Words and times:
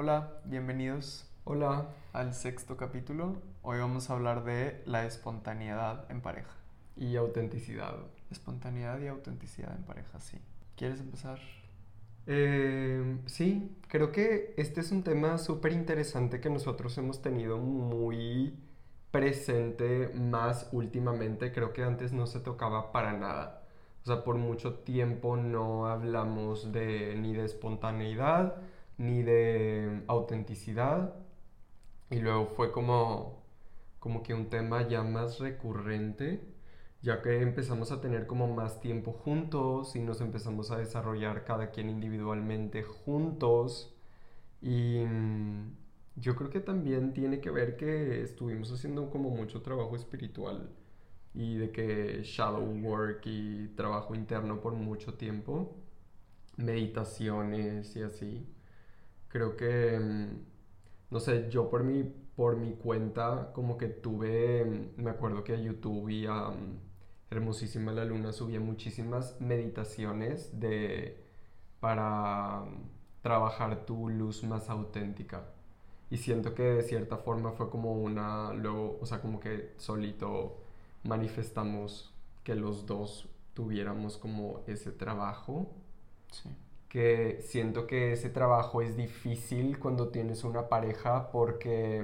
Hola, 0.00 0.30
bienvenidos 0.44 1.28
Hola. 1.42 1.88
al 2.12 2.32
sexto 2.32 2.76
capítulo. 2.76 3.42
Hoy 3.62 3.80
vamos 3.80 4.08
a 4.08 4.12
hablar 4.12 4.44
de 4.44 4.80
la 4.86 5.04
espontaneidad 5.04 6.08
en 6.08 6.20
pareja. 6.20 6.54
Y 6.96 7.16
autenticidad. 7.16 7.96
Espontaneidad 8.30 9.00
y 9.00 9.08
autenticidad 9.08 9.76
en 9.76 9.82
pareja, 9.82 10.20
sí. 10.20 10.38
¿Quieres 10.76 11.00
empezar? 11.00 11.40
Eh, 12.28 13.18
sí, 13.26 13.76
creo 13.88 14.12
que 14.12 14.54
este 14.56 14.82
es 14.82 14.92
un 14.92 15.02
tema 15.02 15.36
súper 15.36 15.72
interesante 15.72 16.40
que 16.40 16.48
nosotros 16.48 16.96
hemos 16.96 17.20
tenido 17.20 17.58
muy 17.58 18.56
presente 19.10 20.12
más 20.14 20.68
últimamente. 20.70 21.50
Creo 21.50 21.72
que 21.72 21.82
antes 21.82 22.12
no 22.12 22.28
se 22.28 22.38
tocaba 22.38 22.92
para 22.92 23.14
nada. 23.14 23.64
O 24.04 24.06
sea, 24.06 24.22
por 24.22 24.36
mucho 24.36 24.74
tiempo 24.74 25.36
no 25.36 25.88
hablamos 25.88 26.70
de 26.70 27.16
ni 27.16 27.34
de 27.34 27.46
espontaneidad 27.46 28.62
ni 28.98 29.22
de 29.22 30.02
autenticidad. 30.08 31.14
Y 32.10 32.20
luego 32.20 32.46
fue 32.48 32.72
como, 32.72 33.44
como 34.00 34.22
que 34.22 34.34
un 34.34 34.48
tema 34.50 34.88
ya 34.88 35.02
más 35.02 35.38
recurrente, 35.40 36.42
ya 37.02 37.22
que 37.22 37.40
empezamos 37.42 37.92
a 37.92 38.00
tener 38.00 38.26
como 38.26 38.48
más 38.48 38.80
tiempo 38.80 39.12
juntos 39.12 39.96
y 39.96 40.00
nos 40.00 40.20
empezamos 40.20 40.70
a 40.70 40.78
desarrollar 40.78 41.44
cada 41.44 41.70
quien 41.70 41.90
individualmente 41.90 42.82
juntos. 42.82 43.94
Y 44.62 45.04
mm, 45.06 45.76
yo 46.16 46.36
creo 46.36 46.50
que 46.50 46.60
también 46.60 47.12
tiene 47.14 47.40
que 47.40 47.50
ver 47.50 47.76
que 47.76 48.22
estuvimos 48.22 48.72
haciendo 48.72 49.10
como 49.10 49.30
mucho 49.30 49.62
trabajo 49.62 49.96
espiritual 49.96 50.70
y 51.34 51.56
de 51.56 51.70
que 51.72 52.22
shallow 52.24 52.64
work 52.82 53.22
y 53.26 53.68
trabajo 53.76 54.14
interno 54.14 54.60
por 54.60 54.74
mucho 54.74 55.14
tiempo, 55.14 55.76
meditaciones 56.56 57.96
y 57.96 58.02
así. 58.02 58.46
Creo 59.28 59.56
que, 59.56 59.98
mm, 59.98 60.46
no 61.10 61.20
sé, 61.20 61.48
yo 61.50 61.68
por 61.70 61.84
mi, 61.84 62.04
por 62.04 62.56
mi 62.56 62.74
cuenta 62.74 63.52
como 63.54 63.76
que 63.78 63.88
tuve, 63.88 64.64
mm, 64.64 65.02
me 65.02 65.10
acuerdo 65.10 65.44
que 65.44 65.54
a 65.54 65.56
YouTube 65.60 66.08
y 66.10 66.26
a 66.26 66.50
mm, 66.50 66.80
Hermosísima 67.30 67.92
la 67.92 68.04
Luna 68.04 68.32
subía 68.32 68.60
muchísimas 68.60 69.40
meditaciones 69.40 70.58
de, 70.60 71.22
para 71.80 72.64
trabajar 73.22 73.84
tu 73.86 74.08
luz 74.08 74.44
más 74.44 74.70
auténtica. 74.70 75.44
Y 76.10 76.18
siento 76.18 76.54
que 76.54 76.62
de 76.62 76.82
cierta 76.82 77.18
forma 77.18 77.52
fue 77.52 77.70
como 77.70 77.92
una, 77.94 78.52
luego, 78.54 78.98
o 79.00 79.06
sea, 79.06 79.20
como 79.20 79.40
que 79.40 79.74
solito 79.76 80.58
manifestamos 81.04 82.14
que 82.44 82.54
los 82.54 82.86
dos 82.86 83.28
tuviéramos 83.54 84.16
como 84.16 84.62
ese 84.66 84.90
trabajo. 84.92 85.70
Sí. 86.32 86.50
Que 86.88 87.40
siento 87.42 87.86
que 87.86 88.12
ese 88.12 88.30
trabajo 88.30 88.80
es 88.82 88.96
difícil 88.96 89.78
cuando 89.78 90.08
tienes 90.08 90.44
una 90.44 90.68
pareja 90.68 91.30
porque, 91.30 92.02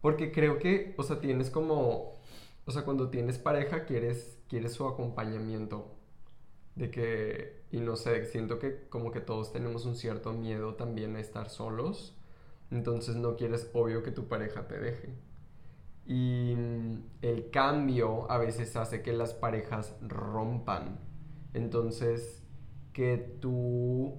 porque 0.00 0.30
creo 0.32 0.58
que, 0.58 0.94
o 0.98 1.02
sea, 1.02 1.20
tienes 1.20 1.50
como, 1.50 2.12
o 2.66 2.70
sea, 2.70 2.84
cuando 2.84 3.10
tienes 3.10 3.38
pareja 3.38 3.84
quieres, 3.86 4.38
quieres 4.48 4.74
su 4.74 4.86
acompañamiento. 4.86 5.94
De 6.74 6.90
que, 6.90 7.62
y 7.72 7.80
no 7.80 7.96
sé, 7.96 8.24
siento 8.26 8.58
que 8.58 8.88
como 8.88 9.10
que 9.10 9.20
todos 9.20 9.52
tenemos 9.52 9.84
un 9.86 9.96
cierto 9.96 10.32
miedo 10.32 10.74
también 10.74 11.16
a 11.16 11.20
estar 11.20 11.50
solos. 11.50 12.14
Entonces 12.70 13.16
no 13.16 13.36
quieres, 13.36 13.70
obvio, 13.74 14.02
que 14.02 14.10
tu 14.12 14.28
pareja 14.28 14.68
te 14.68 14.78
deje. 14.78 15.14
Y 16.06 16.54
mm, 16.56 17.02
el 17.22 17.50
cambio 17.50 18.30
a 18.30 18.38
veces 18.38 18.76
hace 18.76 19.02
que 19.02 19.12
las 19.12 19.34
parejas 19.34 19.94
rompan. 20.02 20.98
Entonces, 21.54 22.42
que 22.92 23.16
tú 23.40 24.14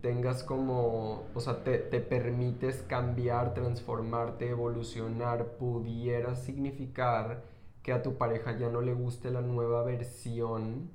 tengas 0.00 0.42
como, 0.42 1.24
o 1.34 1.40
sea, 1.40 1.62
te, 1.64 1.78
te 1.78 2.00
permites 2.00 2.82
cambiar, 2.82 3.54
transformarte, 3.54 4.48
evolucionar, 4.48 5.56
pudiera 5.58 6.34
significar 6.34 7.44
que 7.82 7.92
a 7.92 8.02
tu 8.02 8.16
pareja 8.16 8.58
ya 8.58 8.68
no 8.68 8.80
le 8.80 8.94
guste 8.94 9.30
la 9.30 9.40
nueva 9.40 9.82
versión 9.84 10.90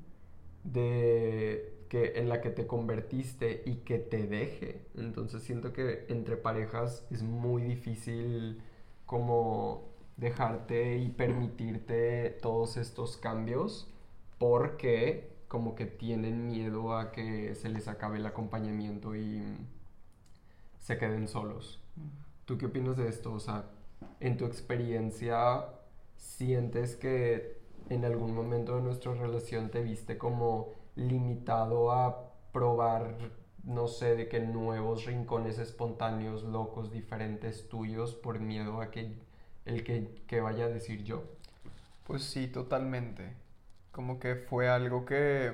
de 0.63 1.75
que 1.89 2.13
en 2.16 2.29
la 2.29 2.41
que 2.41 2.49
te 2.49 2.67
convertiste 2.67 3.63
y 3.66 3.77
que 3.77 3.99
te 3.99 4.27
deje. 4.27 4.81
Entonces 4.95 5.43
siento 5.43 5.73
que 5.73 6.05
entre 6.09 6.37
parejas 6.37 7.05
es 7.11 7.23
muy 7.23 7.61
difícil 7.63 8.61
como 9.05 9.83
dejarte 10.17 10.97
y 10.97 11.09
permitirte 11.09 12.31
todos 12.41 12.77
estos 12.77 13.17
cambios 13.17 13.87
porque 14.37 15.34
como 15.55 15.73
que 15.73 15.85
tienen 15.85 16.47
miedo 16.47 16.97
a 16.97 17.13
que 17.13 17.55
se 17.55 17.69
les 17.69 17.88
acabe 17.88 18.17
el 18.17 18.25
acompañamiento 18.25 19.16
y 19.16 19.41
se 20.79 20.97
queden 20.97 21.29
solos. 21.29 21.79
¿Tú 22.43 22.57
qué 22.57 22.66
opinas 22.66 22.97
de 22.97 23.07
esto? 23.07 23.31
O 23.31 23.39
sea, 23.39 23.63
en 24.19 24.35
tu 24.35 24.43
experiencia, 24.43 25.63
¿sientes 26.17 26.97
que 26.97 27.57
en 27.88 28.03
algún 28.03 28.35
momento 28.35 28.75
de 28.75 28.81
nuestra 28.81 29.13
relación 29.13 29.69
te 29.71 29.81
viste 29.81 30.17
como 30.17 30.71
limitado 30.97 31.89
a 31.93 32.33
probar, 32.51 33.16
no 33.63 33.87
sé, 33.87 34.17
de 34.17 34.27
qué 34.27 34.41
nuevos 34.41 35.05
rincones 35.05 35.57
espontáneos, 35.57 36.43
locos, 36.43 36.91
diferentes 36.91 37.69
tuyos 37.69 38.13
por 38.13 38.41
miedo 38.41 38.81
a 38.81 38.91
que 38.91 39.16
el 39.63 39.85
que, 39.85 40.22
que 40.27 40.41
vaya 40.41 40.66
a 40.66 40.67
decir 40.67 41.05
yo? 41.05 41.23
Pues 42.03 42.25
sí, 42.25 42.47
totalmente. 42.47 43.44
Como 43.95 44.19
que 44.19 44.35
fue 44.35 44.67
algo 44.69 45.06
que, 45.06 45.53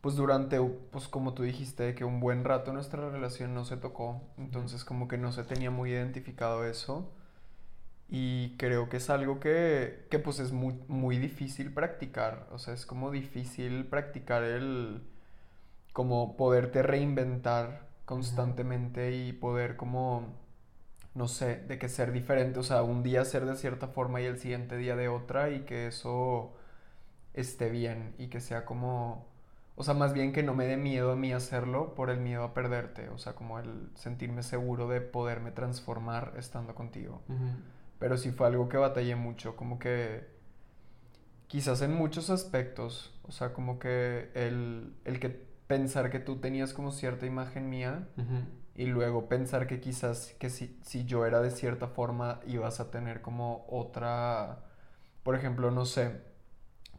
pues 0.00 0.16
durante, 0.16 0.60
pues 0.90 1.08
como 1.08 1.32
tú 1.34 1.44
dijiste, 1.44 1.94
que 1.94 2.04
un 2.04 2.20
buen 2.20 2.44
rato 2.44 2.72
nuestra 2.72 3.08
relación 3.10 3.54
no 3.54 3.64
se 3.64 3.76
tocó. 3.76 4.20
Entonces 4.36 4.84
como 4.84 5.06
que 5.08 5.16
no 5.18 5.32
se 5.32 5.44
tenía 5.44 5.70
muy 5.70 5.92
identificado 5.92 6.64
eso. 6.66 7.12
Y 8.08 8.56
creo 8.58 8.88
que 8.88 8.98
es 8.98 9.10
algo 9.10 9.40
que, 9.40 10.06
que 10.10 10.18
pues 10.18 10.38
es 10.40 10.52
muy, 10.52 10.74
muy 10.88 11.18
difícil 11.18 11.72
practicar. 11.72 12.46
O 12.52 12.58
sea, 12.58 12.74
es 12.74 12.86
como 12.86 13.10
difícil 13.10 13.86
practicar 13.86 14.44
el, 14.44 15.02
como 15.92 16.36
poderte 16.36 16.82
reinventar 16.82 17.88
constantemente 18.04 19.12
y 19.16 19.32
poder 19.32 19.76
como, 19.76 20.34
no 21.14 21.28
sé, 21.28 21.56
de 21.68 21.78
que 21.78 21.88
ser 21.88 22.12
diferente. 22.12 22.60
O 22.60 22.62
sea, 22.64 22.82
un 22.82 23.02
día 23.02 23.24
ser 23.24 23.46
de 23.46 23.56
cierta 23.56 23.88
forma 23.88 24.20
y 24.20 24.26
el 24.26 24.38
siguiente 24.38 24.76
día 24.76 24.96
de 24.96 25.08
otra 25.08 25.50
y 25.50 25.60
que 25.62 25.88
eso 25.88 26.54
esté 27.34 27.70
bien 27.70 28.14
y 28.18 28.28
que 28.28 28.40
sea 28.40 28.64
como... 28.64 29.26
O 29.76 29.82
sea, 29.82 29.94
más 29.94 30.12
bien 30.12 30.32
que 30.32 30.44
no 30.44 30.54
me 30.54 30.66
dé 30.66 30.76
miedo 30.76 31.10
a 31.10 31.16
mí 31.16 31.32
hacerlo 31.32 31.94
por 31.96 32.08
el 32.08 32.20
miedo 32.20 32.44
a 32.44 32.54
perderte. 32.54 33.08
O 33.08 33.18
sea, 33.18 33.34
como 33.34 33.58
el 33.58 33.90
sentirme 33.94 34.44
seguro 34.44 34.88
de 34.88 35.00
poderme 35.00 35.50
transformar 35.50 36.34
estando 36.38 36.74
contigo. 36.76 37.22
Pero 37.98 38.16
sí 38.16 38.30
fue 38.30 38.46
algo 38.46 38.68
que 38.68 38.76
batallé 38.76 39.16
mucho, 39.16 39.56
como 39.56 39.78
que 39.78 40.28
quizás 41.48 41.82
en 41.82 41.92
muchos 41.94 42.30
aspectos, 42.30 43.12
o 43.22 43.32
sea, 43.32 43.52
como 43.52 43.78
que 43.78 44.30
el, 44.34 44.94
el 45.04 45.20
que 45.20 45.30
pensar 45.66 46.10
que 46.10 46.20
tú 46.20 46.36
tenías 46.36 46.72
como 46.72 46.90
cierta 46.92 47.26
imagen 47.26 47.70
mía 47.70 48.08
y 48.74 48.86
luego 48.86 49.28
pensar 49.28 49.66
que 49.66 49.80
quizás 49.80 50.34
que 50.38 50.50
si, 50.50 50.78
si 50.82 51.04
yo 51.04 51.26
era 51.26 51.40
de 51.40 51.50
cierta 51.50 51.86
forma 51.86 52.40
ibas 52.46 52.80
a 52.80 52.90
tener 52.90 53.22
como 53.22 53.64
otra, 53.68 54.64
por 55.22 55.36
ejemplo, 55.36 55.70
no 55.70 55.84
sé, 55.84 56.20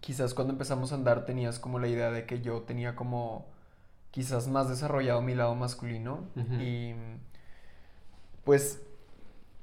quizás 0.01 0.33
cuando 0.33 0.53
empezamos 0.53 0.91
a 0.91 0.95
andar 0.95 1.25
tenías 1.25 1.59
como 1.59 1.79
la 1.79 1.87
idea 1.87 2.11
de 2.11 2.25
que 2.25 2.41
yo 2.41 2.61
tenía 2.63 2.95
como 2.95 3.45
quizás 4.11 4.47
más 4.47 4.69
desarrollado 4.69 5.21
mi 5.21 5.35
lado 5.35 5.55
masculino 5.55 6.25
y 6.57 6.93
pues 8.43 8.81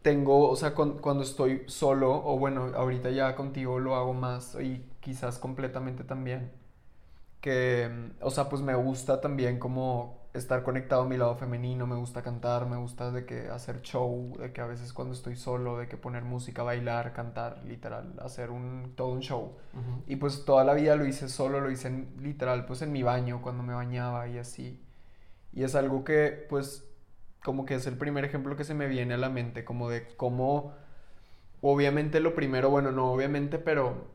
tengo, 0.03 0.51
o 0.51 0.57
sea, 0.57 0.75
con- 0.75 0.99
cuando 0.99 1.25
estoy 1.25 1.65
solo, 1.69 2.13
o 2.27 2.39
bueno, 2.39 2.73
ahorita 2.77 3.11
ya 3.11 3.37
contigo 3.37 3.81
lo 3.81 3.97
hago 3.97 4.15
más 4.15 4.57
y 4.61 4.85
quizás 5.01 5.39
completamente 5.39 6.05
también, 6.05 6.53
que, 7.41 7.91
o 8.23 8.31
sea, 8.31 8.49
pues 8.51 8.63
me 8.63 8.75
gusta 8.77 9.21
también 9.23 9.59
como 9.61 10.19
estar 10.35 10.63
conectado 10.63 11.03
a 11.03 11.07
mi 11.09 11.17
lado 11.17 11.37
femenino, 11.37 11.87
me 11.87 11.97
gusta 11.97 12.23
cantar, 12.23 12.67
me 12.67 12.77
gusta 12.77 13.11
de 13.11 13.27
que 13.27 13.49
hacer 13.49 13.83
show, 13.83 14.37
de 14.39 14.53
que 14.53 14.61
a 14.61 14.67
veces 14.67 14.93
cuando 14.93 15.15
estoy 15.15 15.37
solo, 15.37 15.79
de 15.79 15.89
que 15.89 15.97
poner 15.97 16.25
música, 16.25 16.63
bailar, 16.63 17.13
cantar, 17.13 17.63
literal, 17.65 18.15
hacer 18.21 18.51
un, 18.51 18.93
todo 18.97 19.09
un 19.09 19.21
show. 19.21 19.57
Y 20.07 20.17
pues 20.17 20.45
toda 20.45 20.65
la 20.65 20.75
vida 20.75 20.97
lo 20.97 21.07
hice 21.07 21.29
solo, 21.29 21.61
lo 21.61 21.71
hice 21.71 21.89
en- 21.89 22.15
literal, 22.21 22.67
pues 22.67 22.83
en 22.83 22.93
mi 22.93 23.03
baño, 23.03 23.43
cuando 23.43 23.63
me 23.63 23.75
bañaba 23.75 24.27
y 24.29 24.39
así. 24.39 24.81
Y 25.53 25.65
es 25.65 25.75
algo 25.75 26.05
que, 26.05 26.47
pues, 26.51 26.85
como 27.45 27.65
que 27.67 27.75
es 27.77 27.87
el 27.87 27.99
primer 27.99 28.25
ejemplo 28.25 28.57
que 28.57 28.65
se 28.65 28.75
me 28.75 28.89
viene 28.89 29.15
a 29.15 29.19
la 29.19 29.29
mente, 29.31 29.65
como 29.65 29.91
de 29.91 30.09
cómo, 30.17 30.75
obviamente 31.61 32.21
lo 32.21 32.35
primero, 32.35 32.71
bueno, 32.71 32.93
no 32.93 33.13
obviamente, 33.13 33.59
pero 33.59 34.07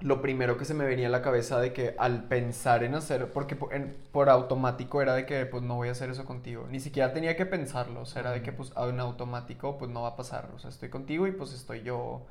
lo 0.00 0.20
primero 0.22 0.58
que 0.58 0.64
se 0.66 0.74
me 0.74 0.84
venía 0.84 1.06
a 1.08 1.10
la 1.10 1.22
cabeza 1.22 1.58
de 1.60 1.72
que 1.72 1.94
al 1.98 2.24
pensar 2.28 2.84
en 2.84 2.94
hacer, 2.94 3.32
porque 3.32 3.56
po- 3.56 3.72
en- 3.72 3.96
por 4.12 4.28
automático 4.28 5.00
era 5.02 5.14
de 5.14 5.26
que 5.26 5.46
pues 5.46 5.62
no 5.62 5.76
voy 5.76 5.88
a 5.88 5.92
hacer 5.92 6.10
eso 6.10 6.24
contigo, 6.26 6.66
ni 6.70 6.80
siquiera 6.80 7.12
tenía 7.14 7.36
que 7.36 7.46
pensarlo, 7.46 8.02
o 8.02 8.06
sea, 8.06 8.20
era 8.20 8.32
de 8.32 8.42
que 8.42 8.52
pues 8.52 8.72
en 8.76 9.00
automático 9.00 9.78
pues 9.78 9.90
no 9.90 10.02
va 10.02 10.08
a 10.10 10.16
pasar, 10.16 10.50
o 10.54 10.58
sea, 10.58 10.70
estoy 10.70 10.90
contigo 10.90 11.26
y 11.26 11.32
pues 11.32 11.52
estoy 11.54 11.82
yo 11.82 12.26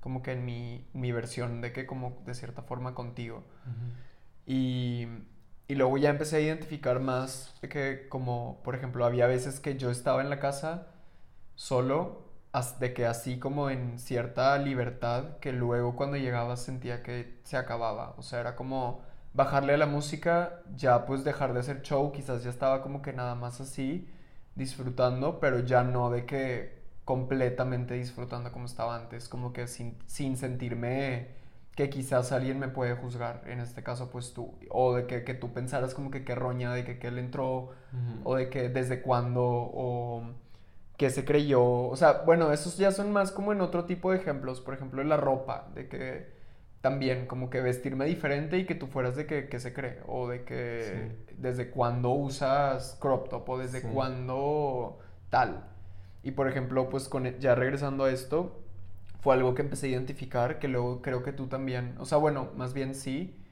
como 0.00 0.22
que 0.22 0.32
en 0.32 0.44
mi, 0.46 0.86
mi 0.94 1.12
versión 1.12 1.60
de 1.60 1.72
que 1.72 1.86
como 1.86 2.18
de 2.26 2.34
cierta 2.34 2.62
forma 2.62 2.94
contigo. 2.94 3.44
Y, 4.46 5.06
y 5.68 5.74
luego 5.74 5.96
ya 5.98 6.10
empecé 6.10 6.36
a 6.36 6.40
identificar 6.40 7.00
más 7.00 7.54
de 7.62 7.68
que 7.68 8.08
como, 8.08 8.60
por 8.64 8.74
ejemplo, 8.74 9.04
había 9.04 9.26
veces 9.26 9.60
que 9.60 9.76
yo 9.76 9.90
estaba 9.90 10.22
en 10.22 10.30
la 10.30 10.40
casa 10.40 10.88
solo, 11.56 12.24
de 12.80 12.92
que 12.94 13.06
así 13.06 13.38
como 13.38 13.70
en 13.70 13.98
cierta 13.98 14.58
libertad, 14.58 15.38
que 15.40 15.52
luego 15.52 15.96
cuando 15.96 16.16
llegaba 16.16 16.56
sentía 16.56 17.02
que 17.02 17.38
se 17.44 17.56
acababa. 17.56 18.14
O 18.18 18.22
sea, 18.22 18.40
era 18.40 18.56
como 18.56 19.02
bajarle 19.34 19.74
a 19.74 19.76
la 19.76 19.86
música, 19.86 20.62
ya 20.76 21.06
pues 21.06 21.24
dejar 21.24 21.52
de 21.54 21.60
hacer 21.60 21.82
show, 21.82 22.10
quizás 22.12 22.42
ya 22.42 22.50
estaba 22.50 22.82
como 22.82 23.02
que 23.02 23.12
nada 23.12 23.34
más 23.36 23.60
así, 23.60 24.08
disfrutando, 24.56 25.38
pero 25.40 25.60
ya 25.60 25.84
no 25.84 26.10
de 26.10 26.26
que 26.26 26.80
completamente 27.04 27.94
disfrutando 27.94 28.52
como 28.52 28.66
estaba 28.66 28.96
antes, 28.96 29.28
como 29.28 29.52
que 29.52 29.66
sin, 29.68 29.96
sin 30.06 30.36
sentirme 30.36 31.28
que 31.76 31.88
quizás 31.90 32.32
alguien 32.32 32.58
me 32.58 32.68
puede 32.68 32.94
juzgar, 32.94 33.42
en 33.46 33.60
este 33.60 33.82
caso 33.82 34.10
pues 34.10 34.34
tú, 34.34 34.58
o 34.70 34.94
de 34.94 35.06
que, 35.06 35.24
que 35.24 35.34
tú 35.34 35.52
pensaras 35.52 35.94
como 35.94 36.10
que 36.10 36.24
qué 36.24 36.34
roña, 36.34 36.74
de 36.74 36.84
que, 36.84 36.98
que 36.98 37.08
él 37.08 37.18
entró, 37.18 37.70
o 38.24 38.34
de 38.36 38.50
que 38.50 38.68
desde 38.68 39.02
cuándo, 39.02 39.42
o 39.44 40.24
que 41.00 41.08
se 41.08 41.24
creyó, 41.24 41.64
o 41.64 41.96
sea, 41.96 42.24
bueno, 42.26 42.52
esos 42.52 42.76
ya 42.76 42.92
son 42.92 43.10
más 43.10 43.32
como 43.32 43.54
en 43.54 43.62
otro 43.62 43.86
tipo 43.86 44.10
de 44.10 44.18
ejemplos, 44.18 44.60
por 44.60 44.74
ejemplo 44.74 45.00
en 45.00 45.08
la 45.08 45.16
ropa, 45.16 45.70
de 45.74 45.88
que 45.88 46.26
también 46.82 47.26
como 47.26 47.48
que 47.48 47.62
vestirme 47.62 48.04
diferente 48.04 48.58
y 48.58 48.66
que 48.66 48.74
tú 48.74 48.86
fueras 48.86 49.16
de 49.16 49.24
que, 49.24 49.48
que 49.48 49.60
se 49.60 49.72
cree, 49.72 50.00
o 50.06 50.28
de 50.28 50.44
que 50.44 51.16
desde 51.38 51.70
cuándo 51.70 52.10
usas 52.10 52.98
crop 53.00 53.30
top, 53.30 53.48
o 53.48 53.56
desde 53.56 53.80
cuándo 53.80 54.98
tal. 55.30 55.70
Y 56.22 56.32
por 56.32 56.48
ejemplo, 56.48 56.90
pues 56.90 57.08
con, 57.08 57.24
ya 57.38 57.54
regresando 57.54 58.04
a 58.04 58.10
esto, 58.10 58.60
fue 59.20 59.32
algo 59.32 59.54
que 59.54 59.62
empecé 59.62 59.86
a 59.86 59.90
identificar, 59.92 60.58
que 60.58 60.68
luego 60.68 61.00
creo 61.00 61.22
que 61.22 61.32
tú 61.32 61.46
también, 61.46 61.94
o 61.98 62.04
sea, 62.04 62.18
bueno, 62.18 62.50
más 62.58 62.74
bien 62.74 62.94
sí, 62.94 63.42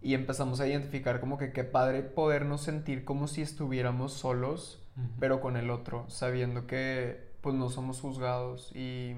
y 0.00 0.14
empezamos 0.14 0.60
a 0.60 0.66
identificar 0.66 1.20
como 1.20 1.36
que 1.36 1.52
qué 1.52 1.62
padre 1.62 2.02
podernos 2.02 2.62
sentir 2.62 3.04
como 3.04 3.28
si 3.28 3.42
estuviéramos 3.42 4.14
solos, 4.14 4.85
pero 5.18 5.40
con 5.40 5.56
el 5.56 5.70
otro, 5.70 6.04
sabiendo 6.08 6.66
que 6.66 7.26
pues 7.40 7.54
no 7.54 7.68
somos 7.68 8.00
juzgados 8.00 8.72
y 8.74 9.14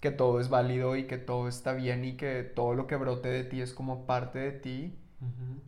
que 0.00 0.10
todo 0.10 0.40
es 0.40 0.48
válido 0.48 0.96
y 0.96 1.04
que 1.04 1.18
todo 1.18 1.48
está 1.48 1.72
bien 1.72 2.04
y 2.04 2.16
que 2.16 2.42
todo 2.42 2.74
lo 2.74 2.86
que 2.86 2.96
brote 2.96 3.28
de 3.28 3.44
ti 3.44 3.60
es 3.60 3.74
como 3.74 4.06
parte 4.06 4.38
de 4.38 4.52
ti 4.52 4.96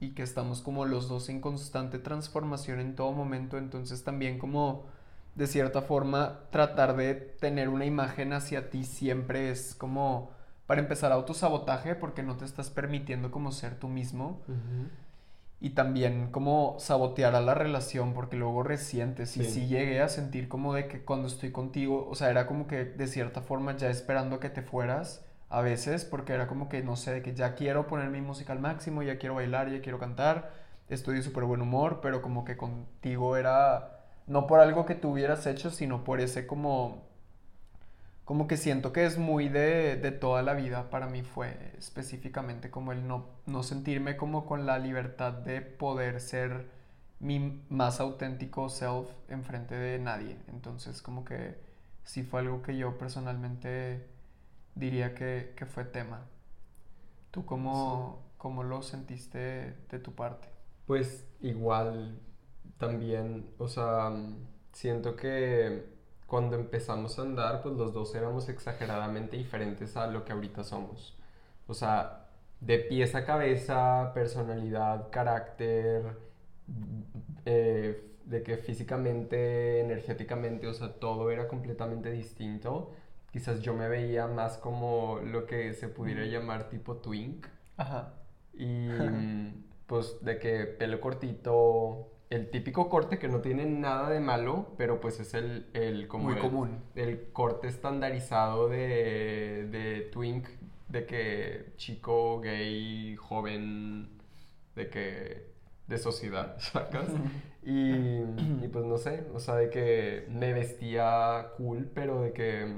y 0.00 0.10
que 0.10 0.22
estamos 0.22 0.62
como 0.62 0.86
los 0.86 1.08
dos 1.08 1.28
en 1.28 1.40
constante 1.40 1.98
transformación 1.98 2.80
en 2.80 2.96
todo 2.96 3.12
momento, 3.12 3.58
entonces 3.58 4.02
también 4.02 4.38
como 4.38 4.86
de 5.34 5.46
cierta 5.46 5.82
forma, 5.82 6.40
tratar 6.50 6.96
de 6.96 7.14
tener 7.14 7.68
una 7.68 7.86
imagen 7.86 8.32
hacia 8.32 8.70
ti 8.70 8.84
siempre 8.84 9.50
es 9.50 9.74
como, 9.74 10.30
para 10.66 10.80
empezar, 10.80 11.10
autosabotaje 11.12 11.94
porque 11.94 12.22
no 12.22 12.36
te 12.36 12.44
estás 12.44 12.70
permitiendo 12.70 13.30
como 13.30 13.50
ser 13.52 13.78
tú 13.78 13.88
mismo. 13.88 14.40
Y 15.64 15.70
también 15.70 16.32
como 16.32 16.74
sabotear 16.80 17.36
a 17.36 17.40
la 17.40 17.54
relación 17.54 18.14
porque 18.14 18.36
luego 18.36 18.64
resientes. 18.64 19.36
Y 19.36 19.44
sí 19.44 19.68
llegué 19.68 20.02
a 20.02 20.08
sentir 20.08 20.48
como 20.48 20.74
de 20.74 20.88
que 20.88 21.04
cuando 21.04 21.28
estoy 21.28 21.52
contigo, 21.52 22.08
o 22.10 22.16
sea, 22.16 22.30
era 22.30 22.48
como 22.48 22.66
que 22.66 22.84
de 22.84 23.06
cierta 23.06 23.42
forma 23.42 23.76
ya 23.76 23.88
esperando 23.88 24.40
que 24.40 24.50
te 24.50 24.62
fueras 24.62 25.24
a 25.50 25.60
veces 25.60 26.04
porque 26.04 26.32
era 26.32 26.48
como 26.48 26.68
que, 26.68 26.82
no 26.82 26.96
sé, 26.96 27.12
de 27.12 27.22
que 27.22 27.34
ya 27.34 27.54
quiero 27.54 27.86
poner 27.86 28.10
mi 28.10 28.20
música 28.20 28.52
al 28.52 28.58
máximo, 28.58 29.04
ya 29.04 29.18
quiero 29.18 29.36
bailar, 29.36 29.70
ya 29.70 29.80
quiero 29.82 30.00
cantar, 30.00 30.50
estoy 30.88 31.16
de 31.16 31.22
súper 31.22 31.44
buen 31.44 31.62
humor, 31.62 32.00
pero 32.02 32.22
como 32.22 32.44
que 32.44 32.56
contigo 32.56 33.36
era 33.36 34.00
no 34.26 34.48
por 34.48 34.58
algo 34.58 34.84
que 34.84 34.96
tú 34.96 35.10
hubieras 35.10 35.46
hecho, 35.46 35.70
sino 35.70 36.02
por 36.02 36.20
ese 36.20 36.46
como, 36.46 37.04
como 38.24 38.46
que 38.46 38.56
siento 38.56 38.92
que 38.92 39.04
es 39.04 39.18
muy 39.18 39.48
de, 39.48 39.96
de 39.96 40.12
toda 40.12 40.42
la 40.42 40.54
vida 40.54 40.90
para 40.90 41.06
mí 41.08 41.22
fue 41.22 41.72
específicamente 41.78 42.70
como 42.70 42.92
el 42.92 43.06
no, 43.06 43.26
no 43.46 43.62
sentirme 43.62 44.16
como 44.16 44.46
con 44.46 44.66
la 44.66 44.78
libertad 44.78 45.32
de 45.32 45.60
poder 45.60 46.20
ser 46.20 46.66
mi 47.20 47.62
más 47.68 48.00
auténtico 48.00 48.68
self 48.68 49.08
enfrente 49.28 49.74
de 49.74 49.98
nadie. 49.98 50.36
Entonces 50.48 51.02
como 51.02 51.24
que 51.24 51.56
sí 52.04 52.22
fue 52.22 52.40
algo 52.40 52.62
que 52.62 52.76
yo 52.76 52.98
personalmente 52.98 54.06
diría 54.74 55.14
que, 55.14 55.54
que 55.56 55.66
fue 55.66 55.84
tema. 55.84 56.26
¿Tú 57.30 57.44
cómo, 57.46 58.22
cómo 58.38 58.62
lo 58.62 58.82
sentiste 58.82 59.76
de 59.90 59.98
tu 59.98 60.12
parte? 60.14 60.48
Pues 60.86 61.26
igual 61.40 62.18
también, 62.78 63.46
o 63.58 63.68
sea, 63.68 64.12
siento 64.72 65.16
que 65.16 65.86
cuando 66.32 66.56
empezamos 66.56 67.18
a 67.18 67.22
andar, 67.22 67.60
pues 67.60 67.74
los 67.76 67.92
dos 67.92 68.14
éramos 68.14 68.48
exageradamente 68.48 69.36
diferentes 69.36 69.98
a 69.98 70.06
lo 70.06 70.24
que 70.24 70.32
ahorita 70.32 70.64
somos. 70.64 71.14
O 71.66 71.74
sea, 71.74 72.24
de 72.58 72.78
pies 72.78 73.14
a 73.14 73.26
cabeza, 73.26 74.12
personalidad, 74.14 75.10
carácter, 75.10 76.16
eh, 77.44 78.14
de 78.24 78.42
que 78.42 78.56
físicamente, 78.56 79.80
energéticamente, 79.80 80.66
o 80.68 80.72
sea, 80.72 80.94
todo 80.94 81.30
era 81.30 81.46
completamente 81.48 82.10
distinto. 82.10 82.92
Quizás 83.30 83.60
yo 83.60 83.74
me 83.74 83.90
veía 83.90 84.26
más 84.26 84.56
como 84.56 85.18
lo 85.18 85.44
que 85.44 85.74
se 85.74 85.88
pudiera 85.88 86.24
llamar 86.24 86.70
tipo 86.70 86.96
twink. 86.96 87.46
Ajá. 87.76 88.14
Y 88.54 88.88
pues 89.86 90.24
de 90.24 90.38
que 90.38 90.64
pelo 90.64 90.98
cortito, 90.98 92.10
el 92.32 92.48
típico 92.48 92.88
corte 92.88 93.18
que 93.18 93.28
no 93.28 93.40
tiene 93.40 93.66
nada 93.66 94.08
de 94.08 94.18
malo, 94.18 94.68
pero 94.78 95.00
pues 95.00 95.20
es 95.20 95.34
el, 95.34 95.66
el 95.74 96.08
como 96.08 96.30
muy 96.30 96.38
común. 96.38 96.78
El 96.94 97.30
corte 97.30 97.68
estandarizado 97.68 98.68
de, 98.68 99.68
de 99.70 100.00
twink, 100.10 100.48
de 100.88 101.04
que 101.04 101.74
chico, 101.76 102.40
gay, 102.40 103.16
joven, 103.16 104.08
de 104.74 104.88
que 104.88 105.52
de 105.86 105.98
sociedad, 105.98 106.56
¿sacas? 106.58 107.10
y, 107.64 108.20
y 108.64 108.68
pues 108.72 108.86
no 108.86 108.96
sé, 108.96 109.26
o 109.34 109.38
sea, 109.38 109.56
de 109.56 109.68
que 109.68 110.26
me 110.30 110.54
vestía 110.54 111.48
cool, 111.58 111.90
pero 111.92 112.22
de 112.22 112.32
que 112.32 112.74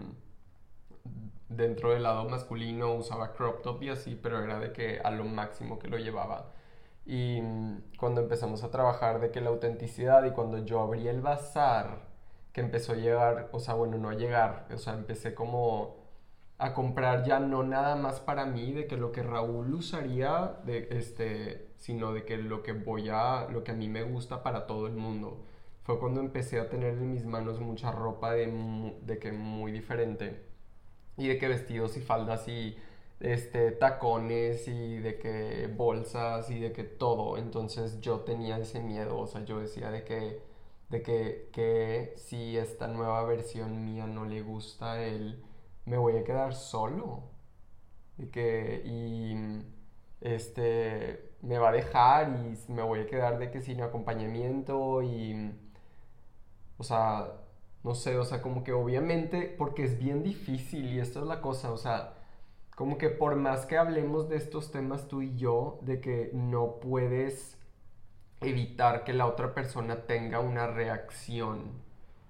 dentro 1.49 1.93
del 1.93 2.03
lado 2.03 2.29
masculino 2.29 2.93
usaba 2.95 3.33
crop 3.33 3.63
top 3.63 3.85
y 3.85 3.91
así, 3.91 4.19
pero 4.21 4.43
era 4.43 4.59
de 4.59 4.73
que 4.73 4.99
a 4.99 5.13
lo 5.13 5.25
máximo 5.25 5.79
que 5.79 5.87
lo 5.87 5.97
llevaba. 5.99 6.51
Y 7.07 7.41
cuando 7.99 8.23
empezamos 8.23 8.65
a 8.65 8.71
trabajar 8.71 9.21
de 9.21 9.31
que 9.31 9.41
la 9.41 9.51
autenticidad 9.51 10.25
y 10.25 10.31
cuando 10.31 10.65
yo 10.65 10.81
abrí 10.81 11.09
el 11.09 11.21
bazar, 11.21 12.15
que 12.53 12.61
empezó 12.61 12.93
a 12.93 12.97
llegar, 12.97 13.49
o 13.53 13.59
sea, 13.61 13.75
bueno, 13.75 13.99
no 13.99 14.11
a 14.11 14.15
llegar, 14.15 14.67
o 14.73 14.79
sea, 14.79 14.95
empecé 14.95 15.35
como 15.35 16.05
a 16.59 16.73
comprar 16.73 17.25
ya 17.25 17.41
no 17.41 17.65
nada 17.65 17.97
más 17.97 18.21
para 18.21 18.47
mí 18.47 18.73
de 18.73 18.87
que 18.87 18.97
lo 18.97 19.13
que 19.13 19.23
Raúl 19.23 19.75
usaría 19.75 20.61
de 20.65 20.89
este 20.93 21.69
sino 21.79 22.13
de 22.13 22.25
que 22.25 22.37
lo 22.39 22.63
que 22.63 22.73
voy 22.73 23.09
a 23.11 23.49
lo 23.51 23.65
que 23.65 23.73
a 23.73 23.75
mí 23.75 23.89
me 23.89 24.03
gusta 24.05 24.43
para 24.43 24.67
todo 24.67 24.87
el 24.87 24.95
mundo. 24.95 25.45
Fue 25.83 25.99
cuando 25.99 26.21
empecé 26.21 26.61
a 26.61 26.71
tener 26.71 26.95
en 26.95 27.11
mis 27.13 27.27
manos 27.27 27.61
mucha 27.61 27.93
ropa 27.93 28.33
de, 28.33 28.47
de 29.03 29.19
que 29.19 29.33
muy 29.33 29.73
diferente. 29.73 30.47
Y 31.17 31.29
de 31.29 31.39
que 31.39 31.49
vestidos 31.49 31.97
y 31.97 32.01
faldas 32.01 32.49
y 32.49 32.77
este, 33.25 33.73
tacones 33.73 34.69
y 34.69 34.99
de 34.99 35.19
que 35.19 35.69
bolsas 35.75 36.51
y 36.51 36.61
de 36.61 36.73
que 36.73 36.85
todo. 36.85 37.39
Entonces 37.39 38.01
yo 38.01 38.21
tenía 38.21 38.59
ese 38.59 38.81
miedo, 38.81 39.19
o 39.19 39.27
sea, 39.27 39.45
yo 39.45 39.61
decía 39.61 39.91
de 39.91 40.05
que, 40.05 40.43
de 40.91 41.03
que, 41.03 41.49
que 41.53 42.15
si 42.17 42.57
esta 42.59 42.87
nueva 42.89 43.25
versión 43.25 43.85
mía 43.85 44.07
no 44.07 44.27
le 44.27 44.43
gusta 44.43 44.95
a 44.95 45.03
él, 45.05 45.43
me 45.87 45.97
voy 45.99 46.17
a 46.17 46.25
quedar 46.25 46.55
solo. 46.55 47.25
Y 48.19 48.27
que, 48.27 48.83
y, 48.85 49.35
este, 50.21 51.33
me 51.43 51.59
va 51.59 51.71
a 51.71 51.73
dejar 51.73 52.29
y 52.29 52.73
me 52.73 52.83
voy 52.83 53.01
a 53.01 53.07
quedar 53.07 53.39
de 53.39 53.51
que 53.51 53.61
sin 53.63 53.81
acompañamiento 53.83 55.03
y, 55.03 55.53
o 56.79 56.85
sea, 56.85 57.33
no 57.83 57.95
sé, 57.95 58.17
o 58.19 58.25
sea, 58.25 58.43
como 58.43 58.65
que 58.65 58.73
obviamente, 58.73 59.55
porque 59.59 59.85
es 59.85 59.99
bien 59.99 60.23
difícil 60.23 60.93
y 60.93 61.01
esto 61.01 61.21
es 61.21 61.27
la 61.27 61.41
cosa, 61.41 61.73
o 61.73 61.77
sea, 61.77 62.14
como 62.75 62.99
que 62.99 63.09
por 63.09 63.37
más 63.37 63.67
que 63.67 63.77
hablemos 63.77 64.29
de 64.29 64.37
estos 64.37 64.71
temas 64.71 65.09
tú 65.09 65.23
y 65.23 65.37
yo, 65.37 65.79
de 65.83 66.01
que 66.01 66.31
no 66.33 66.81
puedes 66.81 67.59
evitar 68.41 69.05
que 69.05 69.13
la 69.13 69.27
otra 69.27 69.55
persona 69.55 70.07
tenga 70.07 70.41
una 70.41 70.67
reacción 70.67 71.85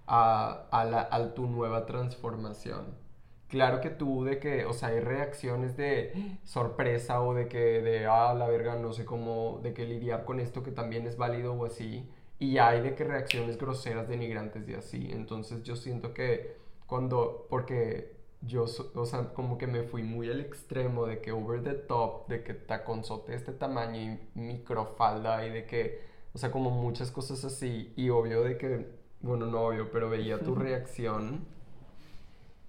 a, 0.07 0.67
a, 0.71 1.35
tu 1.35 1.47
nueva 1.47 1.87
transformación. 1.87 3.03
Claro 3.49 3.81
que 3.81 3.91
tú 3.91 4.25
de 4.25 4.39
que, 4.39 4.65
o 4.67 4.73
sea, 4.73 4.89
hay 4.91 5.01
reacciones 5.01 5.77
de 5.77 6.39
sorpresa 6.45 7.23
o 7.23 7.35
de 7.35 7.49
que, 7.49 7.81
de, 7.83 8.07
ah, 8.07 8.35
la 8.35 8.49
verga, 8.49 8.77
no 8.77 8.93
sé 8.93 9.05
cómo, 9.05 9.61
de 9.63 9.73
que 9.73 9.85
lidiar 9.85 10.25
con 10.25 10.41
esto 10.41 10.63
que 10.63 10.73
también 10.73 11.07
es 11.07 11.17
válido 11.17 11.55
o 11.55 11.65
así. 11.65 12.09
Y 12.39 12.59
hay 12.59 12.81
de 12.83 12.95
que 12.95 13.05
reacciones 13.05 13.59
groseras, 13.59 14.09
denigrantes 14.09 14.69
y 14.69 14.75
así. 14.75 15.09
Entonces 15.13 15.63
yo 15.63 15.77
siento 15.77 16.13
que 16.13 16.57
cuando, 16.87 17.47
porque 17.49 18.14
yo, 18.47 18.65
o 18.95 19.07
sea, 19.07 19.33
como 19.33 19.59
que 19.59 19.67
me 19.67 19.83
fui 19.85 20.03
muy 20.03 20.31
al 20.31 20.41
extremo 20.41 21.07
de 21.07 21.21
que 21.21 21.33
over 21.33 21.63
the 21.63 21.75
top, 21.75 22.29
de 22.29 22.43
que 22.43 22.55
taconzote 22.55 23.33
de 23.33 23.39
este 23.39 23.53
tamaño 23.53 24.19
y 24.35 24.39
microfalda 24.39 25.47
y 25.47 25.51
de 25.51 25.67
que, 25.67 26.03
o 26.33 26.39
sea, 26.39 26.51
como 26.51 26.71
muchas 26.71 27.11
cosas 27.11 27.45
así. 27.45 27.93
Y 27.97 28.11
obvio 28.11 28.43
de 28.43 28.59
que, 28.59 28.89
bueno, 29.21 29.47
no 29.47 29.61
obvio, 29.63 29.91
pero 29.91 30.11
veía 30.11 30.39
tu 30.41 30.55
reacción 30.55 31.47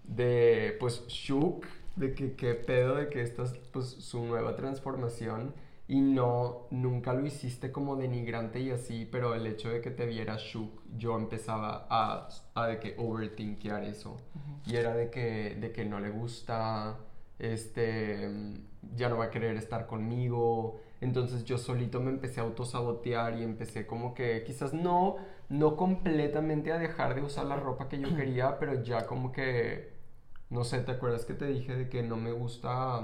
de, 0.04 0.78
pues, 0.80 1.06
shook, 1.08 1.66
de 1.96 2.14
que 2.14 2.36
qué 2.36 2.54
pedo, 2.54 2.96
de 2.96 3.10
que 3.10 3.22
esta 3.22 3.44
es, 3.44 3.54
pues, 3.72 3.88
su 3.88 4.24
nueva 4.24 4.56
transformación. 4.56 5.54
Y 5.88 6.02
no, 6.02 6.68
nunca 6.72 7.14
lo 7.14 7.26
hiciste 7.26 7.72
como 7.72 7.96
denigrante 7.96 8.60
y 8.60 8.72
así, 8.72 9.08
pero 9.12 9.36
el 9.36 9.46
hecho 9.46 9.70
de 9.70 9.82
que 9.82 9.92
te 9.92 10.08
viera 10.08 10.36
shook, 10.38 10.82
yo 10.98 11.16
empezaba 11.16 11.86
a, 11.90 12.28
a 12.56 12.68
de 12.68 12.80
que 12.80 12.96
overthinkear 12.98 13.84
eso. 13.84 14.18
Y 14.66 14.78
era 14.78 14.96
de 14.96 15.12
que, 15.12 15.56
de 15.60 15.72
que 15.72 15.86
no 15.86 16.00
le 16.00 16.10
gusta, 16.10 16.98
este, 17.38 18.30
ya 18.96 19.10
no 19.10 19.18
va 19.18 19.26
a 19.26 19.30
querer 19.30 19.58
estar 19.58 19.86
conmigo. 19.86 20.80
Entonces 21.02 21.44
yo 21.44 21.60
solito 21.60 22.02
me 22.02 22.10
empecé 22.10 22.40
a 22.40 22.44
autosabotear 22.44 23.38
y 23.38 23.44
empecé 23.44 23.86
como 23.86 24.16
que 24.16 24.44
quizás 24.44 24.74
no, 24.74 25.18
no 25.50 25.76
completamente 25.78 26.72
a 26.72 26.80
dejar 26.80 27.14
de 27.14 27.22
usar 27.22 27.46
la 27.46 27.58
ropa 27.58 27.90
que 27.90 28.00
yo 28.00 28.08
quería, 28.16 28.58
pero 28.58 28.82
ya 28.82 29.06
como 29.06 29.32
que, 29.32 29.94
no 30.50 30.64
sé, 30.64 30.80
¿te 30.80 30.94
acuerdas 30.94 31.26
que 31.26 31.36
te 31.36 31.46
dije 31.46 31.76
de 31.76 31.90
que 31.90 32.02
no 32.02 32.18
me 32.18 32.32
gusta, 32.32 33.04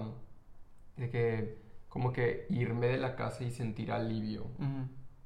de 0.97 1.09
que 1.11 1.61
como 1.91 2.13
que 2.13 2.45
irme 2.50 2.88
de 2.88 2.98
la 2.98 3.17
casa 3.17 3.43
y 3.43 3.51
sentir 3.51 3.91
alivio. 3.91 4.45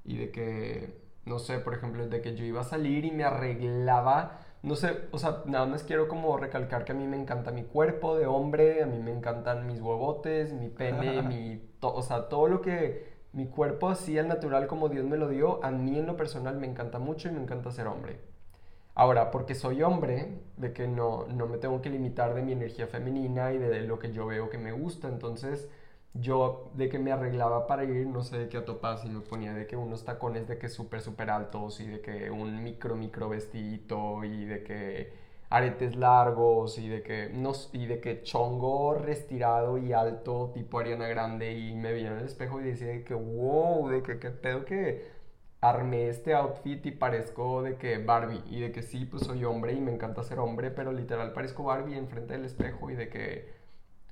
Y 0.03 0.17
de 0.17 0.31
que, 0.31 0.99
no 1.23 1.37
sé, 1.37 1.59
por 1.59 1.75
ejemplo, 1.75 2.07
de 2.07 2.21
que 2.21 2.35
yo 2.35 2.43
iba 2.43 2.61
a 2.61 2.63
salir 2.63 3.05
y 3.05 3.11
me 3.11 3.23
arreglaba. 3.23 4.39
No 4.63 4.75
sé, 4.75 4.97
o 5.11 5.19
sea, 5.19 5.43
nada 5.45 5.67
más 5.67 5.83
quiero 5.83 6.07
como 6.07 6.35
recalcar 6.37 6.83
que 6.83 6.93
a 6.93 6.95
mí 6.95 7.05
me 7.05 7.17
encanta 7.17 7.51
mi 7.51 7.65
cuerpo 7.65 8.17
de 8.17 8.25
hombre, 8.25 8.81
a 8.81 8.87
mí 8.87 8.97
me 8.97 9.11
encantan 9.11 9.67
mis 9.67 9.79
huevotes, 9.79 10.53
mi 10.53 10.69
pene, 10.69 11.21
mi... 11.21 11.61
o 11.81 12.01
sea, 12.01 12.29
todo 12.29 12.47
lo 12.47 12.61
que 12.61 13.13
mi 13.31 13.45
cuerpo 13.45 13.89
así 13.89 14.17
al 14.17 14.27
natural 14.27 14.65
como 14.65 14.89
Dios 14.89 15.05
me 15.05 15.17
lo 15.17 15.29
dio, 15.29 15.63
a 15.63 15.69
mí 15.69 15.99
en 15.99 16.07
lo 16.07 16.17
personal 16.17 16.57
me 16.57 16.65
encanta 16.65 16.97
mucho 16.97 17.29
y 17.29 17.31
me 17.31 17.41
encanta 17.43 17.69
ser 17.69 17.85
hombre. 17.85 18.17
Ahora, 18.95 19.29
porque 19.29 19.53
soy 19.53 19.83
hombre, 19.83 20.39
de 20.57 20.73
que 20.73 20.87
no, 20.87 21.27
no 21.27 21.45
me 21.45 21.59
tengo 21.59 21.79
que 21.83 21.91
limitar 21.91 22.33
de 22.33 22.41
mi 22.41 22.53
energía 22.53 22.87
femenina 22.87 23.53
y 23.53 23.59
de 23.59 23.81
lo 23.81 23.99
que 23.99 24.11
yo 24.11 24.25
veo 24.25 24.49
que 24.49 24.57
me 24.57 24.71
gusta, 24.71 25.09
entonces 25.09 25.69
yo 26.15 26.71
de 26.75 26.89
que 26.89 26.99
me 26.99 27.11
arreglaba 27.11 27.67
para 27.67 27.83
ir, 27.83 28.07
no 28.07 28.23
sé 28.23 28.37
de 28.37 28.49
qué 28.49 28.57
a 28.57 28.65
topaz 28.65 29.05
y 29.05 29.09
me 29.09 29.21
ponía 29.21 29.53
de 29.53 29.67
que 29.67 29.75
unos 29.75 30.05
tacones 30.05 30.47
de 30.47 30.57
que 30.57 30.69
súper, 30.69 31.01
súper 31.01 31.29
altos 31.29 31.79
y 31.81 31.87
de 31.87 32.01
que 32.01 32.31
un 32.31 32.63
micro, 32.63 32.95
micro 32.95 33.29
vestidito 33.29 34.23
y 34.23 34.45
de 34.45 34.63
que 34.63 35.13
aretes 35.49 35.95
largos 35.95 36.77
y 36.79 36.87
de 36.89 37.01
que, 37.03 37.29
no, 37.33 37.51
y 37.73 37.85
de 37.87 37.99
que 37.99 38.23
chongo 38.23 38.95
restirado 38.95 39.77
y 39.77 39.93
alto 39.93 40.51
tipo 40.53 40.79
Ariana 40.79 41.07
Grande 41.07 41.53
y 41.53 41.75
me 41.75 41.91
veía 41.91 42.11
en 42.11 42.19
el 42.19 42.25
espejo 42.25 42.61
y 42.61 42.63
decía 42.65 42.87
de 42.87 43.03
que 43.03 43.13
wow, 43.13 43.89
de 43.89 44.01
que 44.03 44.19
qué 44.19 44.31
pedo 44.31 44.65
que 44.65 45.15
armé 45.61 46.09
este 46.09 46.33
outfit 46.33 46.85
y 46.85 46.91
parezco 46.91 47.61
de 47.63 47.77
que 47.77 47.97
Barbie 47.97 48.43
y 48.49 48.61
de 48.61 48.71
que 48.71 48.83
sí, 48.83 49.05
pues 49.05 49.23
soy 49.23 49.43
hombre 49.45 49.73
y 49.73 49.81
me 49.81 49.91
encanta 49.93 50.23
ser 50.23 50.39
hombre, 50.39 50.71
pero 50.71 50.91
literal 50.91 51.33
parezco 51.33 51.63
Barbie 51.63 51.97
enfrente 51.97 52.33
del 52.33 52.45
espejo 52.45 52.89
y 52.91 52.95
de 52.95 53.09
que 53.09 53.54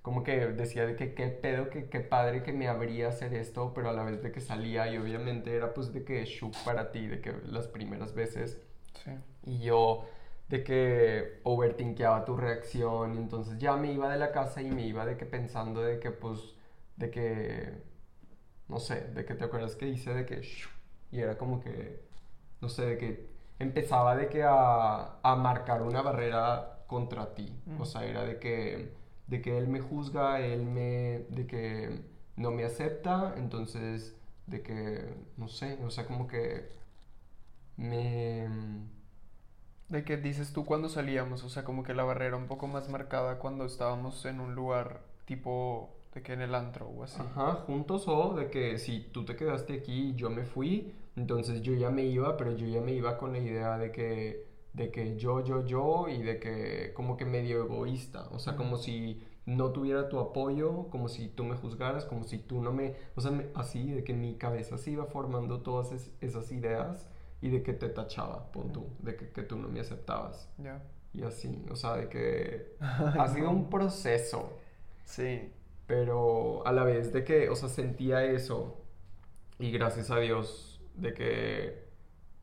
como 0.03 0.23
que 0.23 0.47
decía 0.47 0.85
de 0.85 0.97
que 0.97 1.13
qué 1.15 1.29
pedo, 1.29 1.69
que 1.69 1.89
qué 1.89 2.01
padre 2.01 2.43
que 2.43 2.51
me 2.51 2.67
habría 2.67 3.07
hacer 3.07 3.33
esto, 3.33 3.71
pero 3.73 3.89
a 3.89 3.93
la 3.93 4.03
vez 4.03 4.21
de 4.21 4.33
que 4.33 4.41
salía 4.41 4.91
y 4.91 4.97
obviamente 4.97 5.55
era 5.55 5.73
pues 5.73 5.93
de 5.93 6.03
que 6.03 6.23
shook 6.25 6.53
para 6.65 6.91
ti, 6.91 7.07
de 7.07 7.21
que 7.21 7.33
las 7.47 7.67
primeras 7.69 8.13
veces. 8.13 8.61
Sí. 9.01 9.11
Y 9.45 9.59
yo 9.59 10.05
de 10.49 10.63
que 10.65 11.39
overthinkeaba 11.43 12.25
tu 12.25 12.35
reacción, 12.35 13.15
y 13.15 13.17
entonces 13.17 13.57
ya 13.57 13.77
me 13.77 13.93
iba 13.93 14.11
de 14.11 14.19
la 14.19 14.33
casa 14.33 14.61
y 14.61 14.69
me 14.69 14.85
iba 14.85 15.05
de 15.05 15.15
que 15.15 15.25
pensando 15.25 15.81
de 15.81 15.99
que 15.99 16.11
pues, 16.11 16.55
de 16.97 17.09
que, 17.09 17.81
no 18.67 18.79
sé, 18.79 19.07
de 19.15 19.23
que 19.23 19.35
te 19.35 19.45
acuerdas 19.45 19.77
que 19.77 19.87
hice 19.87 20.13
de 20.13 20.25
que, 20.25 20.41
y 21.11 21.19
era 21.21 21.37
como 21.37 21.61
que, 21.61 22.03
no 22.59 22.67
sé, 22.67 22.85
de 22.85 22.97
que 22.97 23.29
empezaba 23.57 24.17
de 24.17 24.27
que 24.27 24.43
a, 24.43 25.19
a 25.23 25.35
marcar 25.37 25.81
una 25.81 26.01
barrera 26.01 26.83
contra 26.87 27.33
ti, 27.33 27.55
o 27.79 27.85
sea, 27.85 28.03
era 28.03 28.25
de 28.25 28.37
que 28.37 29.01
de 29.27 29.41
que 29.41 29.57
él 29.57 29.67
me 29.67 29.79
juzga, 29.79 30.39
él 30.39 30.65
me, 30.65 31.25
de 31.29 31.47
que 31.47 32.01
no 32.35 32.51
me 32.51 32.65
acepta, 32.65 33.35
entonces 33.37 34.15
de 34.47 34.61
que, 34.61 35.13
no 35.37 35.47
sé, 35.47 35.79
o 35.83 35.89
sea, 35.89 36.05
como 36.05 36.27
que 36.27 36.69
me... 37.77 38.47
De 39.89 40.03
que 40.03 40.17
dices 40.17 40.53
tú 40.53 40.65
cuando 40.65 40.89
salíamos, 40.89 41.43
o 41.43 41.49
sea, 41.49 41.63
como 41.63 41.83
que 41.83 41.93
la 41.93 42.03
barrera 42.03 42.35
un 42.35 42.47
poco 42.47 42.67
más 42.67 42.89
marcada 42.89 43.37
cuando 43.37 43.65
estábamos 43.65 44.25
en 44.25 44.39
un 44.39 44.55
lugar 44.55 45.01
tipo 45.25 45.95
de 46.13 46.21
que 46.21 46.33
en 46.33 46.41
el 46.41 46.55
antro 46.55 46.87
o 46.87 47.03
así. 47.03 47.21
Ajá, 47.21 47.53
juntos 47.67 48.07
o 48.07 48.33
de 48.33 48.49
que 48.49 48.77
si 48.77 48.99
tú 48.99 49.25
te 49.25 49.35
quedaste 49.35 49.73
aquí 49.73 50.09
y 50.09 50.15
yo 50.15 50.29
me 50.29 50.43
fui, 50.45 50.93
entonces 51.15 51.61
yo 51.61 51.73
ya 51.73 51.89
me 51.89 52.03
iba, 52.05 52.37
pero 52.37 52.55
yo 52.55 52.67
ya 52.67 52.81
me 52.81 52.93
iba 52.93 53.17
con 53.17 53.33
la 53.33 53.39
idea 53.39 53.77
de 53.77 53.91
que 53.91 54.45
de 54.73 54.91
que 54.91 55.15
yo, 55.17 55.43
yo, 55.43 55.65
yo 55.65 56.07
y 56.09 56.21
de 56.21 56.39
que 56.39 56.93
como 56.93 57.15
que 57.15 57.25
medio 57.25 57.63
egoísta, 57.63 58.27
o 58.31 58.39
sea, 58.39 58.55
como 58.55 58.77
si 58.77 59.23
no 59.45 59.71
tuviera 59.71 60.09
tu 60.09 60.19
apoyo, 60.19 60.87
como 60.89 61.09
si 61.09 61.27
tú 61.27 61.43
me 61.43 61.55
juzgaras, 61.55 62.05
como 62.05 62.23
si 62.23 62.39
tú 62.39 62.61
no 62.61 62.71
me, 62.71 62.95
o 63.15 63.21
sea, 63.21 63.31
así, 63.55 63.91
de 63.91 64.03
que 64.03 64.13
mi 64.13 64.35
cabeza 64.35 64.77
se 64.77 64.91
iba 64.91 65.05
formando 65.05 65.61
todas 65.61 66.11
esas 66.21 66.51
ideas 66.51 67.09
y 67.41 67.49
de 67.49 67.61
que 67.61 67.73
te 67.73 67.89
tachaba, 67.89 68.51
pon 68.51 68.71
tú, 68.71 68.87
de 68.99 69.15
que, 69.15 69.29
que 69.29 69.43
tú 69.43 69.57
no 69.57 69.67
me 69.67 69.79
aceptabas. 69.81 70.49
Ya. 70.57 70.81
Y 71.13 71.23
así, 71.23 71.65
o 71.69 71.75
sea, 71.75 71.95
de 71.97 72.09
que 72.09 72.75
ha 72.79 73.27
sido 73.27 73.51
un 73.51 73.69
proceso. 73.69 74.53
Sí. 75.03 75.51
Pero 75.85 76.65
a 76.65 76.71
la 76.71 76.83
vez 76.85 77.11
de 77.11 77.23
que, 77.23 77.49
o 77.49 77.55
sea, 77.55 77.69
sentía 77.69 78.23
eso 78.23 78.77
y 79.59 79.71
gracias 79.71 80.09
a 80.09 80.19
Dios 80.19 80.81
de 80.95 81.13
que 81.13 81.83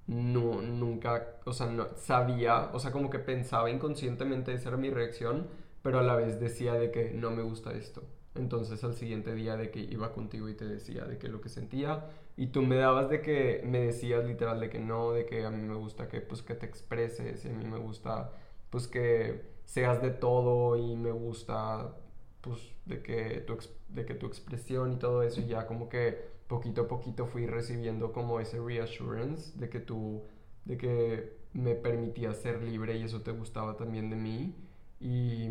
no, 0.06 0.60
nunca, 0.60 1.39
o 1.50 1.52
sea, 1.52 1.66
no, 1.66 1.88
sabía, 1.96 2.70
o 2.72 2.78
sea, 2.78 2.92
como 2.92 3.10
que 3.10 3.18
pensaba 3.18 3.70
inconscientemente, 3.70 4.52
esa 4.54 4.68
era 4.68 4.78
mi 4.78 4.90
reacción, 4.90 5.48
pero 5.82 5.98
a 5.98 6.02
la 6.02 6.14
vez 6.14 6.38
decía 6.40 6.74
de 6.74 6.90
que 6.90 7.10
no 7.10 7.30
me 7.32 7.42
gusta 7.42 7.72
esto. 7.72 8.02
Entonces 8.36 8.84
al 8.84 8.94
siguiente 8.94 9.34
día 9.34 9.56
de 9.56 9.70
que 9.72 9.80
iba 9.80 10.12
contigo 10.12 10.48
y 10.48 10.54
te 10.54 10.64
decía 10.64 11.04
de 11.04 11.18
que 11.18 11.28
lo 11.28 11.40
que 11.40 11.48
sentía 11.48 12.06
y 12.36 12.46
tú 12.48 12.62
me 12.62 12.76
dabas 12.76 13.10
de 13.10 13.20
que 13.20 13.62
me 13.66 13.80
decías 13.80 14.24
literal 14.24 14.60
de 14.60 14.70
que 14.70 14.78
no, 14.78 15.10
de 15.10 15.26
que 15.26 15.44
a 15.44 15.50
mí 15.50 15.60
me 15.62 15.74
gusta 15.74 16.06
que 16.06 16.20
pues 16.20 16.42
que 16.42 16.54
te 16.54 16.66
expreses 16.66 17.44
y 17.44 17.48
a 17.48 17.52
mí 17.52 17.64
me 17.64 17.78
gusta 17.78 18.30
pues 18.70 18.86
que 18.86 19.42
seas 19.64 20.00
de 20.00 20.10
todo 20.10 20.76
y 20.76 20.94
me 20.94 21.10
gusta 21.10 21.96
pues 22.40 22.60
de 22.86 23.02
que 23.02 23.40
tu, 23.40 23.58
de 23.88 24.06
que 24.06 24.14
tu 24.14 24.26
expresión 24.26 24.92
y 24.92 24.96
todo 24.96 25.24
eso 25.24 25.40
y 25.40 25.46
ya 25.48 25.66
como 25.66 25.88
que 25.88 26.30
poquito 26.46 26.82
a 26.82 26.88
poquito 26.88 27.26
fui 27.26 27.46
recibiendo 27.46 28.12
como 28.12 28.38
ese 28.38 28.60
reassurance 28.60 29.58
de 29.58 29.68
que 29.68 29.80
tú, 29.80 30.22
de 30.64 30.76
que 30.76 31.39
me 31.52 31.74
permitía 31.74 32.34
ser 32.34 32.62
libre 32.62 32.96
y 32.98 33.02
eso 33.04 33.22
te 33.22 33.32
gustaba 33.32 33.76
también 33.76 34.10
de 34.10 34.16
mí 34.16 34.54
y, 35.00 35.48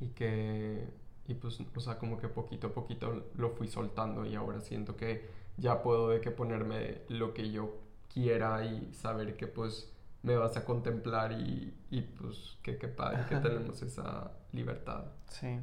y 0.00 0.08
que, 0.08 0.88
y 1.26 1.34
pues, 1.34 1.58
o 1.74 1.80
sea, 1.80 1.98
como 1.98 2.18
que 2.18 2.28
poquito 2.28 2.68
a 2.68 2.72
poquito 2.74 3.26
lo 3.36 3.50
fui 3.50 3.68
soltando 3.68 4.26
y 4.26 4.34
ahora 4.34 4.60
siento 4.60 4.96
que 4.96 5.28
ya 5.56 5.82
puedo 5.82 6.10
de 6.10 6.20
que 6.20 6.30
ponerme 6.30 7.02
lo 7.08 7.32
que 7.34 7.50
yo 7.50 7.78
quiera 8.12 8.64
y 8.64 8.92
saber 8.94 9.36
que 9.36 9.46
pues 9.46 9.92
me 10.22 10.36
vas 10.36 10.56
a 10.56 10.64
contemplar 10.64 11.32
y, 11.32 11.74
y 11.90 12.02
pues 12.02 12.56
que 12.62 12.78
qué 12.78 12.88
padre 12.88 13.24
que 13.28 13.36
tenemos 13.36 13.80
esa 13.82 14.32
libertad. 14.52 15.04
Sí. 15.28 15.60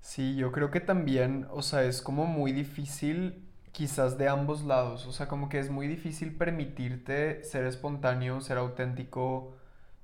Sí, 0.00 0.36
yo 0.36 0.52
creo 0.52 0.70
que 0.70 0.80
también, 0.80 1.46
o 1.50 1.62
sea, 1.62 1.84
es 1.84 2.02
como 2.02 2.26
muy 2.26 2.52
difícil 2.52 3.43
quizás 3.74 4.18
de 4.18 4.28
ambos 4.28 4.64
lados, 4.64 5.06
o 5.06 5.12
sea, 5.12 5.28
como 5.28 5.50
que 5.50 5.58
es 5.58 5.70
muy 5.70 5.88
difícil 5.88 6.34
permitirte 6.36 7.44
ser 7.44 7.66
espontáneo, 7.66 8.40
ser 8.40 8.58
auténtico, 8.58 9.54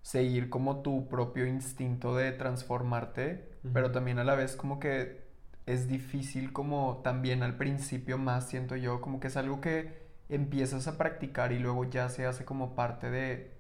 seguir 0.03 0.51
como 0.51 0.83
tu 0.83 1.09
propio 1.09 1.47
instinto 1.47 2.17
de 2.17 2.33
transformarte, 2.33 3.49
pero 3.73 3.93
también 3.93 4.19
a 4.19 4.25
la 4.25 4.35
vez 4.35 4.57
como 4.57 4.81
que 4.81 5.23
es 5.67 5.89
difícil 5.89 6.53
como 6.53 7.01
también 7.05 7.43
al 7.45 7.57
principio 7.57 8.19
más 8.19 8.49
siento 8.49 8.77
yo, 8.77 9.01
como 9.01 9.21
que 9.21 9.29
es 9.29 9.37
algo 9.37 9.61
que 9.61 10.01
empiezas 10.29 10.89
a 10.89 10.99
practicar 10.99 11.53
y 11.53 11.59
luego 11.61 11.85
ya 11.85 12.09
se 12.09 12.27
hace 12.27 12.45
como 12.45 12.75
parte 12.75 13.11
de 13.11 13.57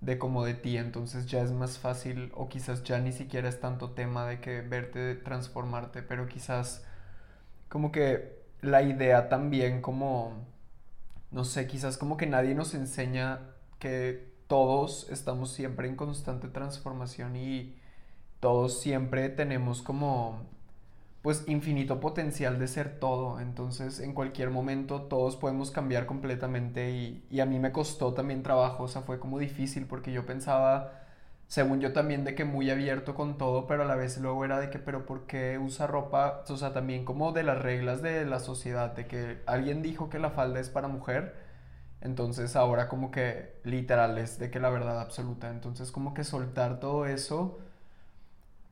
de 0.00 0.18
como 0.18 0.44
de 0.44 0.54
ti, 0.54 0.76
entonces 0.76 1.26
ya 1.26 1.42
es 1.42 1.52
más 1.52 1.78
fácil 1.78 2.30
o 2.34 2.48
quizás 2.48 2.84
ya 2.84 2.98
ni 3.00 3.12
siquiera 3.12 3.48
es 3.48 3.60
tanto 3.60 3.92
tema 3.92 4.26
de 4.26 4.40
que 4.40 4.60
verte 4.62 5.14
transformarte, 5.16 6.02
pero 6.02 6.26
quizás 6.28 6.84
como 7.68 7.92
que 7.92 8.43
la 8.60 8.82
idea 8.82 9.28
también 9.28 9.80
como, 9.82 10.32
no 11.30 11.44
sé, 11.44 11.66
quizás 11.66 11.98
como 11.98 12.16
que 12.16 12.26
nadie 12.26 12.54
nos 12.54 12.74
enseña 12.74 13.40
que 13.78 14.32
todos 14.46 15.08
estamos 15.10 15.50
siempre 15.52 15.88
en 15.88 15.96
constante 15.96 16.48
transformación 16.48 17.36
y 17.36 17.76
todos 18.40 18.80
siempre 18.80 19.28
tenemos 19.30 19.82
como 19.82 20.42
pues 21.24 21.42
infinito 21.48 22.00
potencial 22.00 22.58
de 22.58 22.68
ser 22.68 23.00
todo. 23.00 23.40
Entonces 23.40 23.98
en 24.00 24.12
cualquier 24.12 24.50
momento 24.50 25.02
todos 25.02 25.36
podemos 25.36 25.70
cambiar 25.70 26.04
completamente 26.04 26.90
y, 26.90 27.40
a 27.40 27.46
mí 27.46 27.58
me 27.58 27.72
costó 27.72 28.12
también 28.12 28.42
trabajo, 28.42 28.84
o 28.84 28.88
sea, 28.88 29.00
fue 29.02 29.18
como 29.18 29.38
difícil 29.38 29.86
porque 29.86 30.12
yo 30.12 30.26
pensaba, 30.26 31.03
según 31.54 31.80
yo 31.80 31.92
también, 31.92 32.24
de 32.24 32.34
que 32.34 32.44
muy 32.44 32.68
abierto 32.68 33.14
con 33.14 33.38
todo, 33.38 33.68
pero 33.68 33.84
a 33.84 33.86
la 33.86 33.94
vez 33.94 34.18
luego 34.18 34.44
era 34.44 34.58
de 34.58 34.70
que, 34.70 34.80
pero 34.80 35.06
¿por 35.06 35.26
qué 35.28 35.56
usa 35.56 35.86
ropa? 35.86 36.42
O 36.48 36.56
sea, 36.56 36.72
también 36.72 37.04
como 37.04 37.30
de 37.30 37.44
las 37.44 37.62
reglas 37.62 38.02
de 38.02 38.24
la 38.24 38.40
sociedad, 38.40 38.90
de 38.96 39.06
que 39.06 39.38
alguien 39.46 39.80
dijo 39.80 40.10
que 40.10 40.18
la 40.18 40.30
falda 40.30 40.58
es 40.58 40.68
para 40.68 40.88
mujer. 40.88 41.36
Entonces 42.00 42.56
ahora 42.56 42.88
como 42.88 43.12
que 43.12 43.54
literal 43.62 44.18
es 44.18 44.40
de 44.40 44.50
que 44.50 44.58
la 44.58 44.68
verdad 44.70 45.00
absoluta. 45.00 45.48
Entonces 45.48 45.92
como 45.92 46.12
que 46.12 46.24
soltar 46.24 46.80
todo 46.80 47.06
eso 47.06 47.60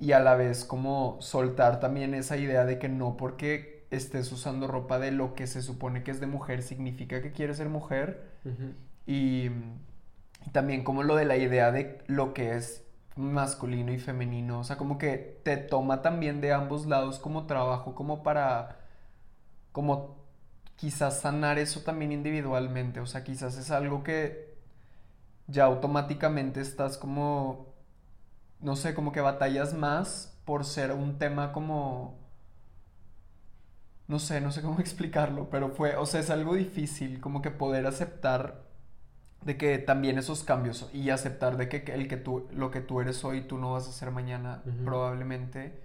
y 0.00 0.10
a 0.12 0.18
la 0.20 0.34
vez 0.34 0.64
como 0.64 1.18
soltar 1.20 1.78
también 1.78 2.14
esa 2.14 2.36
idea 2.36 2.64
de 2.64 2.80
que 2.80 2.88
no 2.88 3.16
porque 3.16 3.86
estés 3.92 4.32
usando 4.32 4.66
ropa 4.66 4.98
de 4.98 5.12
lo 5.12 5.34
que 5.34 5.46
se 5.46 5.62
supone 5.62 6.02
que 6.02 6.10
es 6.10 6.18
de 6.20 6.26
mujer 6.26 6.62
significa 6.62 7.22
que 7.22 7.30
quieres 7.30 7.58
ser 7.58 7.68
mujer 7.68 8.24
y, 9.06 9.50
y 9.50 9.50
también 10.50 10.84
como 10.84 11.02
lo 11.02 11.16
de 11.16 11.24
la 11.24 11.36
idea 11.36 11.72
de 11.72 12.02
lo 12.06 12.34
que 12.34 12.56
es 12.56 12.84
masculino 13.16 13.92
y 13.92 13.98
femenino, 13.98 14.60
o 14.60 14.64
sea, 14.64 14.76
como 14.76 14.98
que 14.98 15.40
te 15.44 15.56
toma 15.56 16.02
también 16.02 16.40
de 16.40 16.52
ambos 16.52 16.86
lados 16.86 17.18
como 17.18 17.46
trabajo, 17.46 17.94
como 17.94 18.22
para, 18.22 18.78
como 19.72 20.16
quizás 20.76 21.20
sanar 21.20 21.58
eso 21.58 21.80
también 21.82 22.12
individualmente, 22.12 23.00
o 23.00 23.06
sea, 23.06 23.24
quizás 23.24 23.56
es 23.58 23.70
algo 23.70 24.02
que 24.02 24.56
ya 25.46 25.64
automáticamente 25.64 26.60
estás 26.60 26.98
como 26.98 27.72
no 28.62 28.76
sé, 28.76 28.94
como 28.94 29.12
que 29.12 29.20
batallas 29.20 29.74
más 29.74 30.38
por 30.44 30.64
ser 30.64 30.92
un 30.92 31.18
tema 31.18 31.52
como... 31.52 32.18
No 34.08 34.18
sé, 34.18 34.40
no 34.40 34.52
sé 34.52 34.62
cómo 34.62 34.80
explicarlo, 34.80 35.48
pero 35.50 35.70
fue, 35.70 35.96
o 35.96 36.06
sea, 36.06 36.20
es 36.20 36.30
algo 36.30 36.54
difícil 36.54 37.20
como 37.20 37.42
que 37.42 37.50
poder 37.50 37.86
aceptar 37.86 38.62
de 39.44 39.56
que 39.56 39.78
también 39.78 40.18
esos 40.18 40.44
cambios 40.44 40.88
y 40.92 41.10
aceptar 41.10 41.56
de 41.56 41.68
que 41.68 41.84
el 41.92 42.08
que 42.08 42.16
tú, 42.16 42.48
lo 42.54 42.70
que 42.70 42.80
tú 42.80 43.00
eres 43.00 43.24
hoy, 43.24 43.42
tú 43.42 43.58
no 43.58 43.72
vas 43.72 43.88
a 43.88 43.92
ser 43.92 44.10
mañana, 44.10 44.62
probablemente. 44.84 45.80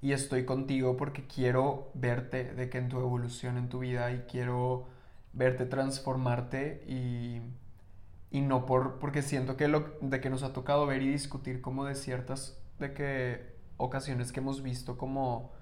Y 0.00 0.12
estoy 0.12 0.44
contigo 0.44 0.96
porque 0.96 1.26
quiero 1.26 1.90
verte 1.94 2.54
de 2.54 2.70
que 2.70 2.78
en 2.78 2.88
tu 2.88 3.00
evolución 3.00 3.58
en 3.58 3.68
tu 3.68 3.80
vida 3.80 4.12
y 4.12 4.20
quiero 4.28 4.86
verte 5.32 5.66
transformarte 5.66 6.84
y 6.86 7.40
y 8.30 8.40
no 8.42 8.66
por, 8.66 8.98
porque 8.98 9.22
siento 9.22 9.56
que 9.56 9.68
lo 9.68 9.96
de 10.00 10.20
que 10.20 10.30
nos 10.30 10.42
ha 10.42 10.52
tocado 10.52 10.86
ver 10.86 11.02
y 11.02 11.08
discutir 11.08 11.60
como 11.60 11.84
de 11.84 11.94
ciertas, 11.94 12.58
de 12.78 12.92
que 12.92 13.56
ocasiones 13.76 14.32
que 14.32 14.40
hemos 14.40 14.62
visto 14.62 14.98
como 14.98 15.52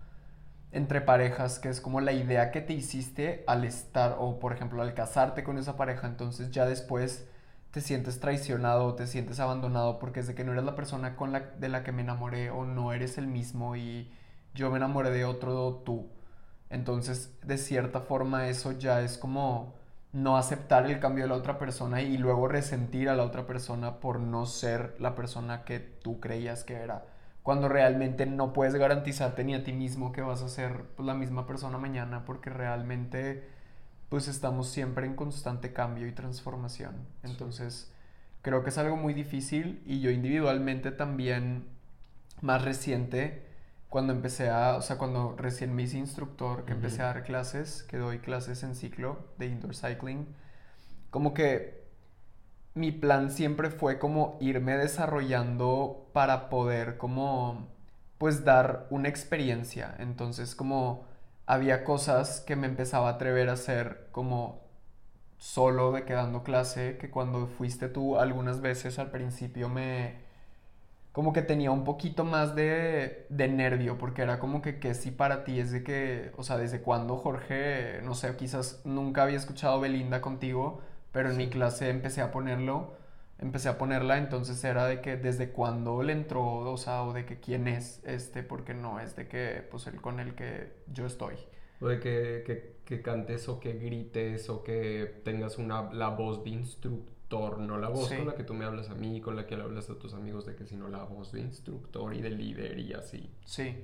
entre 0.73 1.01
parejas, 1.01 1.59
que 1.59 1.69
es 1.69 1.81
como 1.81 2.01
la 2.01 2.13
idea 2.13 2.51
que 2.51 2.61
te 2.61 2.73
hiciste 2.73 3.45
al 3.47 3.65
estar, 3.65 4.17
o 4.19 4.39
por 4.39 4.53
ejemplo 4.53 4.83
al 4.83 4.95
casarte 4.95 5.45
con 5.45 5.59
esa 5.59 5.77
pareja, 5.77 6.07
entonces 6.07 6.51
ya 6.51 6.67
después 6.67 7.29
te 7.77 7.83
sientes 7.83 8.21
traicionado 8.21 8.87
o 8.87 8.95
te 8.95 9.07
sientes 9.07 9.39
abandonado 9.39 9.99
porque 9.99 10.21
es 10.21 10.27
de 10.27 10.35
que 10.35 10.45
no 10.45 10.53
eres 10.53 10.65
la 10.65 10.75
persona 10.75 11.15
con 11.15 11.31
la, 11.31 11.41
de 11.41 11.69
la 11.69 11.85
que 11.85 11.93
me 11.93 12.01
enamoré 12.01 12.49
o 12.49 12.65
no 12.65 12.95
eres 12.95 13.19
el 13.19 13.27
mismo 13.27 13.77
y 13.77 14.11
yo 14.55 14.71
me 14.71 14.79
enamoré 14.79 15.11
de 15.11 15.27
otro 15.27 15.83
tú. 15.85 16.09
Entonces, 16.71 17.39
de 17.43 17.59
cierta 17.59 18.01
forma, 18.01 18.49
eso 18.49 18.73
ya 18.73 19.03
es 19.03 19.19
como 19.19 19.75
no 20.15 20.39
aceptar 20.39 20.87
el 20.87 21.01
cambio 21.01 21.25
de 21.25 21.29
la 21.29 21.35
otra 21.35 21.59
persona 21.59 22.01
y 22.01 22.17
luego 22.17 22.49
resentir 22.49 23.11
a 23.11 23.15
la 23.15 23.25
otra 23.25 23.47
persona 23.47 24.01
por 24.01 24.21
no 24.21 24.47
ser 24.47 24.97
la 24.99 25.15
persona 25.15 25.65
que 25.65 25.79
tú 25.79 26.19
creías 26.19 26.65
que 26.65 26.77
era. 26.77 27.05
Cuando 27.43 27.69
realmente 27.69 28.25
no 28.25 28.55
puedes 28.55 28.75
garantizarte 28.75 29.45
ni 29.45 29.55
a 29.55 29.65
ti 29.65 29.75
mismo 29.75 30.13
que 30.13 30.23
vas 30.23 30.41
a 30.41 30.49
ser 30.49 30.85
pues, 30.97 31.07
la 31.07 31.13
misma 31.13 31.47
persona 31.47 31.77
mañana 31.77 32.25
porque 32.25 32.49
realmente 32.49 33.47
pues 34.09 34.29
estamos 34.29 34.69
siempre 34.69 35.07
en 35.07 35.15
constante 35.15 35.73
cambio 35.73 36.07
y 36.07 36.13
transformación. 36.13 36.95
Entonces 37.23 37.91
creo 38.43 38.63
que 38.63 38.71
es 38.71 38.79
algo 38.79 38.97
muy 38.97 39.15
difícil 39.15 39.83
y 39.87 40.01
yo 40.01 40.11
individualmente 40.11 40.93
también 40.93 41.67
más 42.41 42.65
reciente 42.65 43.45
cuando 43.89 44.13
empecé 44.13 44.51
a, 44.51 44.77
o 44.77 44.83
sea, 44.83 44.99
cuando 44.99 45.35
recién 45.39 45.75
me 45.75 45.83
hice 45.85 45.99
instructor, 45.99 46.65
que 46.65 46.73
empecé 46.73 47.03
a 47.03 47.07
dar 47.07 47.25
clases, 47.25 47.83
que 47.85 47.97
doy 47.97 48.19
clases 48.19 48.63
en 48.63 48.75
ciclo 48.75 49.19
de 49.39 49.47
indoor 49.47 49.75
cycling, 49.75 50.27
como 51.11 51.33
que 51.35 51.87
mi 52.75 52.93
plan 52.93 53.31
siempre 53.31 53.71
fue 53.71 53.99
como 53.99 54.37
irme 54.41 54.77
desarrollando 54.77 56.11
para 56.13 56.51
poder 56.51 56.99
como, 56.99 57.69
pues 58.19 58.45
dar 58.45 58.87
una 58.91 59.09
experiencia. 59.09 59.95
Entonces 59.99 60.55
como 60.55 61.06
había 61.47 61.85
cosas 61.85 62.41
que 62.41 62.57
me 62.57 62.67
empezaba 62.67 63.09
a 63.09 63.13
atrever 63.15 63.49
a 63.51 63.55
hacer 63.55 64.09
como 64.13 64.63
solo 65.39 65.93
de 65.93 66.05
quedando 66.05 66.43
clase, 66.45 66.99
que 66.99 67.11
cuando 67.11 67.47
fuiste 67.49 67.89
tú 67.89 68.19
algunas 68.19 68.61
veces 68.61 68.99
al 68.99 69.11
principio 69.11 69.69
me 69.69 70.25
como 71.13 71.33
que 71.33 71.43
tenía 71.43 71.71
un 71.71 71.85
poquito 71.85 72.25
más 72.25 72.55
de, 72.55 73.27
de 73.31 73.49
nervio, 73.49 73.97
porque 73.99 74.23
era 74.23 74.39
como 74.39 74.61
que, 74.63 74.79
que 74.79 74.95
sí 74.95 75.11
para 75.11 75.45
ti 75.45 75.59
es 75.61 75.73
de 75.73 75.83
que, 75.83 76.31
o 76.37 76.43
sea, 76.43 76.59
desde 76.59 76.83
cuando 76.83 77.17
Jorge, 77.17 78.01
no 78.05 78.15
sé, 78.15 78.37
quizás 78.37 78.83
nunca 78.85 79.23
había 79.23 79.39
escuchado 79.39 79.81
Belinda 79.81 80.21
contigo, 80.21 80.83
pero 81.13 81.31
en 81.31 81.39
mi 81.39 81.49
clase 81.49 81.89
empecé 81.89 82.21
a 82.21 82.31
ponerlo, 82.31 82.95
empecé 83.39 83.69
a 83.69 83.79
ponerla, 83.79 84.19
entonces 84.19 84.63
era 84.65 84.87
de 84.87 85.01
que 85.01 85.17
desde 85.17 85.51
cuándo 85.51 86.03
le 86.03 86.13
entró, 86.13 86.43
o 86.45 86.77
sea, 86.77 87.03
o 87.03 87.13
de 87.13 87.25
que 87.25 87.41
quién 87.41 87.69
es 87.69 88.03
este, 88.05 88.43
porque 88.43 88.75
no 88.75 89.01
es 89.01 89.17
de 89.17 89.29
que, 89.29 89.67
pues, 89.71 89.87
el 89.87 90.01
con 90.01 90.21
el 90.21 90.35
que 90.35 90.73
yo 90.93 91.07
estoy. 91.07 91.35
O 91.81 91.89
de 91.89 92.01
que, 92.01 92.43
que, 92.47 92.77
que 92.85 93.03
cantes 93.03 93.49
o 93.49 93.61
que 93.61 93.75
grites 93.75 94.49
o 94.49 94.63
que 94.63 95.21
tengas 95.25 95.59
una, 95.59 95.93
la 95.93 96.09
voz 96.09 96.43
de 96.45 96.51
instructor 96.51 97.17
no 97.29 97.79
la 97.79 97.89
voz 97.89 98.13
con 98.13 98.27
la 98.27 98.35
que 98.35 98.45
tú 98.45 98.55
me 98.55 98.65
hablas 98.65 98.91
a 98.91 98.95
mí, 98.95 99.21
con 99.21 99.37
la 99.37 99.47
que 99.47 99.57
le 99.57 99.63
hablas 99.63 99.91
a 99.91 99.99
tus 99.99 100.15
amigos, 100.15 100.47
de 100.47 100.55
que 100.55 100.65
sino 100.65 100.89
la 100.89 101.03
voz 101.03 101.33
de 101.33 101.41
instructor 101.41 102.15
y 102.15 102.23
de 102.23 102.31
líder 102.31 102.79
y 102.79 102.93
así. 102.93 103.31
Sí, 103.45 103.77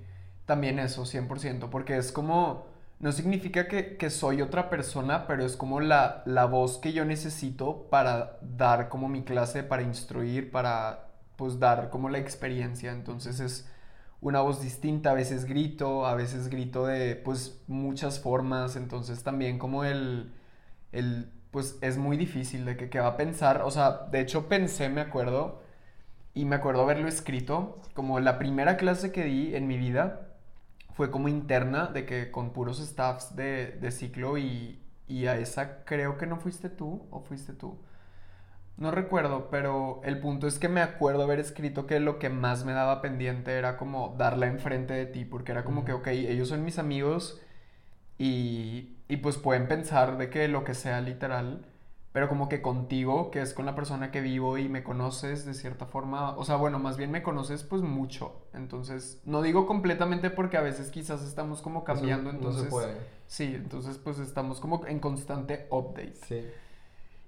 también 0.47 0.79
eso, 0.79 1.03
100%, 1.03 1.69
porque 1.69 1.97
es 1.97 2.13
como, 2.13 2.67
no 3.03 3.13
significa 3.13 3.69
que, 3.69 3.97
que 3.97 4.11
soy 4.11 4.43
otra 4.43 4.71
persona, 4.71 5.27
pero 5.27 5.45
es 5.45 5.57
como 5.57 5.81
la, 5.81 6.23
la 6.25 6.47
voz 6.47 6.79
que 6.79 6.93
yo 6.93 7.05
necesito 7.05 7.89
para 7.91 8.39
dar 8.41 8.89
como 8.89 9.09
mi 9.09 9.25
clase, 9.25 9.65
para 9.65 9.83
instruir, 9.83 10.53
para 10.53 11.09
pues 11.37 11.59
dar 11.59 11.91
como 11.91 12.09
la 12.09 12.19
experiencia, 12.19 12.93
entonces 12.93 13.41
es 13.41 13.69
una 14.21 14.41
voz 14.41 14.63
distinta, 14.63 15.11
a 15.11 15.15
veces 15.15 15.47
grito, 15.47 16.07
a 16.07 16.15
veces 16.15 16.49
grito 16.49 16.87
de 16.87 17.17
pues 17.17 17.61
muchas 17.67 18.21
formas, 18.21 18.77
entonces 18.77 19.25
también 19.25 19.59
como 19.59 19.85
el, 19.85 20.33
el 20.93 21.29
pues 21.51 21.79
es 21.83 21.99
muy 21.99 22.17
difícil 22.17 22.65
de 22.65 22.77
que, 22.77 23.01
va 23.01 23.09
a 23.09 23.17
pensar, 23.17 23.63
o 23.63 23.71
sea, 23.73 24.07
de 24.13 24.21
hecho 24.21 24.49
pensé, 24.49 24.89
me 24.89 25.01
acuerdo, 25.01 25.63
y 26.35 26.45
me 26.45 26.57
acuerdo 26.57 26.83
haberlo 26.83 27.09
escrito, 27.09 27.81
como 27.95 28.21
la 28.21 28.39
primera 28.39 28.77
clase 28.77 29.13
que 29.13 29.25
di 29.25 29.57
en 29.57 29.67
mi 29.67 29.77
vida 29.77 30.32
fue 30.95 31.11
como 31.11 31.29
interna, 31.29 31.87
de 31.87 32.07
que 32.07 32.31
con 32.31 32.53
puros 32.53 32.79
staffs 32.81 33.37
de, 33.37 33.91
ciclo 33.91 34.39
y, 34.39 34.81
y 35.09 35.27
a 35.27 35.37
esa 35.37 35.85
creo 35.85 36.19
que 36.19 36.27
no 36.27 36.39
fuiste 36.39 36.69
tú 36.69 37.07
o 37.11 37.21
fuiste 37.21 37.53
tú. 37.53 37.79
No 38.77 38.91
recuerdo, 38.91 39.49
pero 39.51 40.01
el 40.05 40.19
punto 40.19 40.47
es 40.47 40.59
que 40.59 40.69
me 40.69 40.81
acuerdo 40.81 41.23
haber 41.23 41.39
escrito 41.41 41.87
que 41.87 42.01
lo 42.01 42.19
que 42.19 42.31
más 42.31 42.65
me 42.65 42.73
daba 42.73 43.03
pendiente 43.03 43.53
era 43.53 43.77
como 43.77 44.15
darla 44.19 44.47
enfrente 44.47 44.95
de 44.95 45.07
ti, 45.07 45.25
porque 45.25 45.53
era 45.53 45.65
como 45.65 45.85
que, 45.85 45.93
ok, 45.93 46.09
ellos 46.09 46.49
son 46.49 46.65
mis 46.65 46.79
amigos 46.79 47.41
y, 48.19 48.97
y 49.09 49.19
pues 49.19 49.37
pueden 49.37 49.69
pensar 49.69 50.17
de 50.19 50.31
que 50.31 50.49
lo 50.49 50.65
que 50.65 50.75
sea 50.75 51.01
literal, 51.01 51.67
pero 52.13 52.29
como 52.29 52.49
que 52.49 52.61
contigo, 52.61 53.31
que 53.31 53.41
es 53.41 53.55
con 53.55 53.65
la 53.65 53.75
persona 53.75 54.11
que 54.11 54.21
vivo 54.21 54.59
y 54.59 54.69
me 54.69 54.85
conoces 54.85 55.47
de 55.47 55.55
cierta 55.55 55.87
forma, 55.87 56.37
o 56.37 56.45
sea, 56.45 56.57
bueno, 56.57 56.79
más 56.79 56.97
bien 56.99 57.11
me 57.11 57.23
conoces 57.23 57.63
pues 57.63 57.83
mucho, 57.83 58.35
entonces, 58.53 59.21
no 59.25 59.41
digo 59.41 59.67
completamente 59.67 60.29
porque 60.29 60.59
a 60.59 60.61
veces 60.61 60.91
quizás 60.91 61.23
estamos 61.23 61.63
como 61.63 61.85
cambiando, 61.85 62.31
entonces... 62.31 62.69
puede. 62.69 62.95
Sí, 63.27 63.55
entonces 63.55 63.97
pues 63.97 64.19
estamos 64.19 64.61
como 64.61 64.87
en 64.87 65.01
constante 65.01 65.67
update. 65.71 66.17
Sí. 66.27 66.47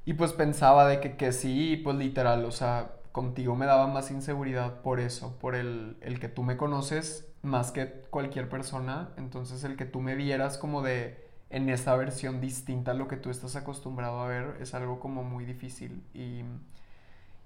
Y 0.04 0.12
pues 0.12 0.34
pensaba 0.34 0.86
de 0.86 1.00
que, 1.00 1.16
que 1.16 1.32
sí, 1.32 1.80
pues 1.82 1.96
literal, 1.96 2.44
o 2.44 2.50
sea, 2.50 2.96
contigo 3.10 3.56
me 3.56 3.64
daba 3.64 3.86
más 3.86 4.10
inseguridad 4.10 4.82
por 4.82 5.00
eso, 5.00 5.34
por 5.40 5.54
el, 5.54 5.96
el 6.02 6.20
que 6.20 6.28
tú 6.28 6.42
me 6.42 6.58
conoces 6.58 7.26
más 7.40 7.72
que 7.72 8.02
cualquier 8.10 8.50
persona, 8.50 9.10
entonces 9.16 9.64
el 9.64 9.76
que 9.76 9.86
tú 9.86 10.00
me 10.00 10.14
vieras 10.14 10.58
como 10.58 10.82
de 10.82 11.23
en 11.54 11.68
esa 11.70 11.94
versión 11.96 12.40
distinta 12.40 12.90
a 12.90 12.94
lo 12.94 13.06
que 13.08 13.16
tú 13.16 13.30
estás 13.30 13.54
acostumbrado 13.56 14.20
a 14.20 14.26
ver 14.26 14.56
es 14.60 14.74
algo 14.74 14.98
como 15.00 15.22
muy 15.22 15.44
difícil 15.44 16.02
y, 16.12 16.42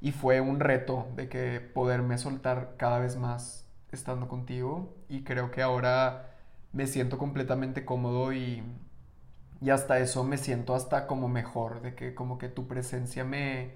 y 0.00 0.12
fue 0.12 0.40
un 0.40 0.60
reto 0.60 1.08
de 1.14 1.28
que 1.28 1.60
poderme 1.60 2.16
soltar 2.18 2.74
cada 2.78 3.00
vez 3.00 3.16
más 3.16 3.66
estando 3.92 4.26
contigo. 4.28 4.94
Y 5.10 5.24
creo 5.24 5.50
que 5.50 5.62
ahora 5.62 6.30
me 6.72 6.86
siento 6.86 7.18
completamente 7.18 7.84
cómodo 7.84 8.32
y, 8.32 8.62
y 9.60 9.70
hasta 9.70 9.98
eso 9.98 10.24
me 10.24 10.38
siento 10.38 10.74
hasta 10.74 11.06
como 11.06 11.28
mejor, 11.28 11.82
de 11.82 11.94
que 11.94 12.14
como 12.14 12.38
que 12.38 12.48
tu 12.48 12.66
presencia 12.68 13.24
me 13.24 13.72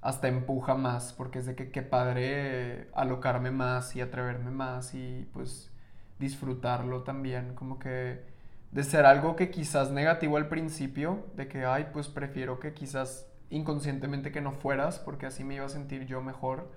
hasta 0.00 0.28
empuja 0.28 0.74
más, 0.74 1.12
porque 1.12 1.40
es 1.40 1.46
de 1.46 1.54
que 1.56 1.70
qué 1.70 1.82
padre 1.82 2.88
alocarme 2.94 3.50
más 3.50 3.96
y 3.96 4.00
atreverme 4.00 4.50
más 4.50 4.94
y 4.94 5.28
pues 5.32 5.70
disfrutarlo 6.18 7.02
también, 7.02 7.54
como 7.54 7.78
que 7.78 8.33
de 8.74 8.82
ser 8.82 9.06
algo 9.06 9.36
que 9.36 9.50
quizás 9.50 9.92
negativo 9.92 10.36
al 10.36 10.48
principio, 10.48 11.24
de 11.36 11.46
que, 11.46 11.64
ay, 11.64 11.86
pues 11.92 12.08
prefiero 12.08 12.58
que 12.58 12.74
quizás 12.74 13.30
inconscientemente 13.48 14.32
que 14.32 14.40
no 14.40 14.50
fueras, 14.50 14.98
porque 14.98 15.26
así 15.26 15.44
me 15.44 15.54
iba 15.54 15.64
a 15.64 15.68
sentir 15.68 16.06
yo 16.06 16.20
mejor, 16.20 16.72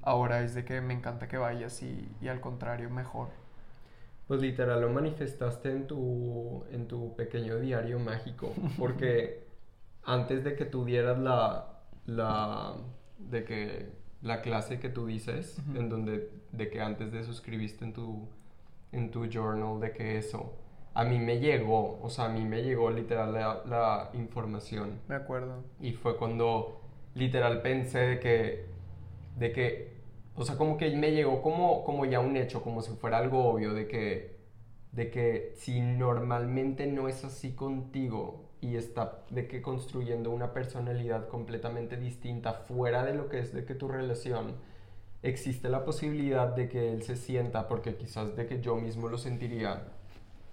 ahora 0.00 0.42
es 0.42 0.54
de 0.54 0.64
que 0.64 0.80
me 0.80 0.94
encanta 0.94 1.26
que 1.26 1.38
vayas 1.38 1.82
y, 1.82 2.08
y, 2.20 2.28
al 2.28 2.40
contrario, 2.40 2.88
mejor. 2.88 3.30
Pues 4.28 4.40
literal 4.40 4.80
lo 4.80 4.90
manifestaste 4.90 5.72
en 5.72 5.88
tu, 5.88 6.64
en 6.70 6.86
tu 6.86 7.16
pequeño 7.16 7.58
diario 7.58 7.98
mágico, 7.98 8.54
porque 8.78 9.44
antes 10.04 10.44
de 10.44 10.54
que 10.54 10.66
tú 10.66 10.84
dieras 10.84 11.18
la, 11.18 11.80
la, 12.06 12.76
de 13.18 13.42
que 13.42 13.90
la 14.22 14.40
clase 14.40 14.78
que 14.78 14.88
tú 14.88 15.06
dices, 15.06 15.58
en 15.74 15.88
donde, 15.88 16.30
de 16.52 16.70
que 16.70 16.80
antes 16.80 17.10
de 17.10 17.18
eso 17.18 17.32
escribiste 17.32 17.84
en 17.84 17.92
tu, 17.92 18.28
en 18.92 19.10
tu 19.10 19.26
journal, 19.26 19.80
de 19.80 19.92
que 19.92 20.16
eso, 20.16 20.54
a 20.94 21.04
mí 21.04 21.18
me 21.18 21.38
llegó, 21.38 22.00
o 22.02 22.10
sea, 22.10 22.26
a 22.26 22.28
mí 22.28 22.44
me 22.44 22.62
llegó 22.62 22.90
literal 22.90 23.32
la, 23.32 23.62
la 23.66 24.10
información. 24.14 25.00
Me 25.08 25.14
acuerdo. 25.14 25.64
Y 25.80 25.92
fue 25.92 26.16
cuando 26.16 26.80
literal 27.14 27.62
pensé 27.62 27.98
de 28.00 28.20
que, 28.20 28.64
de 29.36 29.52
que, 29.52 29.92
o 30.34 30.44
sea, 30.44 30.56
como 30.56 30.76
que 30.76 30.90
me 30.96 31.12
llegó 31.12 31.42
como, 31.42 31.84
como 31.84 32.04
ya 32.06 32.20
un 32.20 32.36
hecho, 32.36 32.62
como 32.62 32.82
si 32.82 32.92
fuera 32.92 33.18
algo 33.18 33.44
obvio, 33.44 33.74
de 33.74 33.86
que, 33.86 34.36
de 34.92 35.10
que 35.10 35.52
si 35.56 35.80
normalmente 35.80 36.86
no 36.86 37.08
es 37.08 37.24
así 37.24 37.52
contigo 37.52 38.50
y 38.60 38.76
está 38.76 39.24
de 39.30 39.46
que 39.46 39.62
construyendo 39.62 40.30
una 40.30 40.52
personalidad 40.52 41.28
completamente 41.28 41.96
distinta 41.96 42.52
fuera 42.52 43.04
de 43.04 43.14
lo 43.14 43.28
que 43.28 43.38
es 43.38 43.54
de 43.54 43.64
que 43.64 43.74
tu 43.74 43.88
relación, 43.88 44.56
existe 45.22 45.68
la 45.68 45.84
posibilidad 45.84 46.48
de 46.48 46.68
que 46.68 46.92
él 46.92 47.02
se 47.02 47.16
sienta, 47.16 47.68
porque 47.68 47.96
quizás 47.96 48.36
de 48.36 48.46
que 48.46 48.60
yo 48.60 48.76
mismo 48.76 49.08
lo 49.08 49.18
sentiría, 49.18 49.84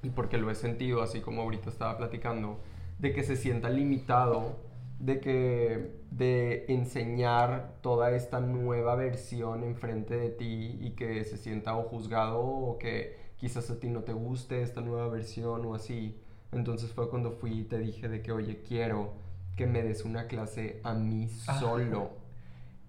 y 0.07 0.09
porque 0.09 0.37
lo 0.37 0.49
he 0.49 0.55
sentido, 0.55 1.01
así 1.01 1.19
como 1.19 1.41
ahorita 1.41 1.69
estaba 1.69 1.97
platicando, 1.97 2.59
de 2.97 3.11
que 3.11 3.23
se 3.23 3.35
sienta 3.35 3.69
limitado, 3.69 4.55
de 4.99 5.19
que 5.19 5.97
de 6.11 6.65
enseñar 6.69 7.73
toda 7.81 8.11
esta 8.11 8.39
nueva 8.39 8.95
versión 8.95 9.63
enfrente 9.63 10.15
de 10.15 10.29
ti 10.29 10.77
y 10.79 10.91
que 10.91 11.25
se 11.25 11.35
sienta 11.35 11.75
o 11.75 11.83
juzgado 11.83 12.39
o 12.39 12.77
que 12.79 13.17
quizás 13.35 13.69
a 13.69 13.79
ti 13.81 13.89
no 13.89 14.03
te 14.03 14.13
guste 14.13 14.61
esta 14.61 14.79
nueva 14.79 15.09
versión 15.09 15.65
o 15.65 15.75
así. 15.75 16.17
Entonces 16.53 16.93
fue 16.93 17.09
cuando 17.09 17.31
fui 17.31 17.59
y 17.59 17.63
te 17.65 17.77
dije 17.77 18.07
de 18.07 18.21
que, 18.21 18.31
oye, 18.31 18.63
quiero 18.63 19.13
que 19.57 19.67
me 19.67 19.83
des 19.83 20.05
una 20.05 20.27
clase 20.27 20.79
a 20.83 20.93
mí 20.93 21.27
solo 21.27 22.11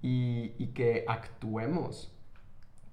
y, 0.03 0.53
y 0.57 0.69
que 0.69 1.05
actuemos. 1.09 2.15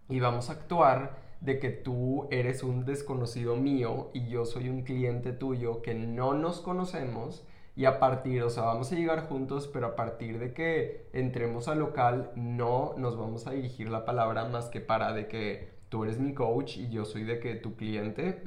Y 0.09 0.19
vamos 0.19 0.49
a 0.49 0.53
actuar 0.53 1.24
de 1.45 1.59
que 1.59 1.69
tú 1.69 2.27
eres 2.31 2.63
un 2.63 2.85
desconocido 2.85 3.55
mío 3.55 4.09
y 4.13 4.27
yo 4.27 4.45
soy 4.45 4.67
un 4.69 4.81
cliente 4.81 5.31
tuyo 5.31 5.81
que 5.81 5.93
no 5.93 6.33
nos 6.33 6.59
conocemos 6.59 7.45
y 7.75 7.85
a 7.85 7.99
partir, 7.99 8.41
o 8.41 8.49
sea, 8.49 8.63
vamos 8.63 8.91
a 8.91 8.95
llegar 8.95 9.27
juntos, 9.27 9.69
pero 9.71 9.87
a 9.87 9.95
partir 9.95 10.39
de 10.39 10.53
que 10.53 11.07
entremos 11.13 11.67
al 11.67 11.79
local 11.79 12.31
no 12.35 12.95
nos 12.97 13.17
vamos 13.17 13.47
a 13.47 13.51
dirigir 13.51 13.89
la 13.89 14.05
palabra 14.05 14.45
más 14.45 14.69
que 14.69 14.79
para 14.79 15.13
de 15.13 15.27
que 15.27 15.75
tú 15.89 16.03
eres 16.03 16.17
mi 16.17 16.33
coach 16.33 16.77
y 16.77 16.89
yo 16.89 17.05
soy 17.05 17.23
de 17.23 17.39
que 17.39 17.55
tu 17.55 17.75
cliente 17.75 18.41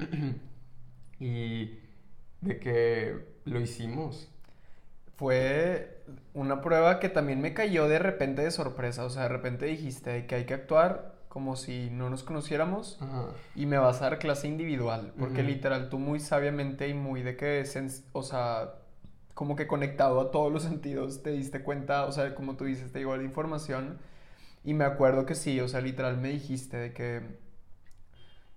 y 1.19 1.79
de 2.41 2.59
que 2.59 3.15
lo 3.45 3.59
hicimos. 3.61 4.31
Fue 5.15 6.03
una 6.33 6.61
prueba 6.61 6.99
que 6.99 7.09
también 7.09 7.39
me 7.39 7.53
cayó 7.53 7.87
de 7.87 7.99
repente 7.99 8.41
de 8.41 8.51
sorpresa. 8.51 9.05
O 9.05 9.09
sea, 9.09 9.23
de 9.23 9.29
repente 9.29 9.65
dijiste 9.65 10.25
que 10.25 10.35
hay 10.35 10.45
que 10.45 10.53
actuar 10.53 11.18
como 11.29 11.55
si 11.55 11.89
no 11.91 12.09
nos 12.09 12.23
conociéramos 12.23 12.97
Ajá. 13.01 13.27
y 13.55 13.65
me 13.67 13.77
vas 13.77 14.01
a 14.01 14.09
dar 14.09 14.19
clase 14.19 14.47
individual. 14.47 15.13
Porque 15.17 15.41
Ujú. 15.41 15.49
literal 15.51 15.89
tú 15.89 15.99
muy 15.99 16.19
sabiamente 16.19 16.87
y 16.89 16.93
muy 16.93 17.21
de 17.23 17.37
que, 17.37 17.63
o 18.13 18.23
sea, 18.23 18.73
como 19.35 19.55
que 19.55 19.67
conectado 19.67 20.19
a 20.21 20.31
todos 20.31 20.51
los 20.51 20.63
sentidos 20.71 21.23
te 21.23 21.31
diste 21.31 21.61
cuenta, 21.63 22.05
o 22.05 22.11
sea, 22.11 22.35
como 22.35 22.55
tú 22.57 22.65
dices, 22.65 22.91
te 22.91 22.99
llegó 22.99 23.15
la 23.17 23.23
información. 23.23 23.99
Y 24.65 24.73
me 24.73 24.85
acuerdo 24.85 25.25
que 25.25 25.35
sí, 25.35 25.59
o 25.61 25.67
sea, 25.69 25.81
literal 25.81 26.17
me 26.17 26.29
dijiste 26.29 26.77
de 26.77 26.93
que, 26.93 27.21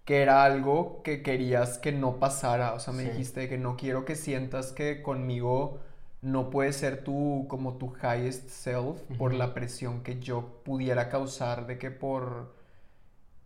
que 0.04 0.22
era 0.22 0.44
algo 0.44 1.02
que 1.02 1.22
querías 1.22 1.78
que 1.78 1.92
no 1.92 2.18
pasara. 2.18 2.74
O 2.74 2.80
sea, 2.80 2.92
me 2.92 3.04
Sí. 3.04 3.11
dijiste 3.11 3.40
de 3.40 3.48
que 3.48 3.58
no 3.58 3.76
quiero 3.76 4.04
que 4.04 4.16
sientas 4.16 4.72
que 4.72 5.02
conmigo 5.02 5.80
no 6.22 6.50
puedes 6.50 6.76
ser 6.76 7.02
tú 7.04 7.46
como 7.48 7.76
tu 7.78 7.92
highest 8.02 8.48
self 8.48 9.00
por 9.18 9.35
la 9.35 9.54
presión 9.54 10.02
que 10.02 10.20
yo 10.20 10.61
pudiera 10.64 11.08
causar 11.08 11.66
de 11.66 11.78
que 11.78 11.90
por, 11.90 12.54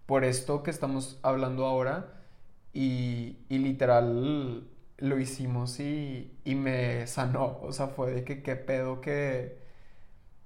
por 0.07 0.25
esto 0.25 0.63
que 0.63 0.71
estamos 0.71 1.19
hablando 1.23 1.67
ahora. 1.67 2.13
Y, 2.73 3.39
y 3.49 3.59
literal 3.59 4.69
lo 4.99 5.19
hicimos 5.19 5.81
y, 5.81 6.33
y 6.45 6.55
me 6.55 7.07
sanó. 7.07 7.59
O 7.63 7.73
sea, 7.73 7.89
fue 7.89 8.13
de 8.13 8.25
que 8.25 8.43
qué 8.43 8.57
pedo 8.57 9.01
que 9.01 9.59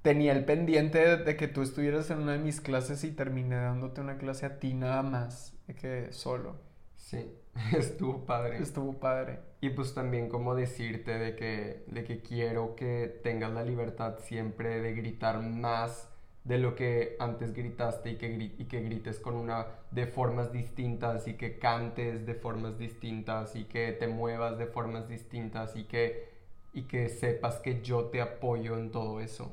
tenía 0.02 0.32
el 0.32 0.44
pendiente 0.44 0.98
de, 0.98 1.16
de 1.18 1.36
que 1.36 1.48
tú 1.48 1.62
estuvieras 1.62 2.10
en 2.10 2.18
una 2.20 2.32
de 2.32 2.38
mis 2.38 2.60
clases 2.60 3.04
y 3.04 3.12
terminé 3.12 3.56
dándote 3.56 4.00
una 4.00 4.18
clase 4.18 4.46
a 4.46 4.58
ti 4.58 4.74
nada 4.74 5.02
más, 5.02 5.54
de 5.66 5.74
que 5.74 6.12
solo. 6.12 6.56
Sí, 6.96 7.32
estuvo 7.76 8.24
padre. 8.26 8.58
Estuvo 8.58 8.98
padre. 8.98 9.40
Y 9.60 9.70
pues 9.70 9.94
también 9.94 10.28
como 10.28 10.54
decirte 10.54 11.18
de 11.18 11.36
que, 11.36 11.84
de 11.86 12.04
que 12.04 12.22
quiero 12.22 12.76
que 12.76 13.20
tengas 13.22 13.52
la 13.52 13.62
libertad 13.62 14.18
siempre 14.22 14.80
de 14.80 14.94
gritar 14.94 15.40
más 15.42 16.08
de 16.44 16.58
lo 16.58 16.74
que 16.74 17.16
antes 17.20 17.52
gritaste 17.54 18.12
y 18.12 18.16
que, 18.16 18.28
y 18.58 18.64
que 18.66 18.80
grites 18.82 19.18
con 19.20 19.34
una 19.36 19.66
de 19.90 20.06
formas 20.06 20.52
distintas 20.52 21.28
y 21.28 21.34
que 21.34 21.58
cantes 21.58 22.26
de 22.26 22.34
formas 22.34 22.78
distintas 22.78 23.56
y 23.56 23.64
que 23.64 23.92
te 23.92 24.08
muevas 24.08 24.58
de 24.58 24.66
formas 24.66 25.08
distintas 25.08 25.76
y 25.76 25.84
que, 25.84 26.30
y 26.72 26.82
que 26.84 27.08
sepas 27.08 27.56
que 27.58 27.82
yo 27.82 28.06
te 28.06 28.20
apoyo 28.22 28.76
en 28.78 28.90
todo 28.90 29.20
eso. 29.20 29.52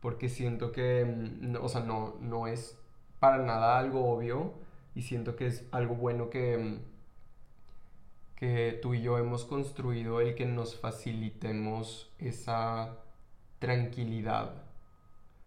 Porque 0.00 0.28
siento 0.28 0.72
que, 0.72 1.04
mm, 1.04 1.56
o 1.62 1.68
sea, 1.68 1.82
no, 1.82 2.16
no 2.20 2.46
es 2.46 2.78
para 3.20 3.38
nada 3.38 3.78
algo 3.78 4.10
obvio 4.12 4.54
y 4.94 5.02
siento 5.02 5.36
que 5.36 5.46
es 5.48 5.66
algo 5.72 5.94
bueno 5.94 6.30
que... 6.30 6.58
mm, 6.58 6.80
que 8.36 8.78
tú 8.82 8.94
y 8.94 9.02
yo 9.02 9.18
hemos 9.18 9.44
construido 9.44 10.20
el 10.20 10.34
que 10.34 10.46
nos 10.46 10.76
facilitemos 10.76 12.12
esa 12.18 12.98
tranquilidad. 13.58 14.65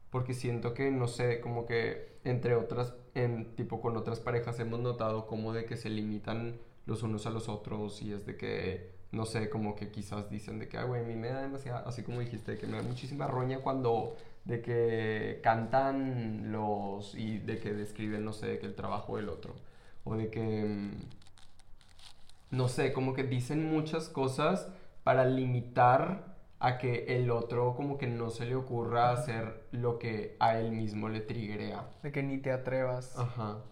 Porque 0.10 0.34
siento 0.34 0.74
que, 0.74 0.92
no 0.92 1.08
sé, 1.08 1.40
como 1.42 1.66
que 1.66 2.10
entre 2.24 2.56
otras, 2.56 2.94
en 3.16 3.56
tipo 3.56 3.82
con 3.82 3.98
otras 3.98 4.20
parejas 4.20 4.60
hemos 4.60 4.80
notado 4.80 5.28
como 5.28 5.54
de 5.54 5.66
que 5.66 5.78
se 5.78 5.90
limitan 5.90 6.58
los 6.86 7.04
unos 7.04 7.26
a 7.26 7.30
los 7.30 7.50
otros 7.50 8.02
y 8.02 8.12
es 8.14 8.26
de 8.26 8.36
que, 8.36 8.92
no 9.12 9.26
sé, 9.26 9.50
como 9.50 9.76
que 9.76 9.92
quizás 9.92 10.30
dicen 10.30 10.60
de 10.60 10.68
que, 10.68 10.78
ay, 10.78 10.88
güey, 10.88 11.04
a 11.04 11.08
mí 11.08 11.16
me 11.16 11.30
da 11.30 11.42
demasiada, 11.42 11.82
así 11.88 12.04
como 12.04 12.20
dijiste, 12.20 12.58
que 12.58 12.68
me 12.68 12.78
da 12.78 12.84
muchísima 12.84 13.28
roña 13.28 13.60
cuando 13.60 14.16
de 14.46 14.62
que 14.62 15.40
cantan 15.44 16.52
los 16.52 17.16
y 17.16 17.38
de 17.40 17.60
que 17.60 17.74
describen, 17.74 18.26
no 18.26 18.34
sé, 18.34 18.48
de 18.48 18.60
que 18.60 18.66
el 18.66 18.76
trabajo 18.76 19.18
del 19.18 19.30
otro. 19.30 19.56
O 20.04 20.16
de 20.16 20.30
que... 20.30 20.64
mm, 20.66 20.92
no 22.52 22.68
sé, 22.68 22.94
como 22.94 23.14
que 23.14 23.24
dicen 23.24 23.70
muchas 23.70 24.10
cosas 24.10 24.68
para 25.04 25.26
limitar 25.26 26.29
a 26.60 26.78
que 26.78 27.06
el 27.16 27.32
otro 27.32 27.74
como 27.76 27.98
que 27.98 28.08
no 28.08 28.30
se 28.30 28.46
le 28.46 28.56
ocurra 28.56 29.12
hacer 29.12 29.64
lo 29.72 29.98
que 29.98 30.36
a 30.40 30.60
él 30.60 30.72
mismo 30.72 31.08
le 31.08 31.22
triggerea. 31.22 31.90
De 32.04 32.12
que 32.12 32.22
ni 32.22 32.38
te 32.38 32.52
atrevas. 32.52 33.18
Ajá. 33.18 33.64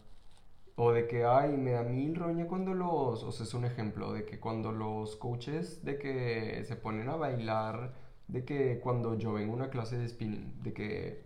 O 0.76 0.92
de 0.92 1.08
que, 1.08 1.26
ay, 1.26 1.58
me 1.58 1.72
da 1.72 1.84
mil 1.84 2.16
roña 2.16 2.48
cuando 2.48 2.74
los, 2.74 3.24
o 3.24 3.32
sea, 3.32 3.46
es 3.46 3.54
un 3.54 3.66
ejemplo, 3.66 4.14
de 4.14 4.26
que 4.26 4.40
cuando 4.40 4.72
los 4.72 5.16
coaches 5.16 5.84
de 5.84 5.98
que 5.98 6.64
se 6.66 6.76
ponen 6.76 7.10
a 7.10 7.16
bailar, 7.16 7.94
de 8.28 8.46
que 8.46 8.80
cuando 8.80 9.16
yo 9.18 9.34
vengo 9.34 9.54
a 9.54 9.56
una 9.56 9.70
clase 9.70 9.98
de 9.98 10.08
spinning, 10.08 10.62
de 10.62 10.74
que, 10.74 11.26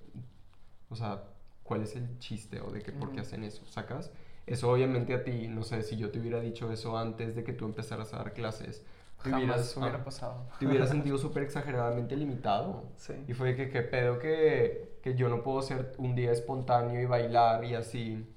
o 0.90 0.96
sea, 0.96 1.24
¿cuál 1.64 1.84
es 1.84 1.96
el 1.96 2.18
chiste 2.20 2.62
o 2.62 2.72
de 2.72 2.82
que 2.82 2.92
por 2.92 3.12
qué 3.12 3.20
hacen 3.20 3.44
eso? 3.44 3.66
¿Sacas? 3.66 4.12
Eso 4.48 4.72
obviamente 4.72 5.14
a 5.14 5.24
ti, 5.24 5.48
no 5.48 5.64
sé, 5.64 5.84
si 5.84 5.98
yo 5.98 6.12
te 6.12 6.20
hubiera 6.20 6.40
dicho 6.40 6.72
eso 6.72 6.98
antes 6.98 7.36
de 7.36 7.44
que 7.44 7.54
tú 7.54 7.66
empezaras 7.66 8.14
a 8.14 8.18
dar 8.18 8.34
clases, 8.34 8.86
te 9.24 9.30
Jamás 9.30 9.44
hubieras, 9.44 9.78
hubiera 9.78 9.98
ah, 9.98 10.04
pasado. 10.04 10.48
te 10.60 10.68
hubieras 10.68 10.90
sentido 10.92 11.18
súper 11.18 11.44
exageradamente 11.44 12.16
limitado. 12.16 12.84
Sí. 12.96 13.14
Y 13.28 13.34
fue 13.34 13.56
que 13.56 13.70
qué 13.70 13.82
pedo 13.82 14.20
que, 14.20 15.00
que 15.02 15.16
yo 15.16 15.30
no 15.30 15.44
puedo 15.44 15.62
ser 15.62 15.94
un 15.98 16.16
día 16.16 16.32
espontáneo 16.32 17.00
y 17.02 17.06
bailar 17.06 17.64
y 17.66 17.76
así, 17.76 18.28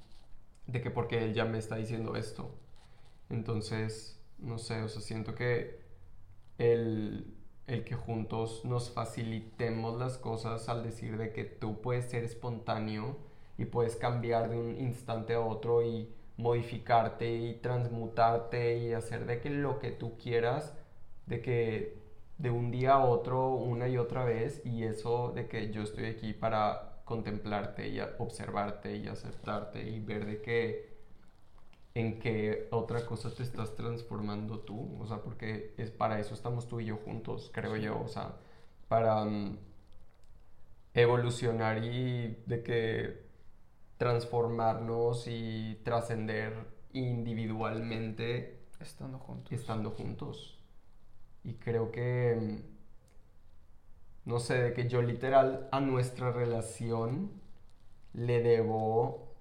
de 0.66 0.80
que 0.80 0.90
porque 0.90 1.24
él 1.24 1.34
ya 1.34 1.44
me 1.44 1.58
está 1.58 1.76
diciendo 1.76 2.16
esto. 2.16 2.54
Entonces, 3.30 4.20
no 4.38 4.58
sé, 4.58 4.82
o 4.82 4.88
sea, 4.88 5.00
siento 5.00 5.34
que 5.34 5.80
el, 6.58 7.34
el 7.66 7.84
que 7.84 7.94
juntos 7.94 8.64
nos 8.64 8.90
facilitemos 8.90 9.98
las 9.98 10.18
cosas 10.18 10.68
al 10.68 10.82
decir 10.82 11.16
de 11.16 11.32
que 11.32 11.44
tú 11.44 11.80
puedes 11.80 12.10
ser 12.10 12.24
espontáneo 12.24 13.16
y 13.56 13.66
puedes 13.66 13.96
cambiar 13.96 14.50
de 14.50 14.58
un 14.58 14.76
instante 14.78 15.34
a 15.34 15.40
otro 15.40 15.82
y 15.82 16.12
modificarte 16.36 17.32
y 17.34 17.54
transmutarte 17.54 18.78
y 18.78 18.92
hacer 18.92 19.26
de 19.26 19.40
que 19.40 19.50
lo 19.50 19.78
que 19.78 19.90
tú 19.90 20.16
quieras, 20.18 20.74
de 21.26 21.40
que 21.40 22.04
de 22.38 22.50
un 22.50 22.70
día 22.70 22.94
a 22.94 23.04
otro 23.04 23.50
una 23.50 23.88
y 23.88 23.96
otra 23.96 24.24
vez 24.24 24.64
y 24.64 24.84
eso 24.84 25.32
de 25.34 25.46
que 25.48 25.70
yo 25.70 25.82
estoy 25.82 26.06
aquí 26.06 26.32
para 26.32 27.02
contemplarte 27.04 27.88
y 27.88 28.00
observarte 28.18 28.96
y 28.96 29.06
aceptarte 29.08 29.82
y 29.88 30.00
ver 30.00 30.26
de 30.26 30.42
que 30.42 30.94
en 31.94 32.18
qué 32.18 32.68
otra 32.72 33.06
cosa 33.06 33.32
te 33.32 33.44
estás 33.44 33.74
transformando 33.76 34.60
tú, 34.60 34.98
o 35.00 35.06
sea, 35.06 35.18
porque 35.18 35.74
es 35.78 35.90
para 35.92 36.18
eso 36.18 36.34
estamos 36.34 36.66
tú 36.66 36.80
y 36.80 36.86
yo 36.86 36.96
juntos, 36.96 37.50
creo 37.54 37.76
yo, 37.76 38.00
o 38.00 38.08
sea, 38.08 38.34
para 38.88 39.24
mm, 39.24 39.56
evolucionar 40.94 41.84
y 41.84 42.42
de 42.46 42.62
que 42.64 43.23
transformarnos 44.04 45.26
y 45.28 45.80
trascender 45.82 46.52
individualmente 46.92 48.60
Estando 48.78 49.18
juntos. 49.18 49.50
estando 49.50 49.90
juntos. 49.92 50.58
Y 51.42 51.54
creo 51.54 51.90
que, 51.90 52.36
mm, 52.38 54.28
no 54.28 54.40
sé, 54.40 54.62
de 54.62 54.74
que 54.74 54.88
yo 54.88 55.00
literal 55.00 55.70
a 55.72 55.80
nuestra 55.80 56.30
relación 56.32 57.30
le 58.12 58.42
debo 58.42 59.34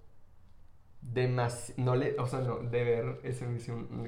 demasiado, 1.01 1.83
no 1.83 1.95
le, 1.97 2.17
o 2.17 2.25
sea, 2.25 2.39
no, 2.39 2.59
deber, 2.59 3.19
ese, 3.23 3.45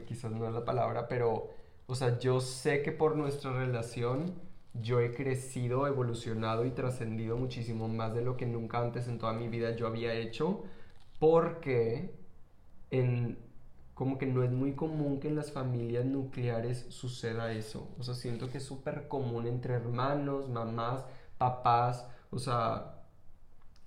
quizás 0.07 0.31
no 0.31 0.47
es 0.47 0.53
la 0.53 0.63
palabra, 0.63 1.09
pero, 1.09 1.49
o 1.85 1.95
sea, 1.95 2.17
yo 2.17 2.39
sé 2.39 2.81
que 2.81 2.93
por 2.93 3.17
nuestra 3.17 3.51
relación 3.51 4.35
yo 4.81 4.99
he 4.99 5.13
crecido, 5.13 5.87
evolucionado 5.87 6.65
y 6.65 6.71
trascendido 6.71 7.37
muchísimo 7.37 7.87
más 7.87 8.13
de 8.13 8.23
lo 8.23 8.37
que 8.37 8.45
nunca 8.45 8.79
antes 8.79 9.07
en 9.07 9.17
toda 9.17 9.33
mi 9.33 9.47
vida 9.47 9.75
yo 9.75 9.87
había 9.87 10.13
hecho, 10.13 10.63
porque 11.19 12.13
en, 12.91 13.37
como 13.93 14.17
que 14.17 14.25
no 14.25 14.43
es 14.43 14.51
muy 14.51 14.73
común 14.73 15.19
que 15.19 15.29
en 15.29 15.35
las 15.35 15.51
familias 15.51 16.05
nucleares 16.05 16.85
suceda 16.89 17.51
eso. 17.53 17.89
O 17.99 18.03
sea, 18.03 18.13
siento 18.13 18.49
que 18.49 18.57
es 18.59 18.65
súper 18.65 19.07
común 19.07 19.47
entre 19.47 19.75
hermanos, 19.75 20.49
mamás, 20.49 21.05
papás, 21.37 22.07
o 22.29 22.39
sea, 22.39 22.95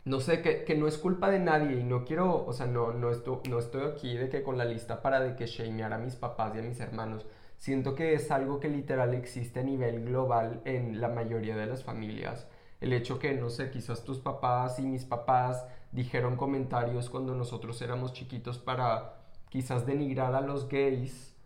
no 0.05 0.21
sé, 0.21 0.41
que, 0.43 0.65
que, 0.65 0.75
no 0.75 0.89
es 0.89 0.97
culpa 0.97 1.31
de 1.31 1.39
nadie 1.39 1.79
y 1.81 1.85
no 1.85 2.05
quiero, 2.05 2.47
o 2.47 2.53
sea, 2.55 2.67
no, 2.67 2.93
no, 2.93 3.11
estoy, 3.11 3.39
no 3.51 3.59
estoy 3.59 3.83
aquí 3.83 4.17
de 4.17 4.31
que 4.31 4.43
con 4.43 4.57
la 4.57 4.65
lista 4.65 5.03
para 5.03 5.21
de 5.21 5.37
que 5.37 5.47
shamear 5.47 5.93
a 5.93 5.99
mis 5.99 6.17
papás 6.17 6.55
y 6.55 6.59
a 6.61 6.63
mis 6.63 6.81
hermanos. 6.81 7.27
Siento 7.59 7.97
que 7.97 8.15
es 8.15 8.31
algo 8.31 8.61
que 8.61 8.69
literal 8.69 9.15
existe 9.15 9.61
a 9.61 9.65
nivel 9.65 10.05
global 10.05 10.63
en 10.65 11.01
la 11.01 11.09
mayoría 11.09 11.57
de 11.57 11.67
las 11.67 11.83
familias. 11.83 12.47
El 12.81 12.93
hecho 12.93 13.19
que, 13.19 13.35
no 13.35 13.51
sé, 13.51 13.71
quizás 13.71 14.05
tus 14.05 14.21
papás 14.21 14.79
y 14.79 14.83
mis 14.83 15.05
papás 15.05 15.67
dijeron 15.91 16.37
comentarios 16.37 17.11
cuando 17.11 17.35
nosotros 17.35 17.83
éramos 17.83 18.13
chiquitos 18.13 18.59
para 18.59 19.17
quizás 19.49 19.87
denigrar 19.87 20.35
a 20.37 20.41
los 20.41 20.69
gays 20.69 21.37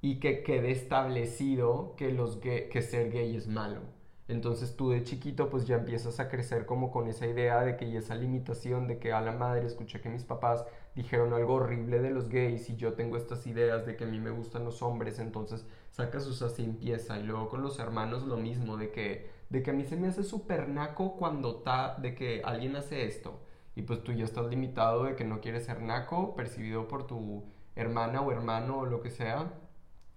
y 0.00 0.20
que 0.20 0.44
quede 0.44 0.70
establecido 0.70 1.94
que, 1.96 2.12
los 2.12 2.36
que 2.36 2.82
ser 2.82 3.10
gay 3.10 3.34
es 3.34 3.48
malo. 3.48 3.80
Entonces 4.28 4.76
tú 4.76 4.90
de 4.90 5.02
chiquito 5.02 5.48
pues 5.48 5.66
ya 5.66 5.76
empiezas 5.76 6.20
a 6.20 6.28
crecer 6.28 6.66
como 6.66 6.90
con 6.92 7.08
esa 7.08 7.26
idea 7.26 7.62
de 7.62 7.76
que 7.76 7.86
y 7.86 7.96
esa 7.96 8.14
limitación 8.14 8.86
de 8.86 8.98
que 8.98 9.12
a 9.12 9.22
la 9.22 9.32
madre 9.32 9.66
escuché 9.66 10.00
que 10.00 10.10
mis 10.10 10.22
papás 10.22 10.64
dijeron 10.98 11.32
algo 11.32 11.54
horrible 11.54 12.00
de 12.00 12.10
los 12.10 12.28
gays 12.28 12.68
y 12.70 12.76
yo 12.76 12.94
tengo 12.94 13.16
estas 13.16 13.46
ideas 13.46 13.86
de 13.86 13.94
que 13.94 14.02
a 14.02 14.08
mí 14.08 14.18
me 14.18 14.30
gustan 14.30 14.64
los 14.64 14.82
hombres, 14.82 15.20
entonces 15.20 15.64
sacas 15.92 16.24
sus 16.24 16.42
así 16.42 16.64
empieza 16.64 17.20
y 17.20 17.22
luego 17.22 17.48
con 17.48 17.62
los 17.62 17.78
hermanos 17.78 18.24
lo 18.24 18.36
mismo 18.36 18.76
de 18.76 18.90
que 18.90 19.30
de 19.48 19.62
que 19.62 19.70
a 19.70 19.74
mí 19.74 19.84
se 19.84 19.96
me 19.96 20.08
hace 20.08 20.24
súper 20.24 20.68
naco 20.68 21.14
cuando 21.16 21.58
está 21.58 21.96
de 21.98 22.16
que 22.16 22.42
alguien 22.44 22.74
hace 22.74 23.06
esto. 23.06 23.38
Y 23.76 23.82
pues 23.82 24.02
tú 24.02 24.12
ya 24.12 24.24
estás 24.24 24.46
limitado 24.46 25.04
de 25.04 25.14
que 25.14 25.24
no 25.24 25.40
quieres 25.40 25.66
ser 25.66 25.80
naco 25.80 26.34
percibido 26.34 26.88
por 26.88 27.06
tu 27.06 27.44
hermana 27.76 28.20
o 28.20 28.32
hermano 28.32 28.80
o 28.80 28.84
lo 28.84 29.00
que 29.00 29.10
sea. 29.10 29.52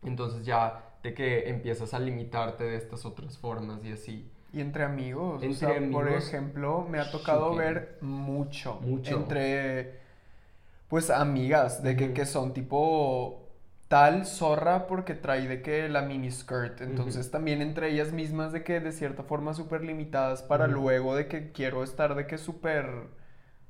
Entonces 0.01 0.45
ya 0.45 0.95
de 1.03 1.13
que 1.13 1.47
empiezas 1.47 1.93
a 1.93 1.99
limitarte 1.99 2.63
de 2.63 2.75
estas 2.75 3.05
otras 3.05 3.37
formas 3.37 3.85
y 3.85 3.91
así. 3.91 4.31
Y 4.51 4.59
entre 4.59 4.83
amigos, 4.83 5.43
entre 5.43 5.77
amigos, 5.77 6.03
por 6.03 6.11
ejemplo, 6.11 6.87
me 6.89 6.99
ha 6.99 7.09
tocado 7.09 7.55
ver 7.55 7.99
mucho, 8.01 8.81
mucho. 8.81 9.15
entre 9.15 10.00
pues 10.91 11.09
amigas 11.09 11.83
de 11.83 11.95
que, 11.95 12.13
que 12.13 12.25
son 12.25 12.53
tipo 12.53 13.47
tal 13.87 14.25
zorra 14.25 14.87
porque 14.87 15.15
trae 15.15 15.47
de 15.47 15.61
que 15.61 15.87
la 15.87 16.01
mini 16.01 16.29
skirt. 16.31 16.81
Entonces 16.81 17.31
también 17.31 17.61
entre 17.61 17.91
ellas 17.93 18.11
mismas 18.11 18.51
de 18.51 18.65
que 18.65 18.81
de 18.81 18.91
cierta 18.91 19.23
forma 19.23 19.53
súper 19.53 19.85
limitadas 19.85 20.43
para 20.43 20.67
luego 20.67 21.15
de 21.15 21.29
que 21.29 21.53
quiero 21.53 21.85
estar 21.85 22.13
de 22.15 22.27
que 22.27 22.37
súper 22.37 23.07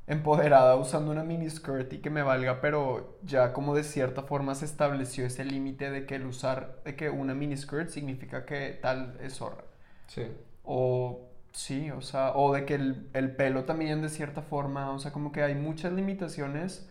empoderada 0.07 0.75
usando 0.77 1.11
una 1.11 1.23
mini 1.23 1.47
skirt 1.47 1.93
y 1.93 1.99
que 1.99 2.09
me 2.09 2.23
valga, 2.23 2.59
pero 2.59 3.19
ya 3.23 3.53
como 3.53 3.75
de 3.75 3.83
cierta 3.83 4.23
forma 4.23 4.55
se 4.55 4.65
estableció 4.65 5.27
ese 5.27 5.45
límite 5.45 5.91
de 5.91 6.07
que 6.07 6.15
el 6.15 6.25
usar, 6.25 6.81
de 6.85 6.95
que 6.95 7.11
una 7.11 7.35
mini 7.35 7.55
skirt 7.55 7.89
significa 7.89 8.45
que 8.45 8.79
tal 8.81 9.15
es 9.21 9.35
zorra. 9.35 9.65
Sí. 10.07 10.23
O 10.63 11.29
sí, 11.51 11.91
o 11.91 12.01
sea, 12.01 12.33
o 12.35 12.53
de 12.53 12.65
que 12.65 12.75
el, 12.75 13.09
el 13.13 13.35
pelo 13.35 13.65
también 13.65 14.01
de 14.01 14.09
cierta 14.09 14.41
forma, 14.41 14.91
o 14.91 14.99
sea, 14.99 15.11
como 15.11 15.31
que 15.31 15.43
hay 15.43 15.55
muchas 15.55 15.93
limitaciones 15.93 16.89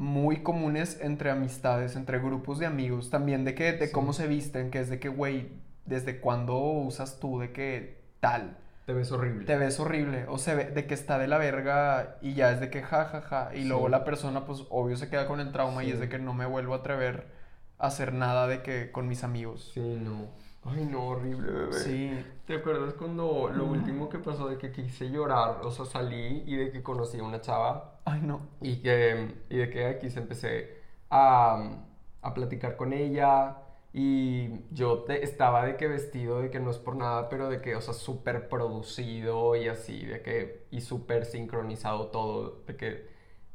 muy 0.00 0.42
comunes 0.42 0.98
entre 1.02 1.30
amistades, 1.30 1.94
entre 1.94 2.18
grupos 2.20 2.58
de 2.58 2.64
amigos, 2.64 3.10
también 3.10 3.44
de 3.44 3.54
que, 3.54 3.74
de 3.74 3.92
cómo 3.92 4.14
se 4.14 4.26
visten, 4.26 4.70
que 4.70 4.80
es 4.80 4.88
de 4.88 4.98
que, 4.98 5.10
güey, 5.10 5.52
desde 5.84 6.20
cuándo 6.20 6.58
usas 6.58 7.20
tú 7.20 7.38
de 7.38 7.52
que 7.52 8.00
tal. 8.18 8.56
Te 8.86 8.94
ves 8.94 9.12
horrible. 9.12 9.44
Te 9.44 9.58
ves 9.58 9.78
horrible. 9.78 10.24
O 10.28 10.38
se 10.38 10.54
ve 10.54 10.64
de 10.64 10.86
que 10.86 10.94
está 10.94 11.18
de 11.18 11.28
la 11.28 11.36
verga 11.36 12.16
y 12.22 12.32
ya 12.32 12.50
es 12.50 12.60
de 12.60 12.70
que 12.70 12.82
ja, 12.82 13.04
ja, 13.04 13.20
ja. 13.20 13.54
Y 13.54 13.64
luego 13.64 13.90
la 13.90 14.04
persona, 14.04 14.46
pues 14.46 14.64
obvio 14.70 14.96
se 14.96 15.10
queda 15.10 15.28
con 15.28 15.38
el 15.38 15.52
trauma 15.52 15.84
y 15.84 15.90
es 15.90 16.00
de 16.00 16.08
que 16.08 16.18
no 16.18 16.32
me 16.32 16.46
vuelvo 16.46 16.72
a 16.72 16.78
atrever 16.78 17.26
a 17.78 17.88
hacer 17.88 18.14
nada 18.14 18.46
de 18.46 18.62
que 18.62 18.90
con 18.92 19.06
mis 19.06 19.22
amigos. 19.22 19.70
Sí, 19.74 19.98
no. 20.02 20.28
Ay, 20.62 20.84
no, 20.86 21.08
horrible, 21.08 21.50
bebé. 21.50 21.72
Sí. 21.72 22.24
¿Te 22.46 22.56
acuerdas 22.56 22.94
cuando 22.94 23.50
lo 23.54 23.64
último 23.64 24.08
que 24.08 24.18
pasó 24.18 24.48
de 24.48 24.58
que 24.58 24.72
quise 24.72 25.10
llorar? 25.10 25.60
O 25.62 25.70
sea, 25.70 25.84
salí 25.86 26.42
y 26.46 26.56
de 26.56 26.70
que 26.70 26.82
conocí 26.82 27.18
a 27.18 27.22
una 27.24 27.40
chava. 27.40 28.00
Ay, 28.04 28.20
no. 28.22 28.48
Y, 28.60 28.82
que, 28.82 29.36
y 29.48 29.56
de 29.56 29.70
que 29.70 29.86
aquí 29.86 30.10
se 30.10 30.20
empecé 30.20 30.82
a, 31.08 31.80
a 32.22 32.34
platicar 32.34 32.76
con 32.76 32.92
ella 32.92 33.56
y 33.92 34.64
yo 34.72 35.04
estaba 35.08 35.64
de 35.64 35.76
que 35.76 35.88
vestido, 35.88 36.40
de 36.40 36.50
que 36.50 36.60
no 36.60 36.70
es 36.70 36.78
por 36.78 36.94
nada, 36.94 37.28
pero 37.28 37.48
de 37.48 37.60
que, 37.60 37.74
o 37.74 37.80
sea, 37.80 37.94
súper 37.94 38.48
producido 38.48 39.56
y 39.56 39.66
así, 39.68 40.04
de 40.06 40.22
que, 40.22 40.66
y 40.70 40.82
súper 40.82 41.24
sincronizado 41.24 42.08
todo, 42.08 42.62
de 42.66 42.76
que 42.76 43.09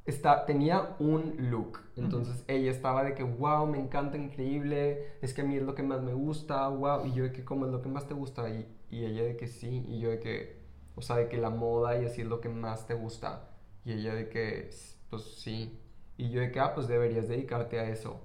está, 0.06 0.46
tenía 0.46 0.96
un 1.00 1.36
look. 1.50 1.80
Entonces 1.96 2.44
ella 2.48 2.72
estaba 2.72 3.04
de 3.04 3.16
que, 3.16 3.24
wow, 3.24 3.66
me 3.68 3.80
encanta, 3.80 4.18
increíble, 4.18 5.14
es 5.22 5.34
que 5.34 5.42
a 5.42 5.44
mí 5.46 5.56
es 5.56 5.64
lo 5.64 5.76
que 5.76 5.84
más 5.84 6.02
me 6.02 6.14
gusta, 6.14 6.68
wow, 6.68 7.06
y 7.06 7.14
yo 7.14 7.24
de 7.24 7.32
que, 7.32 7.44
¿cómo 7.44 7.66
es 7.66 7.72
lo 7.72 7.82
que 7.82 7.90
más 7.90 8.08
te 8.08 8.14
gusta? 8.14 8.50
Y, 8.50 8.68
y 8.90 9.06
ella 9.06 9.24
de 9.24 9.38
que 9.38 9.48
sí, 9.48 9.86
y 9.88 10.00
yo 10.00 10.10
de 10.10 10.20
que, 10.20 10.62
o 10.96 11.02
sea, 11.02 11.18
de 11.18 11.30
que 11.30 11.38
la 11.38 11.50
moda 11.50 12.00
y 12.02 12.06
así 12.06 12.22
es 12.22 12.28
lo 12.28 12.42
que 12.42 12.50
más 12.50 12.88
te 12.88 12.94
gusta. 12.94 13.50
Y 13.84 13.94
ella 13.94 14.14
de 14.16 14.30
que, 14.30 14.70
pues 15.10 15.24
sí. 15.24 15.80
Y 16.18 16.30
yo 16.30 16.42
de 16.42 16.52
que, 16.52 16.60
ah, 16.60 16.74
pues 16.74 16.88
deberías 16.88 17.28
dedicarte 17.28 17.80
a 17.80 17.90
eso 17.90 18.22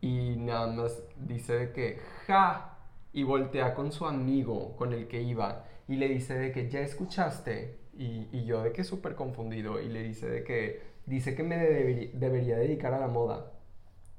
y 0.00 0.36
nada 0.36 0.66
más 0.66 1.02
dice 1.16 1.54
de 1.54 1.72
que, 1.72 1.98
ja, 2.26 2.78
y 3.12 3.22
voltea 3.22 3.74
con 3.74 3.92
su 3.92 4.06
amigo 4.06 4.76
con 4.76 4.92
el 4.92 5.08
que 5.08 5.22
iba 5.22 5.64
y 5.88 5.96
le 5.96 6.08
dice 6.08 6.34
de 6.34 6.52
que 6.52 6.70
ya 6.70 6.80
escuchaste 6.80 7.79
y, 8.00 8.28
y 8.32 8.44
yo 8.44 8.62
de 8.62 8.72
que 8.72 8.82
súper 8.82 9.14
confundido 9.14 9.80
y 9.80 9.88
le 9.88 10.02
dice 10.02 10.28
de 10.28 10.42
que 10.42 10.80
dice 11.06 11.34
que 11.34 11.42
me 11.42 11.56
debería 11.56 12.56
dedicar 12.56 12.94
a 12.94 12.98
la 12.98 13.08
moda 13.08 13.52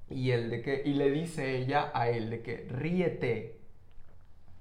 y 0.10 0.32
él 0.32 0.50
de 0.50 0.62
que 0.62 0.84
y 0.86 0.94
le 0.94 1.10
dice 1.10 1.58
ella 1.58 1.92
a 1.94 2.10
él 2.10 2.30
de 2.30 2.42
que 2.42 2.68
ríete 2.70 3.60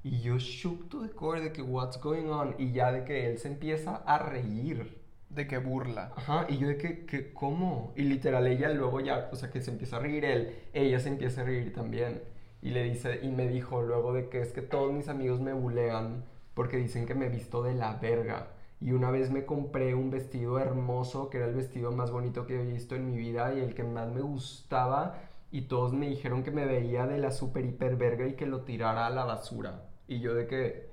y 0.03 0.21
yo 0.21 0.39
shook 0.39 0.89
to 0.89 1.03
the 1.07 1.11
core 1.11 1.41
de 1.41 1.53
que 1.53 1.63
what's 1.63 2.01
going 2.01 2.29
on 2.29 2.55
y 2.59 2.73
ya 2.73 2.93
de 2.93 3.05
que 3.05 3.27
él 3.27 3.39
se 3.39 3.49
empieza 3.49 3.97
a 3.97 4.19
reír 4.19 4.99
de 5.29 5.47
que 5.47 5.59
burla. 5.59 6.13
Ajá, 6.17 6.47
y 6.49 6.59
yo 6.59 6.69
de 6.69 6.77
que, 6.77 7.07
que, 7.07 7.33
¿cómo? 7.33 7.93
Y 7.97 8.03
literal 8.03 8.47
ella 8.47 8.71
luego 8.71 9.01
ya, 9.01 9.29
o 9.33 9.37
sea, 9.37 9.51
que 9.51 9.61
se 9.61 9.71
empieza 9.71 9.97
a 9.97 10.01
reír 10.01 10.25
él, 10.25 10.57
ella 10.73 10.99
se 11.01 11.09
empieza 11.09 11.43
a 11.43 11.45
reír 11.45 11.73
también. 11.73 12.23
Y 12.63 12.71
le 12.71 12.83
dice, 12.83 13.21
y 13.23 13.29
me 13.29 13.49
dijo 13.49 13.83
luego 13.83 14.13
de 14.13 14.29
que 14.29 14.41
es 14.41 14.53
que 14.53 14.63
todos 14.63 14.93
mis 14.93 15.09
amigos 15.09 15.41
me 15.41 15.53
bulean 15.53 16.25
porque 16.55 16.77
dicen 16.77 17.07
que 17.07 17.15
me 17.15 17.29
visto 17.29 17.63
de 17.63 17.75
la 17.75 17.95
verga. 17.95 18.49
Y 18.81 18.93
una 18.93 19.11
vez 19.11 19.31
me 19.31 19.45
compré 19.45 19.95
un 19.95 20.11
vestido 20.11 20.59
hermoso, 20.59 21.29
que 21.29 21.37
era 21.39 21.47
el 21.47 21.55
vestido 21.55 21.93
más 21.93 22.11
bonito 22.11 22.47
que 22.47 22.61
he 22.61 22.65
visto 22.65 22.95
en 22.95 23.07
mi 23.07 23.17
vida 23.17 23.53
y 23.55 23.61
el 23.61 23.75
que 23.75 23.85
más 23.85 24.11
me 24.11 24.23
gustaba. 24.23 25.19
Y 25.51 25.63
todos 25.63 25.93
me 25.93 26.09
dijeron 26.09 26.43
que 26.43 26.51
me 26.51 26.65
veía 26.65 27.07
de 27.07 27.19
la 27.19 27.31
super 27.31 27.65
hiper 27.65 27.97
verga 27.97 28.27
y 28.27 28.35
que 28.35 28.47
lo 28.47 28.63
tirara 28.63 29.07
a 29.07 29.11
la 29.11 29.25
basura. 29.25 29.89
Y 30.09 30.21
yo 30.21 30.35
de 30.35 30.47
que, 30.47 30.89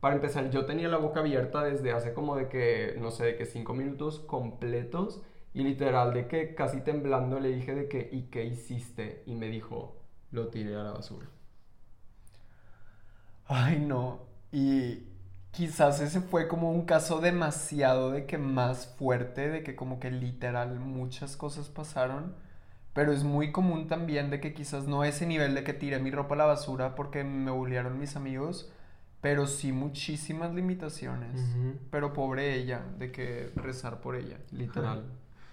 para 0.00 0.16
empezar, 0.16 0.50
yo 0.50 0.66
tenía 0.66 0.88
la 0.88 0.98
boca 0.98 1.20
abierta 1.20 1.62
desde 1.64 1.92
hace 1.92 2.12
como 2.12 2.36
de 2.36 2.48
que, 2.48 2.96
no 3.00 3.10
sé, 3.10 3.24
de 3.24 3.36
que 3.36 3.46
cinco 3.46 3.72
minutos 3.74 4.20
completos 4.20 5.22
y 5.54 5.62
literal 5.62 6.12
de 6.12 6.26
que 6.28 6.54
casi 6.54 6.80
temblando 6.82 7.40
le 7.40 7.48
dije 7.50 7.74
de 7.74 7.88
que, 7.88 8.08
¿y 8.12 8.24
qué 8.24 8.44
hiciste? 8.44 9.22
Y 9.26 9.34
me 9.34 9.48
dijo, 9.48 9.96
lo 10.30 10.48
tiré 10.48 10.74
a 10.76 10.82
la 10.82 10.92
basura. 10.92 11.26
Ay, 13.46 13.78
no. 13.78 14.20
Y 14.52 15.13
quizás 15.54 16.00
ese 16.00 16.20
fue 16.20 16.48
como 16.48 16.70
un 16.70 16.84
caso 16.84 17.20
demasiado 17.20 18.10
de 18.10 18.26
que 18.26 18.38
más 18.38 18.86
fuerte, 18.98 19.48
de 19.48 19.62
que 19.62 19.76
como 19.76 20.00
que 20.00 20.10
literal 20.10 20.80
muchas 20.80 21.36
cosas 21.36 21.68
pasaron. 21.68 22.34
Pero 22.92 23.12
es 23.12 23.24
muy 23.24 23.50
común 23.50 23.88
también 23.88 24.30
de 24.30 24.40
que 24.40 24.54
quizás 24.54 24.86
no 24.86 25.02
ese 25.02 25.26
nivel 25.26 25.54
de 25.54 25.64
que 25.64 25.72
tiré 25.72 25.98
mi 25.98 26.10
ropa 26.10 26.34
a 26.34 26.38
la 26.38 26.44
basura 26.44 26.94
porque 26.94 27.24
me 27.24 27.50
bullearon 27.50 27.98
mis 27.98 28.14
amigos, 28.14 28.70
pero 29.20 29.46
sí 29.46 29.72
muchísimas 29.72 30.54
limitaciones. 30.54 31.40
Pero 31.90 32.12
pobre 32.12 32.54
ella, 32.54 32.84
de 32.98 33.10
que 33.10 33.50
rezar 33.56 34.00
por 34.00 34.14
ella. 34.14 34.38
Literal. 34.52 35.04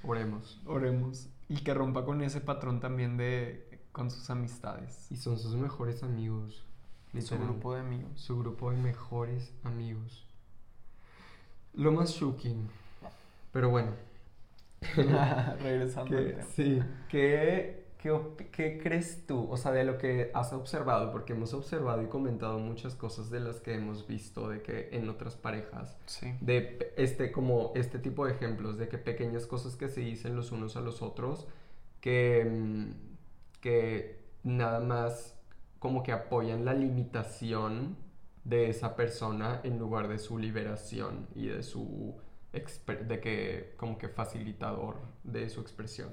Oremos. 0.03 0.61
Oremos. 0.65 1.29
Y 1.47 1.63
que 1.63 1.73
rompa 1.73 2.05
con 2.05 2.21
ese 2.21 2.41
patrón 2.41 2.79
también 2.79 3.17
de 3.17 3.79
con 3.91 4.11
sus 4.11 4.29
amistades. 4.29 5.11
Y 5.11 5.17
son 5.17 5.39
sus 5.39 5.55
mejores 5.55 6.03
amigos. 6.03 6.63
Su 7.19 7.37
grupo 7.37 7.73
de 7.73 7.81
amigos. 7.81 8.11
Su 8.15 8.39
grupo 8.39 8.71
de 8.71 8.77
mejores 8.77 9.53
amigos. 9.63 10.25
Lo 11.73 11.91
más 11.91 12.11
shocking. 12.11 12.69
Pero 13.51 13.69
bueno. 13.69 13.91
Regresando. 15.61 16.17
sí. 16.55 16.81
¿Qué, 17.09 17.85
¿qué, 17.99 18.49
qué 18.51 18.79
crees 18.81 19.25
tú? 19.27 19.47
O 19.51 19.57
sea, 19.57 19.71
de 19.71 19.83
lo 19.83 19.97
que 19.97 20.31
has 20.33 20.53
observado, 20.53 21.11
porque 21.11 21.33
hemos 21.33 21.53
observado 21.53 22.01
y 22.01 22.07
comentado 22.07 22.57
muchas 22.59 22.95
cosas 22.95 23.29
de 23.29 23.41
las 23.41 23.59
que 23.59 23.75
hemos 23.75 24.07
visto 24.07 24.49
de 24.49 24.61
que 24.61 24.89
en 24.93 25.07
otras 25.09 25.35
parejas, 25.35 25.97
Sí. 26.05 26.33
de 26.41 26.93
este, 26.97 27.31
como 27.31 27.73
este 27.75 27.99
tipo 27.99 28.25
de 28.25 28.33
ejemplos, 28.33 28.77
de 28.77 28.87
que 28.87 28.97
pequeñas 28.97 29.45
cosas 29.45 29.75
que 29.75 29.87
se 29.89 30.01
dicen 30.01 30.35
los 30.35 30.51
unos 30.51 30.75
a 30.77 30.81
los 30.81 31.01
otros, 31.01 31.47
que, 31.99 32.45
mm, 32.49 32.91
que 33.61 34.19
nada 34.43 34.79
más 34.79 35.37
como 35.81 36.03
que 36.03 36.11
apoyan 36.11 36.63
la 36.63 36.75
limitación 36.75 37.97
de 38.43 38.69
esa 38.69 38.95
persona 38.95 39.61
en 39.63 39.79
lugar 39.79 40.07
de 40.07 40.19
su 40.19 40.37
liberación 40.37 41.25
y 41.33 41.47
de 41.47 41.63
su 41.63 42.13
de 42.53 43.19
que 43.19 43.73
como 43.77 43.97
que 43.97 44.07
facilitador 44.07 44.97
de 45.23 45.49
su 45.49 45.59
expresión. 45.59 46.09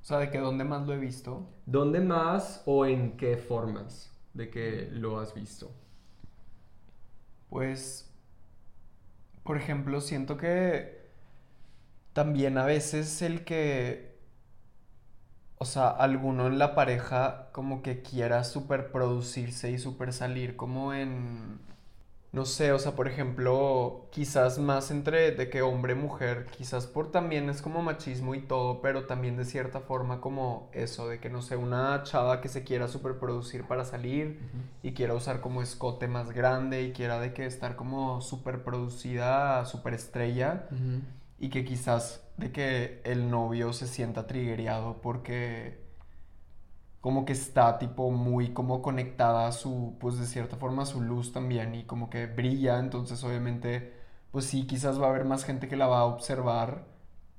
O 0.00 0.04
sea, 0.06 0.18
de 0.18 0.30
que 0.30 0.38
dónde 0.38 0.64
más 0.64 0.86
lo 0.86 0.94
he 0.94 0.98
visto. 0.98 1.46
¿Dónde 1.66 2.00
más 2.00 2.62
o 2.64 2.86
en 2.86 3.18
qué 3.18 3.36
formas 3.36 4.10
de 4.32 4.48
que 4.48 4.88
lo 4.92 5.20
has 5.20 5.34
visto? 5.34 5.70
Pues, 7.50 8.10
por 9.42 9.58
ejemplo, 9.58 10.00
siento 10.00 10.38
que 10.38 11.04
también 12.14 12.56
a 12.56 12.64
veces 12.64 13.20
el 13.20 13.44
que, 13.44 14.13
o 15.64 15.66
sea, 15.66 15.88
alguno 15.88 16.46
en 16.46 16.58
la 16.58 16.74
pareja 16.74 17.48
como 17.52 17.80
que 17.80 18.02
quiera 18.02 18.44
superproducirse 18.44 19.70
y 19.70 19.78
super 19.78 20.12
salir 20.12 20.56
como 20.56 20.92
en, 20.92 21.58
no 22.32 22.44
sé, 22.44 22.72
o 22.72 22.78
sea, 22.78 22.92
por 22.92 23.08
ejemplo, 23.08 24.08
quizás 24.10 24.58
más 24.58 24.90
entre 24.90 25.32
de 25.32 25.48
que 25.48 25.62
hombre-mujer, 25.62 26.44
quizás 26.54 26.86
por 26.86 27.10
también 27.10 27.48
es 27.48 27.62
como 27.62 27.80
machismo 27.80 28.34
y 28.34 28.42
todo, 28.42 28.82
pero 28.82 29.06
también 29.06 29.38
de 29.38 29.46
cierta 29.46 29.80
forma 29.80 30.20
como 30.20 30.68
eso, 30.74 31.08
de 31.08 31.18
que 31.18 31.30
no 31.30 31.40
sé, 31.40 31.56
una 31.56 32.02
chava 32.02 32.42
que 32.42 32.50
se 32.50 32.62
quiera 32.62 32.86
superproducir 32.86 33.64
para 33.64 33.86
salir 33.86 34.38
y 34.82 34.92
quiera 34.92 35.14
usar 35.14 35.40
como 35.40 35.62
escote 35.62 36.08
más 36.08 36.32
grande 36.32 36.82
y 36.82 36.92
quiera 36.92 37.20
de 37.20 37.32
que 37.32 37.46
estar 37.46 37.74
como 37.74 38.20
superproducida, 38.20 39.64
superestrella 39.64 40.68
y 41.44 41.50
que 41.50 41.64
quizás 41.64 42.22
de 42.38 42.52
que 42.52 43.02
el 43.04 43.30
novio 43.30 43.72
se 43.74 43.86
sienta 43.86 44.26
triggereado 44.26 45.00
porque 45.02 45.78
como 47.00 47.24
que 47.24 47.32
está 47.32 47.78
tipo 47.78 48.10
muy 48.10 48.52
como 48.54 48.80
conectada 48.82 49.46
a 49.48 49.52
su, 49.52 49.96
pues 50.00 50.18
de 50.18 50.26
cierta 50.26 50.56
forma 50.56 50.86
su 50.86 51.00
luz 51.02 51.32
también 51.32 51.74
y 51.74 51.84
como 51.84 52.08
que 52.10 52.26
brilla, 52.26 52.78
entonces 52.78 53.22
obviamente 53.24 53.92
pues 54.30 54.46
sí, 54.46 54.66
quizás 54.66 55.00
va 55.00 55.06
a 55.06 55.10
haber 55.10 55.24
más 55.24 55.44
gente 55.44 55.68
que 55.68 55.76
la 55.76 55.86
va 55.86 56.00
a 56.00 56.04
observar, 56.06 56.86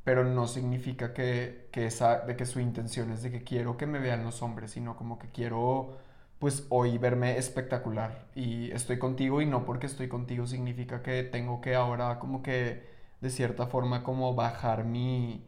pero 0.04 0.24
no 0.24 0.48
significa 0.48 1.14
que, 1.14 1.68
que 1.72 1.88
esa, 1.88 2.20
de 2.22 2.36
que 2.38 2.46
su 2.46 2.60
intención 2.62 3.12
es 3.12 3.24
de 3.24 3.32
que 3.32 3.44
quiero 3.44 3.76
que 3.78 3.86
me 3.88 4.00
vean 4.00 4.24
los 4.24 4.42
hombres, 4.42 4.72
sino 4.72 4.96
como 4.96 5.18
que 5.20 5.30
quiero 5.32 5.98
pues 6.40 6.66
hoy 6.70 6.98
verme 6.98 7.38
espectacular. 7.38 8.28
Y 8.36 8.72
estoy 8.72 9.00
contigo 9.00 9.42
y 9.42 9.46
no 9.46 9.66
porque 9.66 9.88
estoy 9.88 10.08
contigo 10.08 10.48
significa 10.48 11.02
que 11.04 11.24
tengo 11.24 11.60
que 11.62 11.76
ahora 11.76 12.20
como 12.20 12.44
que 12.44 12.95
de 13.22 13.30
cierta 13.30 13.68
forma 13.68 14.04
como 14.04 14.36
bajar 14.36 14.86
mi 14.86 15.46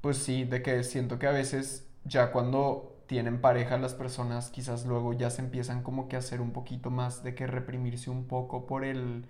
pues 0.00 0.18
sí, 0.18 0.44
de 0.44 0.62
que 0.62 0.82
siento 0.84 1.18
que 1.18 1.26
a 1.26 1.30
veces 1.32 1.88
ya 2.04 2.32
cuando 2.32 3.02
tienen 3.06 3.40
pareja 3.40 3.78
las 3.78 3.94
personas 3.94 4.50
quizás 4.50 4.86
luego 4.86 5.12
ya 5.12 5.30
se 5.30 5.42
empiezan 5.42 5.82
como 5.82 6.08
que 6.08 6.16
a 6.16 6.20
hacer 6.20 6.40
un 6.40 6.52
poquito 6.52 6.90
más 6.90 7.22
de 7.22 7.34
que 7.34 7.46
reprimirse 7.46 8.10
un 8.10 8.26
poco 8.26 8.66
por 8.66 8.84
el 8.84 9.26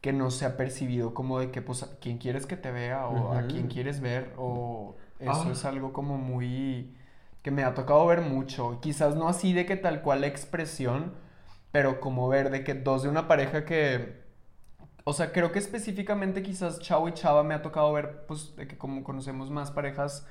que 0.00 0.12
no 0.12 0.30
se 0.30 0.46
ha 0.46 0.56
percibido 0.56 1.14
como 1.14 1.40
de 1.40 1.50
que 1.50 1.62
pues 1.62 1.82
a 1.82 1.98
quién 2.00 2.18
quieres 2.18 2.46
que 2.46 2.56
te 2.56 2.70
vea 2.72 3.06
o 3.08 3.32
a 3.32 3.46
quién 3.46 3.68
quieres 3.68 4.00
ver 4.00 4.32
o 4.36 4.96
eso 5.18 5.48
Ah. 5.48 5.52
es 5.52 5.64
algo 5.64 5.92
como 5.92 6.18
muy 6.18 6.94
que 7.42 7.50
me 7.50 7.64
ha 7.64 7.74
tocado 7.74 8.06
ver 8.06 8.20
mucho, 8.22 8.80
quizás 8.80 9.16
no 9.16 9.28
así 9.28 9.52
de 9.52 9.66
que 9.66 9.76
tal 9.76 10.02
cual 10.02 10.22
la 10.22 10.26
expresión, 10.28 11.14
pero 11.72 12.00
como 12.00 12.28
ver 12.28 12.50
de 12.50 12.64
que 12.64 12.74
dos 12.74 13.02
de 13.02 13.08
una 13.10 13.28
pareja 13.28 13.64
que 13.66 14.23
o 15.04 15.12
sea, 15.12 15.32
creo 15.32 15.52
que 15.52 15.58
específicamente 15.58 16.42
quizás 16.42 16.80
Chavo 16.80 17.08
y 17.08 17.12
Chava 17.14 17.42
me 17.44 17.54
ha 17.54 17.62
tocado 17.62 17.92
ver, 17.92 18.26
pues, 18.26 18.56
de 18.56 18.66
que 18.66 18.78
como 18.78 19.04
conocemos 19.04 19.50
más 19.50 19.70
parejas, 19.70 20.26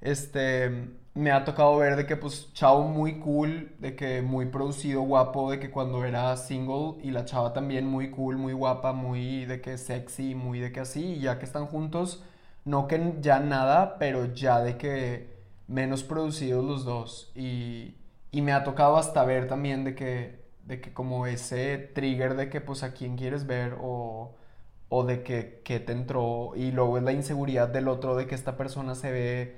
este, 0.00 0.90
me 1.14 1.32
ha 1.32 1.44
tocado 1.44 1.76
ver 1.78 1.96
de 1.96 2.06
que, 2.06 2.16
pues, 2.16 2.52
Chavo 2.54 2.84
muy 2.84 3.18
cool, 3.20 3.74
de 3.80 3.96
que 3.96 4.22
muy 4.22 4.46
producido, 4.46 5.02
guapo, 5.02 5.50
de 5.50 5.60
que 5.60 5.70
cuando 5.70 6.04
era 6.04 6.36
single, 6.36 7.02
y 7.02 7.10
la 7.12 7.24
Chava 7.24 7.52
también 7.52 7.86
muy 7.86 8.10
cool, 8.10 8.36
muy 8.38 8.52
guapa, 8.52 8.92
muy 8.92 9.44
de 9.46 9.60
que 9.60 9.78
sexy, 9.78 10.34
muy 10.34 10.60
de 10.60 10.72
que 10.72 10.80
así, 10.80 11.14
y 11.14 11.20
ya 11.20 11.38
que 11.38 11.46
están 11.46 11.66
juntos, 11.66 12.24
no 12.64 12.86
que 12.88 13.14
ya 13.20 13.40
nada, 13.40 13.98
pero 13.98 14.34
ya 14.34 14.60
de 14.60 14.76
que 14.78 15.36
menos 15.68 16.04
producidos 16.04 16.64
los 16.64 16.84
dos, 16.84 17.32
y, 17.34 17.96
y 18.30 18.42
me 18.42 18.52
ha 18.52 18.64
tocado 18.64 18.96
hasta 18.98 19.24
ver 19.24 19.48
también 19.48 19.84
de 19.84 19.94
que, 19.94 20.45
de 20.66 20.80
que 20.80 20.92
como 20.92 21.26
ese 21.26 21.78
trigger 21.94 22.36
de 22.36 22.50
que 22.50 22.60
pues 22.60 22.82
a 22.82 22.92
quién 22.92 23.16
quieres 23.16 23.46
ver 23.46 23.76
o, 23.80 24.34
o 24.88 25.04
de 25.04 25.22
que, 25.22 25.62
que 25.64 25.80
te 25.80 25.92
entró 25.92 26.52
y 26.56 26.72
luego 26.72 26.98
es 26.98 27.04
la 27.04 27.12
inseguridad 27.12 27.68
del 27.68 27.88
otro 27.88 28.16
de 28.16 28.26
que 28.26 28.34
esta 28.34 28.56
persona 28.56 28.94
se 28.94 29.12
ve, 29.12 29.56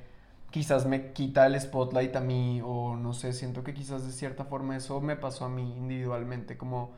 quizás 0.50 0.86
me 0.86 1.12
quita 1.12 1.46
el 1.46 1.60
spotlight 1.60 2.14
a 2.16 2.20
mí 2.20 2.60
o 2.64 2.96
no 2.96 3.12
sé, 3.14 3.32
siento 3.32 3.64
que 3.64 3.74
quizás 3.74 4.06
de 4.06 4.12
cierta 4.12 4.44
forma 4.44 4.76
eso 4.76 5.00
me 5.00 5.16
pasó 5.16 5.44
a 5.46 5.48
mí 5.48 5.74
individualmente, 5.76 6.56
como 6.56 6.92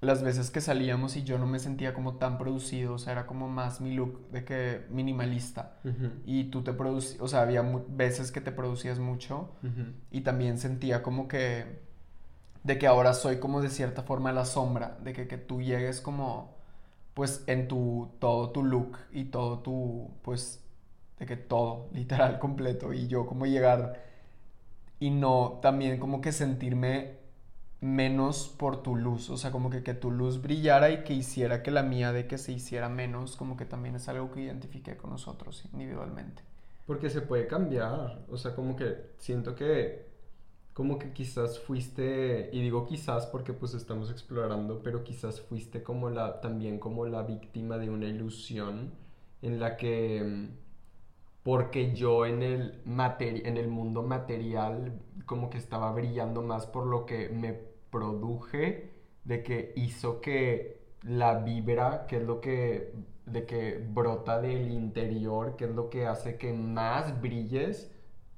las 0.00 0.22
veces 0.24 0.50
que 0.50 0.60
salíamos 0.60 1.16
y 1.16 1.22
yo 1.22 1.38
no 1.38 1.46
me 1.46 1.60
sentía 1.60 1.94
como 1.94 2.16
tan 2.16 2.36
producido, 2.36 2.94
o 2.94 2.98
sea, 2.98 3.12
era 3.12 3.26
como 3.26 3.48
más 3.48 3.80
mi 3.80 3.94
look 3.94 4.28
de 4.32 4.44
que 4.44 4.84
minimalista. 4.90 5.76
Y 6.24 6.44
tú 6.44 6.62
te 6.62 6.72
producías, 6.72 7.20
o 7.20 7.28
sea, 7.28 7.42
había 7.42 7.62
veces 7.88 8.32
que 8.32 8.40
te 8.40 8.50
producías 8.50 8.98
mucho 8.98 9.50
y 10.10 10.22
también 10.22 10.58
sentía 10.58 11.02
como 11.04 11.28
que 11.28 11.80
de 12.64 12.78
que 12.78 12.86
ahora 12.86 13.14
soy 13.14 13.38
como 13.38 13.60
de 13.60 13.70
cierta 13.70 14.02
forma 14.02 14.32
la 14.32 14.44
sombra, 14.44 14.98
de 15.02 15.12
que, 15.12 15.26
que 15.28 15.38
tú 15.38 15.62
llegues 15.62 16.00
como 16.00 16.54
pues 17.14 17.44
en 17.46 17.68
tu 17.68 18.10
todo 18.18 18.50
tu 18.50 18.62
look 18.64 18.96
y 19.12 19.24
todo 19.26 19.58
tu 19.58 20.10
pues 20.22 20.64
de 21.18 21.26
que 21.26 21.36
todo 21.36 21.88
literal 21.92 22.38
completo 22.38 22.92
y 22.92 23.08
yo 23.08 23.26
como 23.26 23.46
llegar 23.46 24.02
y 25.00 25.10
no 25.10 25.58
también 25.62 25.98
como 25.98 26.20
que 26.20 26.32
sentirme 26.32 27.22
menos 27.82 28.48
por 28.48 28.82
tu 28.84 28.94
luz, 28.94 29.28
o 29.28 29.36
sea, 29.36 29.50
como 29.50 29.68
que 29.68 29.82
que 29.82 29.92
tu 29.92 30.12
luz 30.12 30.40
brillara 30.40 30.90
y 30.90 31.02
que 31.02 31.14
hiciera 31.14 31.64
que 31.64 31.72
la 31.72 31.82
mía 31.82 32.12
de 32.12 32.28
que 32.28 32.38
se 32.38 32.52
hiciera 32.52 32.88
menos, 32.88 33.36
como 33.36 33.56
que 33.56 33.64
también 33.64 33.96
es 33.96 34.08
algo 34.08 34.30
que 34.30 34.42
identifiqué 34.42 34.96
con 34.96 35.10
nosotros 35.10 35.64
individualmente. 35.72 36.44
Porque 36.86 37.10
se 37.10 37.22
puede 37.22 37.48
cambiar, 37.48 38.24
o 38.30 38.36
sea, 38.36 38.54
como 38.54 38.76
que 38.76 39.10
siento 39.18 39.56
que 39.56 40.11
como 40.74 40.98
que 40.98 41.12
quizás 41.12 41.58
fuiste, 41.60 42.50
y 42.52 42.62
digo 42.62 42.86
quizás 42.86 43.26
porque 43.26 43.52
pues 43.52 43.74
estamos 43.74 44.10
explorando, 44.10 44.82
pero 44.82 45.04
quizás 45.04 45.40
fuiste 45.40 45.82
como 45.82 46.10
la, 46.10 46.40
también 46.40 46.78
como 46.78 47.06
la 47.06 47.22
víctima 47.22 47.78
de 47.78 47.90
una 47.90 48.06
ilusión 48.06 48.92
en 49.42 49.60
la 49.60 49.76
que, 49.76 50.22
mm, 50.24 50.48
porque 51.42 51.94
yo 51.94 52.26
en 52.26 52.42
el, 52.42 52.84
materi- 52.84 53.42
en 53.46 53.56
el 53.56 53.68
mundo 53.68 54.02
material 54.02 55.00
como 55.26 55.50
que 55.50 55.58
estaba 55.58 55.92
brillando 55.92 56.42
más 56.42 56.66
por 56.66 56.86
lo 56.86 57.06
que 57.06 57.28
me 57.30 57.52
produje, 57.90 58.90
de 59.24 59.42
que 59.42 59.72
hizo 59.76 60.20
que 60.20 60.80
la 61.02 61.38
vibra, 61.40 62.06
que 62.06 62.16
es 62.18 62.22
lo 62.24 62.40
que, 62.40 62.94
de 63.26 63.46
que 63.46 63.78
brota 63.78 64.40
del 64.40 64.70
interior, 64.70 65.56
que 65.56 65.64
es 65.66 65.70
lo 65.72 65.90
que 65.90 66.06
hace 66.06 66.38
que 66.38 66.52
más 66.52 67.20
brilles, 67.20 67.90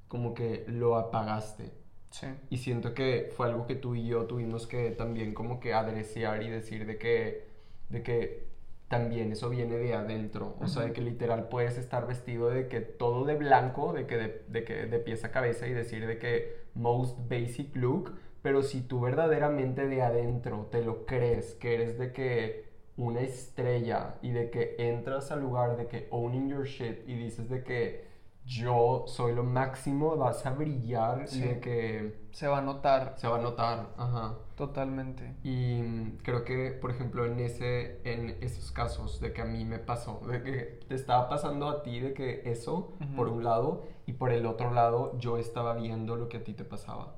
como 0.07 0.33
que 0.33 0.65
lo 0.67 0.95
apagaste. 0.97 1.71
Sí. 2.15 2.27
Y 2.49 2.57
siento 2.59 2.93
que 2.93 3.29
fue 3.35 3.47
algo 3.47 3.67
que 3.67 3.75
tú 3.75 3.93
y 3.93 4.07
yo 4.07 4.25
tuvimos 4.25 4.67
que 4.67 4.91
también 4.91 5.33
como 5.33 5.59
que 5.59 5.73
adresear 5.73 6.43
y 6.43 6.49
decir 6.49 6.85
de 6.85 6.97
que, 6.97 7.45
de 7.89 8.03
que 8.03 8.47
también 8.87 9.33
eso 9.33 9.49
viene 9.49 9.75
de 9.75 9.93
adentro. 9.93 10.55
O 10.61 10.67
sea, 10.67 10.83
de 10.83 10.93
que 10.93 11.01
literal 11.01 11.49
puedes 11.49 11.77
estar 11.77 12.07
vestido 12.07 12.49
de 12.49 12.69
que 12.69 12.79
todo 12.79 13.25
de 13.25 13.35
blanco, 13.35 13.91
de 13.91 14.07
que 14.07 14.15
de, 14.15 14.43
de 14.47 14.63
que 14.63 14.85
de 14.85 14.99
pies 14.99 15.25
a 15.25 15.31
cabeza 15.31 15.67
y 15.67 15.73
decir 15.73 16.07
de 16.07 16.17
que 16.17 16.55
most 16.73 17.19
basic 17.29 17.75
look, 17.75 18.13
pero 18.41 18.63
si 18.63 18.79
tú 18.79 19.01
verdaderamente 19.01 19.85
de 19.85 20.01
adentro 20.01 20.69
te 20.71 20.85
lo 20.85 21.05
crees, 21.05 21.55
que 21.55 21.73
eres 21.73 21.97
de 21.97 22.13
que 22.13 22.63
una 22.95 23.19
estrella 23.19 24.15
y 24.21 24.31
de 24.31 24.49
que 24.51 24.75
entras 24.77 25.31
al 25.31 25.41
lugar 25.41 25.75
de 25.75 25.87
que 25.87 26.07
owning 26.11 26.47
your 26.47 26.65
shit 26.65 26.99
y 27.09 27.15
dices 27.15 27.49
de 27.49 27.61
que 27.65 28.04
yo 28.45 29.05
soy 29.07 29.33
lo 29.33 29.43
máximo, 29.43 30.15
vas 30.17 30.45
a 30.45 30.51
brillar 30.51 31.27
Sí. 31.27 31.41
de 31.41 31.59
que 31.59 32.25
Se 32.31 32.47
va 32.47 32.59
a 32.59 32.61
notar 32.61 33.13
se 33.17 33.27
va 33.27 33.37
a 33.37 33.41
notar. 33.41 33.87
Ajá. 33.97 34.35
totalmente. 34.55 35.35
Y 35.43 36.11
creo 36.23 36.43
que, 36.45 36.71
por 36.71 36.91
ejemplo, 36.91 37.25
en, 37.25 37.39
ese, 37.39 37.99
en 38.03 38.37
esos 38.41 38.71
casos 38.71 39.19
de 39.19 39.33
que 39.33 39.41
a 39.41 39.45
mí 39.45 39.65
me 39.65 39.79
pasó, 39.79 40.21
de 40.27 40.41
que 40.43 40.79
te 40.87 40.95
estaba 40.95 41.27
pasando 41.27 41.69
a 41.69 41.81
ti, 41.83 41.99
de 41.99 42.13
que 42.13 42.41
eso, 42.45 42.93
por 43.15 43.27
un 43.29 43.43
lado, 43.43 43.83
y 44.05 44.13
por 44.13 44.31
el 44.31 44.45
otro 44.45 44.71
lado, 44.71 45.17
yo 45.17 45.37
estaba 45.37 45.73
viendo 45.75 46.15
lo 46.15 46.29
que 46.29 46.37
a 46.37 46.43
ti 46.43 46.53
te 46.53 46.63
pasaba. 46.63 47.15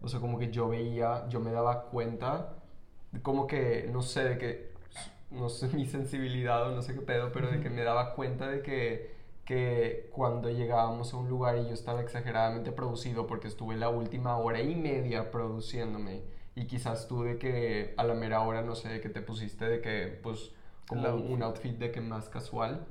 O 0.00 0.08
sea, 0.08 0.20
como 0.20 0.38
que 0.38 0.50
yo 0.50 0.68
veía, 0.68 1.26
yo 1.28 1.40
me 1.40 1.50
daba 1.50 1.86
cuenta, 1.90 2.54
como 3.22 3.46
que, 3.46 3.88
no 3.92 4.00
sé, 4.02 4.24
de 4.24 4.38
que, 4.38 4.72
no 5.30 5.48
sé 5.48 5.68
mi 5.76 5.86
sensibilidad 5.86 6.70
o 6.70 6.74
no 6.74 6.82
sé 6.82 6.94
qué 6.94 7.00
pedo, 7.00 7.32
pero 7.32 7.50
de 7.50 7.60
que 7.60 7.68
me 7.70 7.82
daba 7.82 8.14
cuenta 8.14 8.48
de 8.48 8.62
que, 8.62 9.17
que 9.48 10.10
cuando 10.12 10.50
llegábamos 10.50 11.14
a 11.14 11.16
un 11.16 11.30
lugar 11.30 11.56
y 11.56 11.64
yo 11.68 11.72
estaba 11.72 12.02
exageradamente 12.02 12.70
producido 12.70 13.26
porque 13.26 13.48
estuve 13.48 13.76
la 13.76 13.88
última 13.88 14.36
hora 14.36 14.60
y 14.60 14.76
media 14.76 15.30
produciéndome 15.30 16.22
y 16.54 16.66
quizás 16.66 17.08
tú 17.08 17.22
de 17.22 17.38
que 17.38 17.94
a 17.96 18.04
la 18.04 18.12
mera 18.12 18.42
hora, 18.42 18.60
no 18.60 18.74
sé, 18.74 19.00
que 19.00 19.08
te 19.08 19.22
pusiste 19.22 19.64
de 19.64 19.80
que, 19.80 20.20
pues, 20.22 20.52
como 20.86 21.14
un 21.14 21.42
outfit 21.42 21.78
de 21.78 21.90
que 21.90 22.02
más 22.02 22.28
casual, 22.28 22.86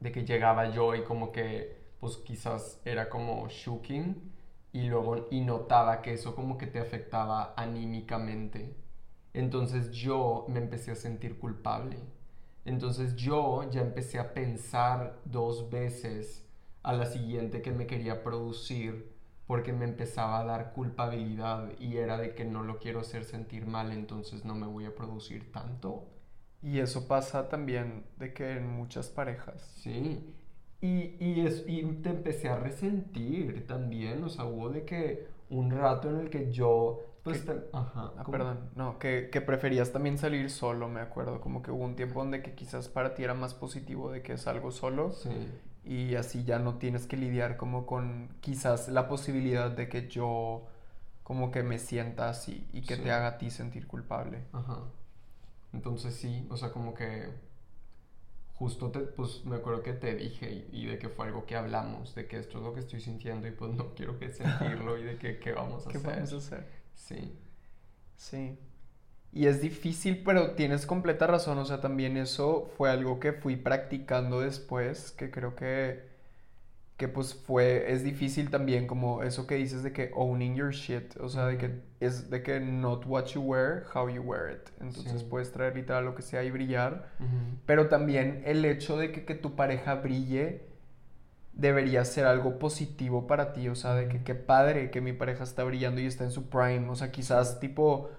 de 0.00 0.10
que 0.10 0.24
llegaba 0.24 0.68
yo 0.72 0.96
y 0.96 1.04
como 1.04 1.30
que, 1.30 1.78
pues, 2.00 2.16
quizás 2.16 2.80
era 2.84 3.08
como 3.08 3.46
shooking 3.48 4.32
y 4.72 4.88
luego, 4.88 5.28
y 5.30 5.42
notaba 5.42 6.02
que 6.02 6.12
eso 6.12 6.34
como 6.34 6.58
que 6.58 6.66
te 6.66 6.80
afectaba 6.80 7.54
anímicamente. 7.56 8.74
Entonces 9.32 9.92
yo 9.92 10.44
me 10.48 10.58
empecé 10.58 10.90
a 10.90 10.96
sentir 10.96 11.38
culpable 11.38 11.98
entonces 12.68 13.16
yo 13.16 13.68
ya 13.70 13.80
empecé 13.80 14.18
a 14.18 14.34
pensar 14.34 15.18
dos 15.24 15.70
veces 15.70 16.46
a 16.82 16.92
la 16.92 17.06
siguiente 17.06 17.62
que 17.62 17.72
me 17.72 17.86
quería 17.86 18.22
producir 18.22 19.10
porque 19.46 19.72
me 19.72 19.86
empezaba 19.86 20.40
a 20.40 20.44
dar 20.44 20.72
culpabilidad 20.74 21.70
y 21.78 21.96
era 21.96 22.18
de 22.18 22.34
que 22.34 22.44
no 22.44 22.62
lo 22.62 22.78
quiero 22.78 23.00
hacer 23.00 23.24
sentir 23.24 23.66
mal, 23.66 23.90
entonces 23.92 24.44
no 24.44 24.54
me 24.54 24.66
voy 24.66 24.84
a 24.84 24.94
producir 24.94 25.50
tanto. 25.50 26.06
Y 26.62 26.80
eso 26.80 27.08
pasa 27.08 27.48
también 27.48 28.04
de 28.18 28.34
que 28.34 28.58
en 28.58 28.68
muchas 28.68 29.08
parejas. 29.08 29.62
Sí. 29.82 30.34
Y, 30.82 31.16
y, 31.18 31.46
es, 31.46 31.64
y 31.66 31.82
te 32.02 32.10
empecé 32.10 32.50
a 32.50 32.56
resentir 32.56 33.66
también, 33.66 34.22
o 34.22 34.28
sea, 34.28 34.44
hubo 34.44 34.68
de 34.68 34.84
que 34.84 35.26
un 35.48 35.70
rato 35.70 36.10
en 36.10 36.20
el 36.20 36.30
que 36.30 36.52
yo 36.52 37.00
pues 37.28 37.48
ajá, 37.72 38.12
ah, 38.16 38.24
perdón, 38.30 38.70
no, 38.74 38.98
que, 38.98 39.28
que, 39.30 39.40
preferías 39.40 39.92
también 39.92 40.18
salir 40.18 40.50
solo, 40.50 40.88
me 40.88 41.00
acuerdo, 41.00 41.40
como 41.40 41.62
que 41.62 41.70
hubo 41.70 41.84
un 41.84 41.96
tiempo 41.96 42.20
donde 42.20 42.42
que 42.42 42.54
quizás 42.54 42.88
para 42.88 43.14
ti 43.14 43.24
era 43.24 43.34
más 43.34 43.54
positivo 43.54 44.10
de 44.10 44.22
que 44.22 44.38
salgo 44.38 44.70
solo 44.70 45.12
sí. 45.12 45.30
y 45.84 46.14
así 46.14 46.44
ya 46.44 46.58
no 46.58 46.74
tienes 46.76 47.06
que 47.06 47.16
lidiar 47.16 47.56
como 47.56 47.86
con 47.86 48.28
quizás 48.40 48.88
la 48.88 49.08
posibilidad 49.08 49.70
de 49.70 49.88
que 49.88 50.08
yo 50.08 50.66
como 51.22 51.50
que 51.50 51.62
me 51.62 51.78
sienta 51.78 52.30
así 52.30 52.66
y 52.72 52.80
que 52.80 52.96
te 52.96 53.12
haga 53.12 53.26
a 53.26 53.38
ti 53.38 53.50
sentir 53.50 53.86
culpable. 53.86 54.44
Ajá. 54.52 54.78
Entonces 55.74 56.14
sí, 56.14 56.46
o 56.48 56.56
sea, 56.56 56.72
como 56.72 56.94
que 56.94 57.28
justo 58.58 58.90
te, 58.90 59.00
pues 59.00 59.44
me 59.44 59.56
acuerdo 59.56 59.82
que 59.82 59.92
te 59.92 60.16
dije 60.16 60.66
y, 60.72 60.86
de 60.86 60.98
que 60.98 61.08
fue 61.08 61.26
algo 61.26 61.46
que 61.46 61.54
hablamos, 61.54 62.14
de 62.14 62.26
que 62.26 62.38
esto 62.38 62.58
es 62.58 62.64
lo 62.64 62.74
que 62.74 62.80
estoy 62.80 63.00
sintiendo 63.00 63.46
y 63.46 63.52
pues 63.52 63.72
no 63.72 63.94
quiero 63.94 64.18
que 64.18 64.30
sentirlo 64.32 64.98
y 64.98 65.04
de 65.04 65.18
que 65.18 65.38
qué 65.38 65.52
vamos 65.52 65.86
a 65.86 65.90
¿Qué 65.90 65.98
hacer. 65.98 66.14
vamos 66.14 66.32
a 66.32 66.36
hacer? 66.38 66.77
Sí. 66.98 67.38
Sí. 68.16 68.58
Y 69.32 69.46
es 69.46 69.60
difícil, 69.60 70.22
pero 70.24 70.52
tienes 70.52 70.86
completa 70.86 71.26
razón. 71.26 71.58
O 71.58 71.64
sea, 71.64 71.80
también 71.80 72.16
eso 72.16 72.70
fue 72.76 72.90
algo 72.90 73.20
que 73.20 73.32
fui 73.32 73.56
practicando 73.56 74.40
después, 74.40 75.12
que 75.12 75.30
creo 75.30 75.54
que, 75.54 76.08
que 76.96 77.08
pues 77.08 77.34
fue, 77.34 77.92
es 77.92 78.02
difícil 78.04 78.50
también 78.50 78.86
como 78.86 79.22
eso 79.22 79.46
que 79.46 79.54
dices 79.56 79.82
de 79.82 79.92
que 79.92 80.10
owning 80.14 80.56
your 80.56 80.72
shit. 80.72 81.16
O 81.18 81.28
sea, 81.28 81.46
de 81.46 81.58
que 81.58 81.80
es 82.00 82.30
de 82.30 82.42
que 82.42 82.58
not 82.60 83.06
what 83.06 83.26
you 83.26 83.42
wear, 83.42 83.84
how 83.94 84.08
you 84.08 84.22
wear 84.22 84.50
it. 84.52 84.70
Entonces 84.80 85.22
puedes 85.24 85.52
traer 85.52 85.76
literal 85.76 86.04
lo 86.04 86.14
que 86.14 86.22
sea 86.22 86.42
y 86.42 86.50
brillar. 86.50 87.08
Pero 87.66 87.88
también 87.88 88.42
el 88.44 88.64
hecho 88.64 88.96
de 88.96 89.12
que, 89.12 89.24
que 89.24 89.34
tu 89.34 89.54
pareja 89.56 89.96
brille 89.96 90.67
debería 91.58 92.04
ser 92.06 92.26
algo 92.26 92.58
positivo 92.58 93.26
para 93.28 93.52
ti, 93.52 93.68
o 93.68 93.76
sea, 93.76 93.94
de 93.94 94.08
que 94.08 94.24
qué 94.24 94.34
padre 94.36 94.90
que 94.90 95.02
mi 95.02 95.12
pareja 95.12 95.44
está 95.44 95.64
brillando 95.64 96.00
y 96.00 96.06
está 96.06 96.24
en 96.24 96.32
su 96.32 96.48
prime, 96.50 96.88
o 96.90 96.96
sea, 96.96 97.12
quizás 97.12 97.60
tipo 97.60 98.10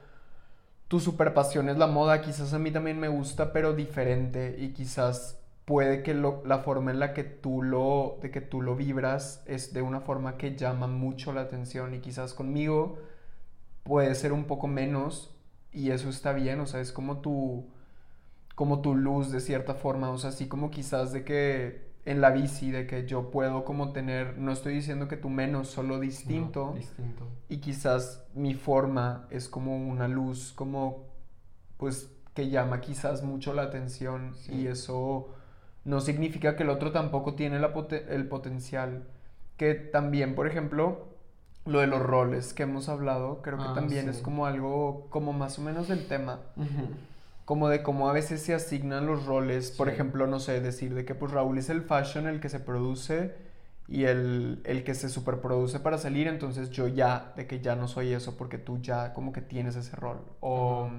tu 0.88 1.00
super 1.00 1.34
pasión 1.34 1.70
es 1.70 1.78
la 1.78 1.88
moda, 1.88 2.22
quizás 2.22 2.54
a 2.54 2.60
mí 2.60 2.72
también 2.72 3.00
me 3.00 3.08
gusta, 3.08 3.54
pero 3.54 3.74
diferente 3.74 4.56
y 4.60 4.70
quizás 4.74 5.40
puede 5.66 6.04
que 6.04 6.14
lo, 6.16 6.42
la 6.46 6.60
forma 6.60 6.92
en 6.92 7.00
la 7.00 7.14
que 7.14 7.24
tú 7.24 7.62
lo 7.62 8.18
de 8.22 8.32
que 8.32 8.42
tú 8.42 8.62
lo 8.62 8.76
vibras 8.76 9.44
es 9.46 9.74
de 9.74 9.82
una 9.84 10.02
forma 10.02 10.38
que 10.38 10.56
llama 10.56 10.88
mucho 10.88 11.32
la 11.34 11.42
atención 11.42 11.94
y 11.94 12.00
quizás 12.00 12.34
conmigo 12.34 12.98
puede 13.84 14.16
ser 14.16 14.34
un 14.34 14.46
poco 14.46 14.68
menos 14.68 15.36
y 15.72 15.92
eso 15.92 16.10
está 16.10 16.34
bien, 16.34 16.60
o 16.62 16.68
sea, 16.68 16.82
es 16.82 16.92
como 16.92 17.22
tu 17.22 17.68
como 18.56 18.82
tu 18.82 18.96
luz 18.96 19.32
de 19.32 19.40
cierta 19.42 19.76
forma, 19.76 20.12
o 20.12 20.18
sea, 20.18 20.32
así 20.32 20.48
como 20.48 20.72
quizás 20.72 21.14
de 21.14 21.24
que 21.24 21.89
en 22.10 22.22
la 22.22 22.32
bici, 22.32 22.72
de 22.72 22.88
que 22.88 23.06
yo 23.06 23.30
puedo 23.30 23.64
como 23.64 23.92
tener, 23.92 24.36
no 24.40 24.52
estoy 24.52 24.74
diciendo 24.74 25.08
que 25.08 25.16
tú 25.16 25.30
menos, 25.30 25.68
solo 25.68 26.00
distinto. 26.00 26.74
distinto. 26.76 27.28
Y 27.50 27.58
quizás 27.58 28.26
mi 28.34 28.56
forma 28.56 29.28
es 29.30 29.48
como 29.48 29.78
una 29.78 30.08
luz, 30.08 30.52
como 30.56 31.06
pues 31.78 32.12
que 32.34 32.50
llama 32.50 32.82
quizás 32.82 33.22
mucho 33.22 33.54
la 33.54 33.62
atención 33.62 34.34
y 34.50 34.66
eso 34.66 35.30
no 35.86 36.02
significa 36.02 36.56
que 36.56 36.64
el 36.64 36.72
otro 36.72 36.92
tampoco 36.92 37.36
tiene 37.36 37.58
el 37.58 38.28
potencial. 38.28 39.04
Que 39.56 39.76
también, 39.76 40.34
por 40.34 40.48
ejemplo, 40.48 41.10
lo 41.68 41.80
de 41.80 41.86
los 41.86 42.02
roles 42.02 42.56
que 42.56 42.64
hemos 42.64 42.90
hablado, 42.90 43.44
creo 43.44 43.60
que 43.60 43.66
ah, 43.68 43.74
también 43.76 44.10
es 44.10 44.18
como 44.18 44.48
algo 44.48 45.06
como 45.12 45.32
más 45.32 45.60
o 45.60 45.62
menos 45.62 45.88
del 45.88 46.08
tema 46.08 46.40
como 47.50 47.68
de 47.68 47.82
cómo 47.82 48.08
a 48.08 48.14
veces 48.14 48.44
se 48.44 48.54
asignan 48.54 49.08
los 49.08 49.26
roles. 49.26 49.72
Por 49.72 49.90
ejemplo, 49.90 50.28
no 50.28 50.40
sé, 50.40 50.62
decir 50.62 50.94
de 50.94 51.04
que 51.04 51.16
pues 51.16 51.32
Raúl 51.32 51.58
es 51.58 51.72
el 51.72 51.82
fashion, 51.82 52.28
el 52.28 52.40
que 52.40 52.48
se 52.48 52.60
produce 52.60 53.34
y 53.88 54.04
el, 54.04 54.62
el, 54.66 54.84
que 54.84 54.94
se 54.94 55.10
superproduce 55.10 55.80
para 55.80 55.98
salir, 55.98 56.28
entonces 56.28 56.70
yo 56.70 56.88
ya, 56.88 57.34
de 57.36 57.48
que 57.48 57.60
ya 57.60 57.76
no 57.76 57.88
soy 57.88 58.14
eso 58.14 58.38
porque 58.38 58.60
tú 58.60 58.80
ya 58.84 59.16
como 59.16 59.34
que 59.34 59.42
tienes 59.42 59.76
ese 59.76 59.96
rol. 59.96 60.20
O 60.42 60.92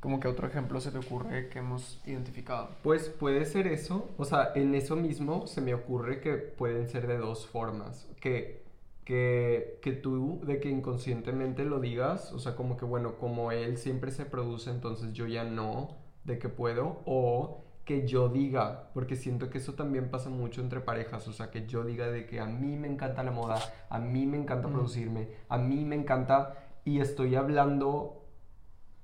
como 0.00 0.18
que 0.18 0.26
otro 0.26 0.48
ejemplo 0.48 0.80
se 0.80 0.90
te 0.90 0.98
ocurre 0.98 1.48
que 1.48 1.60
hemos 1.60 2.02
identificado. 2.06 2.70
Pues 2.82 3.08
puede 3.08 3.44
ser 3.44 3.68
eso, 3.68 4.08
o 4.18 4.24
sea, 4.24 4.50
en 4.56 4.74
eso 4.74 4.96
mismo 4.96 5.46
se 5.46 5.60
me 5.60 5.74
ocurre 5.74 6.20
que 6.20 6.32
pueden 6.32 6.88
ser 6.88 7.06
de 7.06 7.18
dos 7.18 7.46
formas, 7.46 8.08
que 8.20 8.63
que, 9.04 9.78
que 9.82 9.92
tú 9.92 10.40
de 10.44 10.60
que 10.60 10.70
inconscientemente 10.70 11.64
lo 11.64 11.80
digas, 11.80 12.32
o 12.32 12.38
sea, 12.38 12.56
como 12.56 12.76
que 12.76 12.84
bueno, 12.84 13.18
como 13.18 13.52
él 13.52 13.76
siempre 13.76 14.10
se 14.10 14.24
produce, 14.24 14.70
entonces 14.70 15.12
yo 15.12 15.26
ya 15.26 15.44
no, 15.44 15.96
de 16.24 16.38
que 16.38 16.48
puedo, 16.48 17.02
o 17.04 17.64
que 17.84 18.06
yo 18.06 18.30
diga, 18.30 18.90
porque 18.94 19.14
siento 19.14 19.50
que 19.50 19.58
eso 19.58 19.74
también 19.74 20.10
pasa 20.10 20.30
mucho 20.30 20.62
entre 20.62 20.80
parejas, 20.80 21.28
o 21.28 21.32
sea, 21.32 21.50
que 21.50 21.66
yo 21.66 21.84
diga 21.84 22.06
de 22.10 22.26
que 22.26 22.40
a 22.40 22.46
mí 22.46 22.76
me 22.76 22.88
encanta 22.88 23.22
la 23.22 23.30
moda, 23.30 23.58
a 23.90 23.98
mí 23.98 24.26
me 24.26 24.38
encanta 24.38 24.68
producirme, 24.68 25.28
a 25.48 25.58
mí 25.58 25.84
me 25.84 25.96
encanta 25.96 26.54
y 26.84 27.00
estoy 27.00 27.34
hablando 27.34 28.22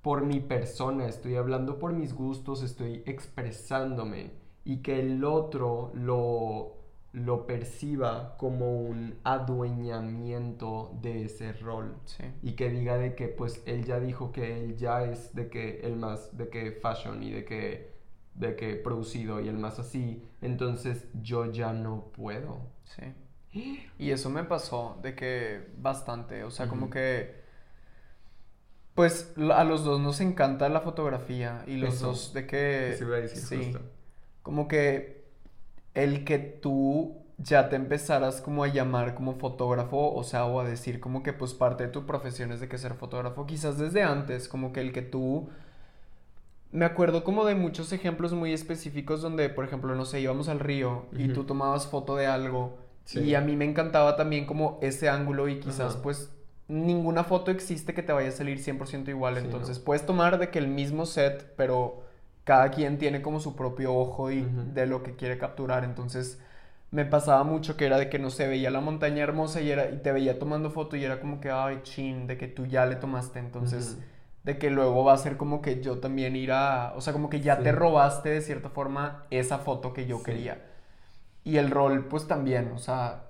por 0.01 0.25
mi 0.25 0.41
persona, 0.41 1.07
estoy 1.07 1.37
hablando 1.37 1.79
por 1.79 1.93
mis 1.93 2.15
gustos, 2.15 2.63
estoy 2.63 3.03
expresándome 3.05 4.31
y 4.65 4.79
que 4.79 5.01
el 5.01 5.25
otro 5.25 5.93
lo 5.95 6.80
lo 7.13 7.47
perciba 7.47 8.37
como 8.37 8.83
un 8.83 9.19
adueñamiento 9.25 10.97
de 11.03 11.25
ese 11.25 11.53
rol. 11.53 11.97
Y 12.43 12.53
que 12.53 12.71
diga 12.71 12.99
de 12.99 13.15
que 13.15 13.29
pues 13.29 13.63
él 13.67 13.85
ya 13.85 13.99
dijo 13.99 14.31
que 14.31 14.65
él 14.65 14.77
ya 14.77 15.05
es 15.05 15.35
de 15.35 15.49
que 15.49 15.81
el 15.81 15.97
más 15.97 16.37
de 16.37 16.49
que 16.49 16.73
fashion 16.73 17.23
y 17.23 17.31
de 17.31 17.45
que 17.45 17.91
de 18.35 18.55
que 18.55 18.77
producido 18.77 19.41
y 19.41 19.49
el 19.49 19.59
más 19.59 19.81
así 19.81 20.23
entonces 20.41 21.09
yo 21.21 21.51
ya 21.51 21.73
no 21.73 22.13
puedo. 22.17 22.61
Sí. 22.85 23.87
Y 23.99 24.13
eso 24.13 24.31
me 24.31 24.45
pasó 24.45 24.99
de 25.03 25.17
que 25.17 25.67
bastante 25.79 26.45
o 26.45 26.51
sea 26.53 26.69
como 26.69 26.91
que 26.91 27.41
pues 28.95 29.33
a 29.53 29.65
los 29.65 29.83
dos 29.83 30.01
nos 30.01 30.21
encanta 30.21 30.69
la 30.69 30.81
fotografía 30.81 31.65
y 31.67 31.77
los 31.77 32.01
dos 32.01 32.33
de 32.33 32.47
que 32.47 32.97
sí 33.35 33.73
como 34.43 34.69
que 34.69 35.20
el 35.95 36.25
que 36.25 36.39
tú 36.39 37.17
ya 37.39 37.69
te 37.69 37.77
empezaras 37.77 38.41
como 38.41 38.65
a 38.65 38.69
llamar 38.69 39.15
como 39.15 39.35
fotógrafo, 39.35 40.13
o 40.15 40.25
sea, 40.25 40.45
o 40.45 40.61
a 40.61 40.65
decir 40.65 41.01
como 41.01 41.23
que 41.23 41.33
pues 41.33 41.55
parte 41.55 41.85
de 41.85 41.91
tu 41.91 42.07
profesión 42.07 42.53
es 42.53 42.61
de 42.61 42.69
que 42.69 42.79
ser 42.79 42.95
fotógrafo, 42.95 43.47
quizás 43.47 43.79
desde 43.79 44.03
antes, 44.03 44.49
como 44.49 44.73
que 44.73 44.81
el 44.81 44.93
que 44.93 45.03
tú... 45.03 45.49
Me 46.73 46.85
acuerdo 46.85 47.25
como 47.25 47.45
de 47.45 47.57
muchos 47.57 47.93
ejemplos 47.93 48.33
muy 48.33 48.53
específicos 48.53 49.23
donde, 49.23 49.49
por 49.49 49.65
ejemplo, 49.65 49.93
no 49.97 50.05
sé, 50.05 50.21
íbamos 50.21 50.49
al 50.49 50.61
río 50.61 51.07
y 51.17 51.29
tú 51.29 51.43
tomabas 51.43 51.89
foto 51.89 52.15
de 52.15 52.27
algo 52.27 52.79
y 53.15 53.35
a 53.35 53.41
mí 53.41 53.57
me 53.57 53.65
encantaba 53.65 54.17
también 54.17 54.47
como 54.47 54.79
ese 54.83 55.09
ángulo 55.09 55.49
y 55.49 55.59
quizás 55.59 55.97
pues 55.97 56.31
ninguna 56.69 57.25
foto 57.25 57.51
existe 57.51 57.95
que 57.95 58.03
te 58.03 58.13
vaya 58.13 58.29
a 58.29 58.33
salir 58.33 58.59
100% 58.59 59.09
igual, 59.09 59.39
entonces 59.39 59.81
puedes 59.81 60.07
tomar 60.07 60.39
de 60.39 60.51
que 60.51 60.61
el 60.61 60.69
mismo 60.69 61.07
set, 61.07 61.53
pero 61.57 62.05
cada 62.45 62.71
quien 62.71 62.99
tiene 62.99 63.23
como 63.23 63.41
su 63.41 63.57
propio 63.57 63.95
ojo 63.95 64.31
y 64.31 64.43
de 64.43 64.87
lo 64.87 65.03
que 65.03 65.17
quiere 65.17 65.39
capturar. 65.39 65.85
Entonces 65.85 66.41
me 66.91 67.05
pasaba 67.05 67.45
mucho 67.45 67.77
que 67.77 67.87
era 67.87 67.99
de 67.99 68.09
que 68.11 68.19
no 68.19 68.31
se 68.31 68.49
veía 68.49 68.71
la 68.71 68.81
montaña 68.81 69.23
hermosa 69.23 69.61
y, 69.61 69.71
era, 69.71 69.91
y 69.91 69.99
te 69.99 70.13
veía 70.13 70.39
tomando 70.39 70.71
foto 70.71 70.97
y 70.97 71.05
era 71.05 71.21
como 71.21 71.41
que, 71.41 71.51
ay, 71.51 71.81
chin, 71.83 72.27
de 72.27 72.37
que 72.37 72.49
tú 72.49 72.67
ya 72.67 72.87
le 72.87 72.97
tomaste. 72.97 73.39
Entonces, 73.39 73.99
de 74.45 74.59
que 74.59 74.71
luego 74.71 75.05
va 75.05 75.13
a 75.15 75.19
ser 75.19 75.37
como 75.37 75.63
que 75.63 75.83
yo 75.83 75.99
también 76.01 76.35
ir 76.37 76.53
a, 76.53 76.93
o 76.97 77.01
sea, 77.01 77.13
como 77.13 77.31
que 77.31 77.41
ya 77.41 77.63
te 77.63 77.73
robaste 77.73 78.31
de 78.31 78.41
cierta 78.43 78.71
forma 78.71 79.27
esa 79.31 79.59
foto 79.59 79.93
que 79.93 80.07
yo 80.07 80.23
quería. 80.23 80.67
Y 81.45 81.57
el 81.59 81.71
rol, 81.71 82.07
pues 82.09 82.27
también, 82.27 82.73
o 82.73 82.79
sea, 82.79 83.25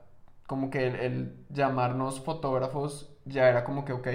como 0.46 0.70
que 0.70 0.86
el 0.86 1.36
llamarnos 1.50 2.20
fotógrafos 2.20 3.10
ya 3.24 3.48
era 3.48 3.64
como 3.64 3.84
que, 3.84 3.92
ok, 3.92 4.08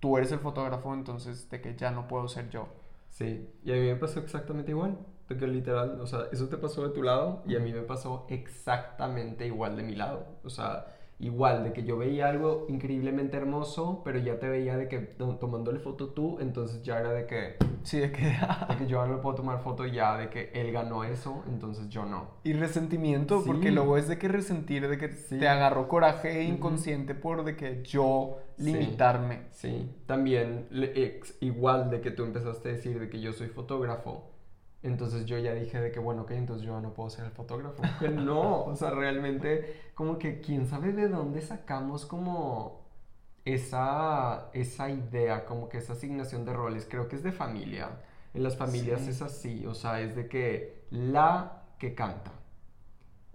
tú 0.00 0.16
eres 0.18 0.32
el 0.32 0.38
fotógrafo, 0.40 0.94
entonces 0.94 1.50
de 1.50 1.60
que 1.60 1.76
ya 1.76 1.90
no 1.90 2.08
puedo 2.08 2.28
ser 2.28 2.48
yo. 2.50 2.68
Sí, 3.16 3.48
y 3.64 3.72
a 3.72 3.74
mí 3.76 3.80
me 3.80 3.96
pasó 3.96 4.20
exactamente 4.20 4.72
igual. 4.72 4.98
De 5.28 5.36
que 5.38 5.46
literal, 5.46 5.98
o 6.00 6.06
sea, 6.06 6.26
eso 6.32 6.48
te 6.48 6.58
pasó 6.58 6.86
de 6.86 6.94
tu 6.94 7.02
lado 7.02 7.42
y 7.46 7.56
a 7.56 7.60
mí 7.60 7.72
me 7.72 7.80
pasó 7.80 8.26
exactamente 8.28 9.46
igual 9.46 9.76
de 9.76 9.82
mi 9.84 9.94
lado. 9.94 10.38
O 10.44 10.50
sea, 10.50 10.86
igual, 11.18 11.64
de 11.64 11.72
que 11.72 11.84
yo 11.84 11.96
veía 11.96 12.28
algo 12.28 12.66
increíblemente 12.68 13.36
hermoso, 13.36 14.02
pero 14.04 14.18
ya 14.18 14.38
te 14.38 14.48
veía 14.48 14.76
de 14.76 14.88
que 14.88 14.98
tomándole 14.98 15.78
foto 15.80 16.10
tú, 16.10 16.38
entonces 16.40 16.82
ya 16.82 16.98
era 17.00 17.12
de 17.12 17.26
que... 17.26 17.56
Sí, 17.82 17.98
de 17.98 18.12
que... 18.12 18.22
de 18.22 18.76
que 18.78 18.86
yo 18.86 19.06
no 19.06 19.20
puedo 19.20 19.36
tomar 19.36 19.60
foto 19.62 19.86
ya, 19.86 20.16
de 20.16 20.28
que 20.28 20.50
él 20.54 20.72
ganó 20.72 21.04
eso, 21.04 21.42
entonces 21.48 21.88
yo 21.88 22.04
no. 22.04 22.28
Y 22.44 22.52
resentimiento, 22.52 23.42
porque 23.44 23.70
luego 23.70 23.96
es 23.96 24.08
de 24.08 24.18
que 24.18 24.28
resentir, 24.28 24.88
de 24.88 24.98
que 24.98 25.08
te 25.08 25.48
agarró 25.48 25.88
coraje 25.88 26.44
inconsciente 26.44 27.14
por 27.14 27.44
de 27.44 27.56
que 27.56 27.82
yo 27.82 28.38
limitarme. 28.58 29.46
Sí, 29.52 29.90
también 30.06 30.68
igual 31.40 31.90
de 31.90 32.00
que 32.00 32.10
tú 32.10 32.24
empezaste 32.24 32.68
a 32.68 32.72
decir 32.72 32.98
de 32.98 33.08
que 33.08 33.20
yo 33.20 33.32
soy 33.32 33.48
fotógrafo 33.48 34.35
entonces 34.86 35.26
yo 35.26 35.38
ya 35.38 35.52
dije 35.54 35.80
de 35.80 35.90
que, 35.90 35.98
bueno, 35.98 36.22
ok, 36.22 36.32
entonces 36.32 36.66
yo 36.66 36.80
no 36.80 36.94
puedo 36.94 37.10
ser 37.10 37.26
el 37.26 37.30
fotógrafo. 37.30 37.82
Que 38.00 38.08
no, 38.08 38.64
o 38.64 38.76
sea, 38.76 38.90
realmente 38.90 39.90
como 39.94 40.18
que 40.18 40.40
quién 40.40 40.66
sabe 40.66 40.92
de 40.92 41.08
dónde 41.08 41.40
sacamos 41.40 42.06
como 42.06 42.86
esa, 43.44 44.50
esa 44.52 44.90
idea, 44.90 45.44
como 45.44 45.68
que 45.68 45.78
esa 45.78 45.94
asignación 45.94 46.44
de 46.44 46.52
roles. 46.52 46.86
Creo 46.88 47.08
que 47.08 47.16
es 47.16 47.22
de 47.22 47.32
familia. 47.32 48.00
En 48.34 48.42
las 48.42 48.56
familias 48.56 49.08
es 49.08 49.22
así, 49.22 49.64
o 49.66 49.74
sea, 49.74 50.00
es 50.00 50.14
de 50.14 50.28
que 50.28 50.84
la 50.90 51.62
que 51.78 51.94
canta, 51.94 52.32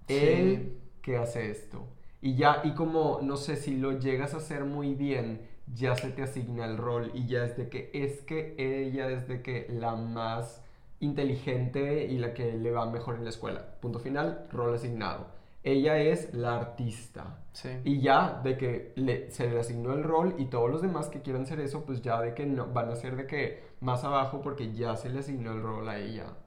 el 0.07 0.79
que 1.01 1.17
hace 1.17 1.49
esto. 1.49 1.87
Y 2.21 2.35
ya, 2.35 2.61
y 2.63 2.75
como, 2.75 3.19
no 3.23 3.35
sé, 3.35 3.55
si 3.55 3.77
lo 3.77 3.97
llegas 3.97 4.35
a 4.35 4.37
hacer 4.37 4.63
muy 4.63 4.93
bien, 4.93 5.41
ya 5.73 5.95
se 5.95 6.11
te 6.11 6.23
asigna 6.23 6.65
el 6.65 6.77
rol 6.77 7.11
y 7.13 7.25
ya 7.27 7.45
es 7.45 7.57
de 7.57 7.69
que 7.69 7.89
es 7.93 8.21
que 8.21 8.55
ella 8.57 9.09
es 9.09 9.27
de 9.27 9.41
que 9.41 9.67
la 9.69 9.95
más 9.95 10.61
inteligente 11.01 12.05
y 12.05 12.17
la 12.17 12.33
que 12.33 12.53
le 12.53 12.71
va 12.71 12.89
mejor 12.89 13.15
en 13.15 13.23
la 13.23 13.29
escuela. 13.29 13.75
Punto 13.81 13.99
final, 13.99 14.47
rol 14.51 14.73
asignado. 14.73 15.27
Ella 15.63 15.97
es 15.97 16.33
la 16.33 16.55
artista. 16.55 17.37
Y 17.83 17.99
ya 17.99 18.39
de 18.43 18.57
que 18.57 18.93
le, 18.95 19.29
se 19.29 19.49
le 19.49 19.59
asignó 19.59 19.93
el 19.93 20.03
rol 20.03 20.35
y 20.37 20.45
todos 20.45 20.71
los 20.71 20.81
demás 20.81 21.09
que 21.09 21.21
quieran 21.21 21.45
ser 21.45 21.59
eso, 21.59 21.85
pues 21.85 22.01
ya 22.01 22.19
de 22.21 22.33
que 22.33 22.45
no, 22.45 22.67
van 22.67 22.89
a 22.89 22.95
ser 22.95 23.15
de 23.15 23.27
que 23.27 23.63
más 23.81 24.03
abajo 24.03 24.41
porque 24.41 24.73
ya 24.73 24.95
se 24.95 25.09
le 25.09 25.19
asignó 25.19 25.51
el 25.51 25.61
rol 25.61 25.87
a 25.89 25.99
ella. 25.99 26.37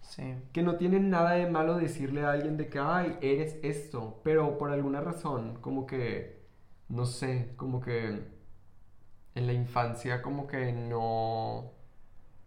Sí. 0.00 0.34
Que 0.52 0.62
no 0.62 0.76
tiene 0.76 0.98
nada 0.98 1.32
de 1.32 1.48
malo 1.48 1.76
decirle 1.76 2.22
a 2.22 2.32
alguien 2.32 2.56
de 2.56 2.68
que, 2.68 2.78
ay, 2.78 3.18
eres 3.20 3.58
esto, 3.62 4.20
pero 4.24 4.58
por 4.58 4.70
alguna 4.70 5.00
razón, 5.00 5.58
como 5.60 5.86
que, 5.86 6.42
no 6.88 7.06
sé, 7.06 7.52
como 7.56 7.80
que 7.80 8.42
en 9.34 9.46
la 9.46 9.52
infancia 9.52 10.22
como 10.22 10.46
que 10.46 10.72
no 10.72 11.72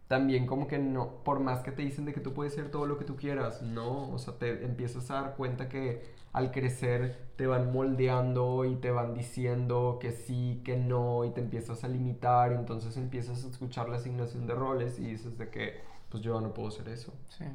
también 0.07 0.45
como 0.45 0.67
que 0.67 0.77
no, 0.77 1.23
por 1.23 1.39
más 1.39 1.61
que 1.61 1.71
te 1.71 1.81
dicen 1.81 2.05
de 2.05 2.13
que 2.13 2.19
tú 2.19 2.33
puedes 2.33 2.53
ser 2.53 2.69
todo 2.69 2.85
lo 2.85 2.97
que 2.97 3.05
tú 3.05 3.15
quieras, 3.15 3.61
no, 3.61 4.11
o 4.11 4.17
sea, 4.19 4.37
te 4.37 4.63
empiezas 4.63 5.09
a 5.09 5.15
dar 5.15 5.35
cuenta 5.35 5.67
que 5.67 6.03
al 6.31 6.51
crecer 6.51 7.29
te 7.37 7.47
van 7.47 7.71
moldeando 7.71 8.65
y 8.65 8.75
te 8.75 8.91
van 8.91 9.13
diciendo 9.13 9.97
que 9.99 10.11
sí, 10.11 10.61
que 10.63 10.77
no, 10.77 11.25
y 11.25 11.31
te 11.31 11.41
empiezas 11.41 11.83
a 11.83 11.87
limitar, 11.87 12.51
entonces 12.51 12.97
empiezas 12.97 13.43
a 13.45 13.47
escuchar 13.49 13.89
la 13.89 13.97
asignación 13.97 14.45
de 14.45 14.53
roles 14.53 14.99
y 14.99 15.07
dices 15.07 15.37
de 15.37 15.49
que, 15.49 15.79
pues 16.09 16.21
yo 16.21 16.39
no 16.39 16.53
puedo 16.53 16.69
ser 16.71 16.89
eso. 16.89 17.13
Sí. 17.29 17.45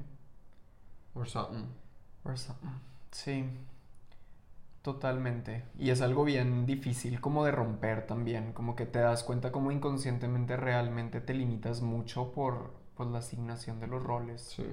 Or 1.14 1.28
something. 1.28 1.66
Or 2.24 2.36
something. 2.36 2.68
Sí. 3.12 3.44
Totalmente. 4.82 5.64
Y 5.78 5.90
es 5.90 6.00
algo 6.00 6.24
bien 6.24 6.64
difícil 6.64 7.20
como 7.20 7.44
de 7.44 7.52
romper 7.52 8.06
también, 8.06 8.52
como 8.52 8.76
que 8.76 8.86
te 8.86 8.98
das 8.98 9.22
cuenta 9.24 9.52
como 9.52 9.70
inconscientemente 9.72 10.56
realmente 10.56 11.20
te 11.20 11.34
limitas 11.34 11.82
mucho 11.82 12.32
por 12.32 12.72
pues, 12.94 13.10
la 13.10 13.18
asignación 13.18 13.78
de 13.78 13.86
los 13.88 14.02
roles. 14.02 14.42
Sí. 14.56 14.64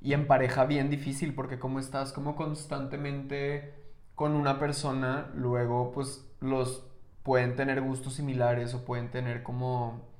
Y 0.00 0.12
en 0.12 0.28
pareja 0.28 0.66
bien 0.66 0.88
difícil 0.88 1.34
porque 1.34 1.58
como 1.58 1.80
estás 1.80 2.12
como 2.12 2.36
constantemente 2.36 3.74
con 4.14 4.34
una 4.34 4.60
persona, 4.60 5.32
luego 5.34 5.90
pues 5.90 6.24
los 6.40 6.86
pueden 7.24 7.56
tener 7.56 7.80
gustos 7.82 8.14
similares 8.14 8.72
o 8.74 8.84
pueden 8.84 9.10
tener 9.10 9.42
como... 9.42 10.14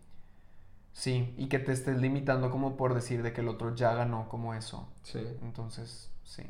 Sí, 0.93 1.35
y 1.37 1.49
que 1.49 1.59
te 1.59 1.73
estés 1.73 1.99
limitando 1.99 2.51
como 2.51 2.77
por 2.77 2.95
decir 2.95 3.23
de 3.23 3.33
que 3.33 3.43
el 3.43 3.49
otro 3.49 3.75
ya 3.75 3.95
ganó 3.95 4.29
como 4.29 4.55
eso. 4.55 4.89
Sí. 5.03 5.21
Entonces, 5.43 6.11
sí. 6.25 6.43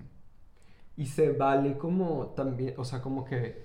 Y 0.97 1.07
se 1.07 1.33
vale 1.33 1.77
como 1.79 2.29
también, 2.29 2.75
o 2.79 2.85
sea, 2.85 3.03
como 3.03 3.25
que 3.25 3.65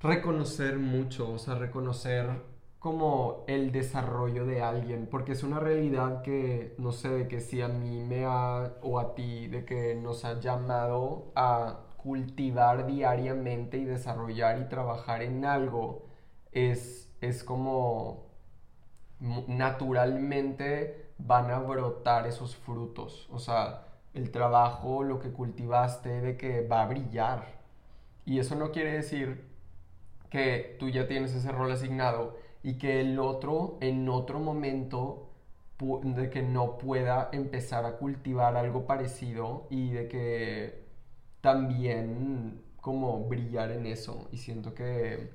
reconocer 0.00 0.78
mucho, 0.78 1.32
o 1.32 1.38
sea, 1.38 1.56
reconocer 1.56 2.30
como 2.78 3.44
el 3.48 3.72
desarrollo 3.72 4.46
de 4.46 4.62
alguien, 4.62 5.08
porque 5.10 5.32
es 5.32 5.42
una 5.42 5.58
realidad 5.58 6.22
que, 6.22 6.74
no 6.78 6.92
sé, 6.92 7.08
de 7.08 7.28
que 7.28 7.40
si 7.40 7.60
a 7.60 7.68
mí 7.68 8.02
me 8.02 8.24
ha, 8.24 8.74
o 8.82 9.00
a 9.00 9.14
ti, 9.14 9.48
de 9.48 9.64
que 9.64 9.94
nos 9.96 10.24
ha 10.24 10.40
llamado 10.40 11.32
a 11.34 11.80
cultivar 11.96 12.86
diariamente 12.86 13.78
y 13.78 13.84
desarrollar 13.84 14.60
y 14.60 14.68
trabajar 14.68 15.22
en 15.22 15.44
algo, 15.44 16.06
es, 16.52 17.10
es 17.20 17.42
como 17.44 18.28
naturalmente 19.48 21.10
van 21.18 21.50
a 21.50 21.58
brotar 21.58 22.26
esos 22.28 22.56
frutos, 22.56 23.28
o 23.32 23.40
sea, 23.40 23.87
el 24.14 24.30
trabajo, 24.30 25.02
lo 25.02 25.18
que 25.20 25.30
cultivaste, 25.30 26.20
de 26.20 26.36
que 26.36 26.66
va 26.66 26.82
a 26.82 26.86
brillar. 26.86 27.58
Y 28.26 28.38
eso 28.38 28.54
no 28.56 28.72
quiere 28.72 28.92
decir 28.92 29.44
que 30.30 30.76
tú 30.78 30.88
ya 30.88 31.08
tienes 31.08 31.34
ese 31.34 31.52
rol 31.52 31.72
asignado 31.72 32.36
y 32.62 32.74
que 32.78 33.00
el 33.00 33.18
otro 33.18 33.78
en 33.80 34.08
otro 34.08 34.40
momento 34.40 35.28
de 35.78 36.28
que 36.30 36.42
no 36.42 36.76
pueda 36.78 37.28
empezar 37.32 37.84
a 37.86 37.98
cultivar 37.98 38.56
algo 38.56 38.86
parecido 38.86 39.66
y 39.70 39.90
de 39.92 40.08
que 40.08 40.84
también 41.40 42.60
como 42.80 43.24
brillar 43.28 43.70
en 43.70 43.86
eso 43.86 44.28
y 44.32 44.38
siento 44.38 44.74
que 44.74 45.30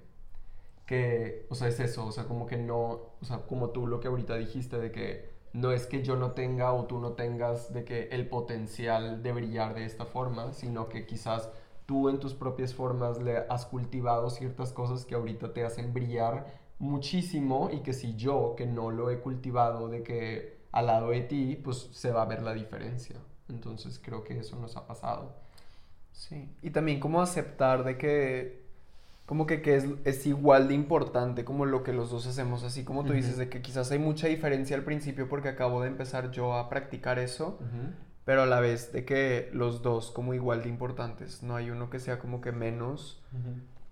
que 0.85 1.45
o 1.49 1.55
sea 1.55 1.69
es 1.69 1.79
eso 1.79 2.05
o 2.05 2.11
sea 2.11 2.25
como 2.25 2.45
que 2.45 2.57
no 2.57 2.89
o 3.21 3.25
sea 3.25 3.37
como 3.47 3.69
tú 3.69 3.87
lo 3.87 3.99
que 4.01 4.09
ahorita 4.09 4.35
dijiste 4.35 4.77
de 4.79 4.91
que 4.91 5.32
no 5.53 5.71
es 5.71 5.85
que 5.85 6.03
yo 6.03 6.15
no 6.15 6.31
tenga 6.31 6.73
o 6.73 6.85
tú 6.85 6.99
no 6.99 7.13
tengas 7.13 7.71
de 7.73 7.85
que 7.85 8.09
el 8.11 8.27
potencial 8.27 9.21
de 9.21 9.31
brillar 9.31 9.75
de 9.75 9.85
esta 9.85 10.05
forma, 10.05 10.51
sino 10.53 10.89
que 10.89 11.05
quizás 11.05 11.49
tú 11.85 12.09
en 12.09 12.19
tus 12.19 12.33
propias 12.33 12.73
formas 12.73 13.21
le 13.21 13.37
has 13.37 13.65
cultivado 13.65 14.29
ciertas 14.29 14.73
cosas 14.73 15.05
que 15.05 15.15
ahorita 15.15 15.53
te 15.53 15.63
hacen 15.63 15.93
brillar 15.93 16.45
muchísimo 16.79 17.69
y 17.71 17.81
que 17.81 17.93
si 17.93 18.15
yo 18.15 18.55
que 18.57 18.65
no 18.65 18.89
lo 18.89 19.11
he 19.11 19.19
cultivado 19.19 19.89
de 19.89 20.01
que 20.03 20.63
al 20.71 20.87
lado 20.87 21.09
de 21.09 21.21
ti, 21.21 21.59
pues 21.63 21.89
se 21.91 22.11
va 22.11 22.23
a 22.23 22.25
ver 22.25 22.41
la 22.41 22.53
diferencia. 22.53 23.15
Entonces 23.47 23.99
creo 24.03 24.23
que 24.23 24.39
eso 24.39 24.57
nos 24.57 24.75
ha 24.75 24.87
pasado. 24.87 25.35
Sí, 26.11 26.49
y 26.61 26.71
también 26.71 26.99
como 26.99 27.21
aceptar 27.21 27.83
de 27.83 27.97
que 27.97 28.62
como 29.25 29.45
que, 29.45 29.61
que 29.61 29.75
es, 29.75 29.85
es, 30.03 30.25
igual 30.25 30.67
de 30.67 30.73
importante 30.73 31.45
como 31.45 31.65
lo 31.65 31.83
que 31.83 31.93
los 31.93 32.11
dos 32.11 32.27
hacemos, 32.27 32.63
así 32.63 32.83
como 32.83 33.05
tú 33.05 33.13
dices, 33.13 33.37
de 33.37 33.49
que 33.49 33.61
quizás 33.61 33.91
hay 33.91 33.99
mucha 33.99 34.27
diferencia 34.27 34.75
al 34.75 34.83
principio 34.83 35.29
porque 35.29 35.49
acabo 35.49 35.81
de 35.81 35.87
empezar 35.87 36.31
yo 36.31 36.55
a 36.55 36.69
practicar 36.69 37.19
eso, 37.19 37.57
pero 38.25 38.43
a 38.43 38.45
la 38.45 38.59
vez 38.59 38.91
de 38.91 39.05
que 39.05 39.49
los 39.53 39.81
dos 39.81 40.11
como 40.11 40.33
igual 40.33 40.63
de 40.63 40.69
importantes, 40.69 41.41
no 41.41 41.55
hay 41.55 41.69
uno 41.69 41.89
que 41.89 41.99
sea 41.99 42.19
como 42.19 42.41
que 42.41 42.51
menos 42.51 43.23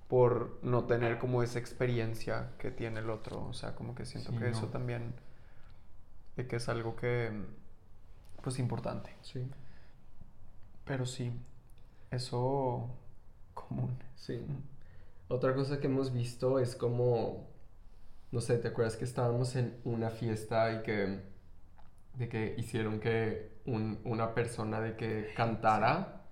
por 0.10 0.60
no 0.62 0.84
tener 0.84 1.20
como 1.20 1.42
esa 1.42 1.60
experiencia 1.60 2.50
que 2.58 2.70
tiene 2.70 3.00
el 3.00 3.10
otro, 3.10 3.46
o 3.46 3.54
sea, 3.54 3.76
como 3.76 3.96
que 3.96 4.06
siento 4.06 4.36
que 4.38 4.50
eso 4.50 4.68
también, 4.68 5.14
de 6.36 6.48
que 6.48 6.58
es 6.58 6.68
algo 6.68 6.98
que, 6.98 7.32
pues, 8.44 8.60
importante. 8.60 9.16
Sí. 9.22 9.50
Pero 10.84 11.06
sí, 11.06 11.32
eso 12.12 12.90
común. 13.54 13.98
Sí. 14.16 14.46
Otra 15.32 15.56
cosa 15.56 15.80
que 15.80 15.88
hemos 15.88 16.12
visto 16.12 16.60
es 16.60 16.76
como, 16.76 17.48
no 18.32 18.42
sé, 18.42 18.58
¿te 18.58 18.68
acuerdas 18.68 18.98
que 18.98 19.06
estábamos 19.06 19.56
en 19.56 19.78
una 19.86 20.10
fiesta 20.10 20.74
y 20.74 20.84
que, 20.84 21.22
de 22.16 22.28
que 22.28 22.54
hicieron 22.58 23.00
que 23.00 23.50
una 23.66 24.34
persona 24.34 24.82
de 24.82 24.98
que 24.98 25.30
cantara 25.34 26.24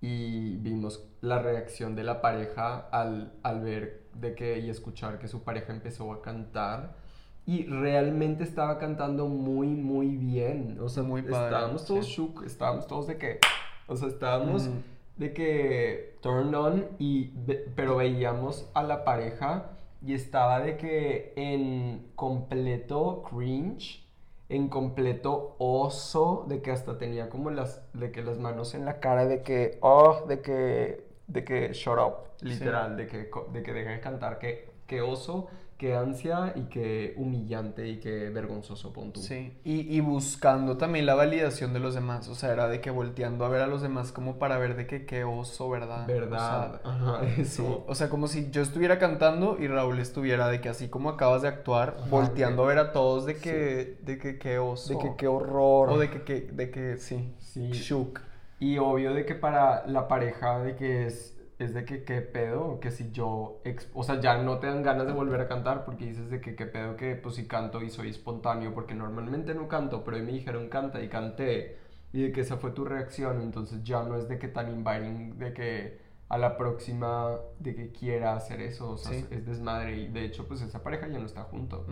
y 0.00 0.56
vimos 0.56 1.06
la 1.20 1.42
reacción 1.42 1.94
de 1.94 2.04
la 2.04 2.22
pareja 2.22 2.88
al, 2.90 3.34
al 3.42 3.60
ver 3.60 4.04
de 4.14 4.34
que 4.34 4.58
y 4.60 4.70
escuchar 4.70 5.18
que 5.18 5.28
su 5.28 5.42
pareja 5.42 5.74
empezó 5.74 6.10
a 6.10 6.22
cantar. 6.22 6.96
Y 7.44 7.66
realmente 7.66 8.44
estaba 8.44 8.78
cantando 8.78 9.26
muy 9.26 9.68
muy 9.68 10.16
bien. 10.16 10.78
O 10.80 10.88
sea 10.88 11.02
muy 11.02 11.20
estábamos 11.20 11.84
todos 11.84 12.06
shook 12.06 12.44
estábamos 12.44 12.86
todos 12.86 13.08
de 13.08 13.18
que 13.18 13.40
o 13.86 13.94
sea 13.94 14.08
estábamos 14.08 14.70
de 15.18 15.32
que 15.32 16.16
turned 16.20 16.54
on, 16.54 16.86
y, 16.98 17.26
pero 17.74 17.96
veíamos 17.96 18.70
a 18.74 18.82
la 18.82 19.04
pareja 19.04 19.72
y 20.00 20.14
estaba 20.14 20.60
de 20.60 20.76
que 20.76 21.32
en 21.36 22.12
completo 22.14 23.24
cringe, 23.28 24.06
en 24.48 24.68
completo 24.68 25.56
oso, 25.58 26.46
de 26.48 26.62
que 26.62 26.70
hasta 26.70 26.98
tenía 26.98 27.28
como 27.28 27.50
las, 27.50 27.82
de 27.92 28.12
que 28.12 28.22
las 28.22 28.38
manos 28.38 28.74
en 28.74 28.84
la 28.84 29.00
cara, 29.00 29.26
de 29.26 29.42
que, 29.42 29.78
oh, 29.82 30.24
de 30.26 30.40
que, 30.40 31.04
de 31.26 31.44
que 31.44 31.72
shut 31.72 31.98
up, 31.98 32.14
literal, 32.40 32.96
de 32.96 33.06
que, 33.08 33.28
de 33.52 33.62
que 33.62 33.72
de 33.72 34.00
cantar, 34.00 34.38
que, 34.38 34.70
que 34.86 35.02
oso, 35.02 35.48
qué 35.78 35.94
ansia 35.94 36.52
y 36.56 36.62
qué 36.62 37.14
humillante 37.16 37.86
y 37.88 38.00
qué 38.00 38.30
vergonzoso, 38.30 38.92
pon 38.92 39.12
tú. 39.12 39.20
Sí, 39.20 39.56
y, 39.64 39.96
y 39.96 40.00
buscando 40.00 40.76
también 40.76 41.06
la 41.06 41.14
validación 41.14 41.72
de 41.72 41.78
los 41.80 41.94
demás, 41.94 42.28
o 42.28 42.34
sea, 42.34 42.52
era 42.52 42.68
de 42.68 42.80
que 42.80 42.90
volteando 42.90 43.44
a 43.44 43.48
ver 43.48 43.62
a 43.62 43.66
los 43.68 43.80
demás 43.80 44.10
como 44.12 44.38
para 44.38 44.58
ver 44.58 44.74
de 44.76 44.86
que 44.88 45.06
qué 45.06 45.22
oso, 45.24 45.70
¿verdad? 45.70 46.06
¿Verdad? 46.06 46.74
O 46.74 46.78
sea, 46.82 46.90
Ajá, 46.92 47.20
sí, 47.36 47.40
eso. 47.42 47.84
o 47.86 47.94
sea, 47.94 48.08
como 48.10 48.26
si 48.26 48.50
yo 48.50 48.60
estuviera 48.60 48.98
cantando 48.98 49.56
y 49.60 49.68
Raúl 49.68 50.00
estuviera 50.00 50.48
de 50.48 50.60
que 50.60 50.68
así 50.68 50.88
como 50.88 51.10
acabas 51.10 51.42
de 51.42 51.48
actuar, 51.48 51.94
Ajá, 51.98 52.08
volteando 52.10 52.62
que- 52.62 52.66
a 52.66 52.74
ver 52.74 52.78
a 52.78 52.92
todos 52.92 53.24
de 53.24 53.36
que, 53.36 53.98
de 54.02 54.18
que 54.18 54.38
qué 54.38 54.58
oso. 54.58 54.94
De 54.94 54.98
que 54.98 55.14
qué 55.16 55.28
horror. 55.28 55.90
O 55.90 55.98
de 55.98 56.10
que, 56.10 56.22
que- 56.24 56.40
de 56.52 56.70
que 56.72 56.96
sí, 56.98 57.32
Sí. 57.38 57.70
shook. 57.70 58.20
Y 58.60 58.78
obvio 58.78 59.14
de 59.14 59.24
que 59.24 59.36
para 59.36 59.86
la 59.86 60.08
pareja 60.08 60.58
de 60.58 60.74
que 60.74 61.06
es, 61.06 61.37
es 61.58 61.74
de 61.74 61.84
que 61.84 62.04
qué 62.04 62.20
pedo, 62.20 62.78
que 62.80 62.90
si 62.92 63.10
yo, 63.10 63.60
o 63.94 64.02
sea, 64.04 64.20
ya 64.20 64.38
no 64.42 64.58
te 64.58 64.68
dan 64.68 64.82
ganas 64.82 65.06
de 65.06 65.12
volver 65.12 65.40
a 65.40 65.48
cantar 65.48 65.84
porque 65.84 66.04
dices 66.06 66.30
de 66.30 66.40
que 66.40 66.54
qué 66.54 66.66
pedo 66.66 66.96
que 66.96 67.16
pues 67.16 67.34
si 67.34 67.46
canto 67.48 67.82
y 67.82 67.90
soy 67.90 68.10
espontáneo 68.10 68.72
porque 68.74 68.94
normalmente 68.94 69.54
no 69.54 69.66
canto, 69.66 70.04
pero 70.04 70.16
hoy 70.18 70.22
me 70.22 70.32
dijeron 70.32 70.68
canta 70.68 71.02
y 71.02 71.08
canté 71.08 71.76
y 72.12 72.22
de 72.22 72.32
que 72.32 72.42
esa 72.42 72.56
fue 72.58 72.70
tu 72.70 72.84
reacción, 72.84 73.40
entonces 73.42 73.82
ya 73.82 74.04
no 74.04 74.16
es 74.16 74.28
de 74.28 74.38
que 74.38 74.48
tan 74.48 74.70
inviting 74.70 75.38
de 75.38 75.52
que 75.52 75.98
a 76.28 76.38
la 76.38 76.56
próxima 76.56 77.36
de 77.58 77.74
que 77.74 77.90
quiera 77.90 78.36
hacer 78.36 78.60
eso, 78.60 78.90
o 78.92 78.96
sea, 78.98 79.12
Sí. 79.12 79.26
es 79.30 79.44
desmadre 79.46 79.96
y 79.98 80.08
de 80.08 80.24
hecho 80.26 80.46
pues 80.46 80.60
esa 80.62 80.82
pareja 80.84 81.08
ya 81.08 81.18
no 81.18 81.26
está 81.26 81.42
junto 81.42 81.86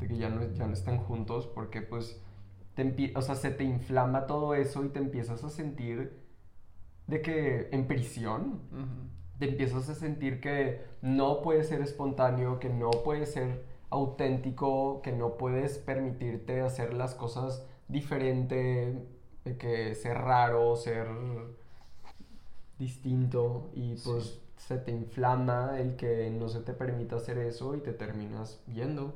de 0.00 0.08
que 0.08 0.16
ya 0.16 0.28
no, 0.28 0.42
ya 0.54 0.66
no 0.66 0.72
están 0.72 0.98
juntos 0.98 1.46
porque 1.46 1.82
pues 1.82 2.20
te 2.74 3.12
o 3.14 3.22
sea, 3.22 3.36
se 3.36 3.52
te 3.52 3.62
inflama 3.62 4.26
todo 4.26 4.54
eso 4.56 4.84
y 4.84 4.88
te 4.88 4.98
empiezas 4.98 5.44
a 5.44 5.50
sentir 5.50 6.23
de 7.06 7.22
que 7.22 7.68
en 7.72 7.86
prisión, 7.86 8.60
te 9.38 9.48
empiezas 9.50 9.88
a 9.88 9.94
sentir 9.94 10.40
que 10.40 10.82
no 11.02 11.42
puedes 11.42 11.68
ser 11.68 11.80
espontáneo, 11.82 12.58
que 12.60 12.68
no 12.70 12.90
puedes 12.90 13.32
ser 13.32 13.64
auténtico, 13.90 15.02
que 15.02 15.12
no 15.12 15.36
puedes 15.36 15.78
permitirte 15.78 16.60
hacer 16.60 16.94
las 16.94 17.14
cosas 17.14 17.66
diferente, 17.88 19.06
de 19.44 19.56
que 19.58 19.94
ser 19.94 20.16
raro, 20.18 20.74
ser 20.76 21.06
distinto 22.78 23.70
y 23.74 23.96
Sí. 23.96 24.02
pues 24.10 24.40
se 24.56 24.78
te 24.78 24.90
inflama 24.90 25.78
el 25.78 25.96
que 25.96 26.30
no 26.30 26.48
se 26.48 26.60
te 26.60 26.72
permita 26.72 27.16
hacer 27.16 27.38
eso 27.38 27.74
y 27.74 27.80
te 27.80 27.92
terminas 27.92 28.62
yendo. 28.66 29.14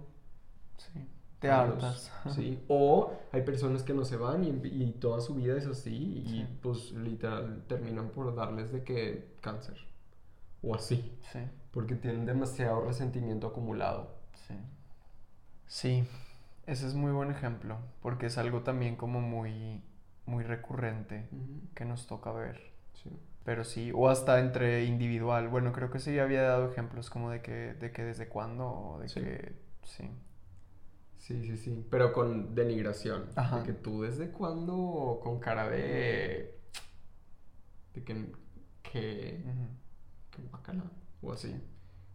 Sí. 0.77 1.07
Te 1.41 1.51
hartas. 1.51 2.11
Sí. 2.35 2.59
O 2.69 3.13
hay 3.33 3.43
personas 3.43 3.83
que 3.85 3.95
no 3.95 4.05
se 4.05 4.17
van 4.17 4.43
y, 4.45 4.49
y 4.49 4.91
toda 5.01 5.21
su 5.21 5.35
vida 5.37 5.57
es 5.57 5.67
así 5.67 6.23
y 6.27 6.29
Sí. 6.29 6.59
pues 6.63 6.91
literal 6.93 7.63
terminan 7.69 8.09
por 8.11 8.35
darles 8.35 8.73
de 8.73 8.83
que 8.83 9.29
cáncer. 9.41 9.77
O 10.63 10.75
así. 10.75 11.17
Sí. 11.33 11.39
Porque 11.71 11.95
tienen 11.95 12.27
demasiado 12.27 12.81
resentimiento 12.85 13.47
acumulado. 13.47 14.17
Sí. 14.49 14.55
Sí, 15.67 16.05
ese 16.67 16.87
es 16.87 16.95
muy 16.95 17.13
buen 17.13 17.31
ejemplo, 17.31 17.77
porque 18.03 18.27
es 18.27 18.39
algo 18.39 18.63
también 18.63 18.97
como 18.97 19.21
muy, 19.21 19.83
muy 20.27 20.43
recurrente 20.43 21.29
que 21.75 21.85
nos 21.85 22.07
toca 22.07 22.33
ver. 22.33 22.59
Sí. 22.95 23.11
Pero 23.45 23.65
sí, 23.65 23.93
o 23.95 24.09
hasta 24.09 24.41
entre 24.41 24.85
individual. 24.85 25.49
Bueno, 25.49 25.73
creo 25.73 25.91
que 25.91 26.01
sí 26.01 26.19
había 26.19 26.43
dado 26.43 26.71
ejemplos 26.71 27.11
como 27.11 27.31
de 27.31 27.41
que, 27.43 27.75
de 27.75 27.93
que 27.93 28.03
desde 28.03 28.29
cuándo, 28.29 28.69
o 28.69 28.99
de 28.99 29.09
Sí. 29.09 29.21
que, 29.21 29.53
sí. 29.85 30.11
Sí, 31.19 31.43
sí, 31.45 31.57
sí. 31.57 31.87
Pero 31.91 32.13
con 32.13 32.55
denigración. 32.55 33.27
Ajá. 33.37 33.59
De 33.61 33.67
que 33.67 33.73
tú 33.75 34.03
desde 34.03 34.31
cuándo 34.31 35.21
con 35.23 35.39
cara 35.41 35.69
de... 35.69 36.59
De 37.95 38.05
que... 38.05 38.33
Que... 38.83 39.43
Que 40.31 40.43
guácala, 40.51 40.85
O 41.23 41.33
así. 41.33 41.55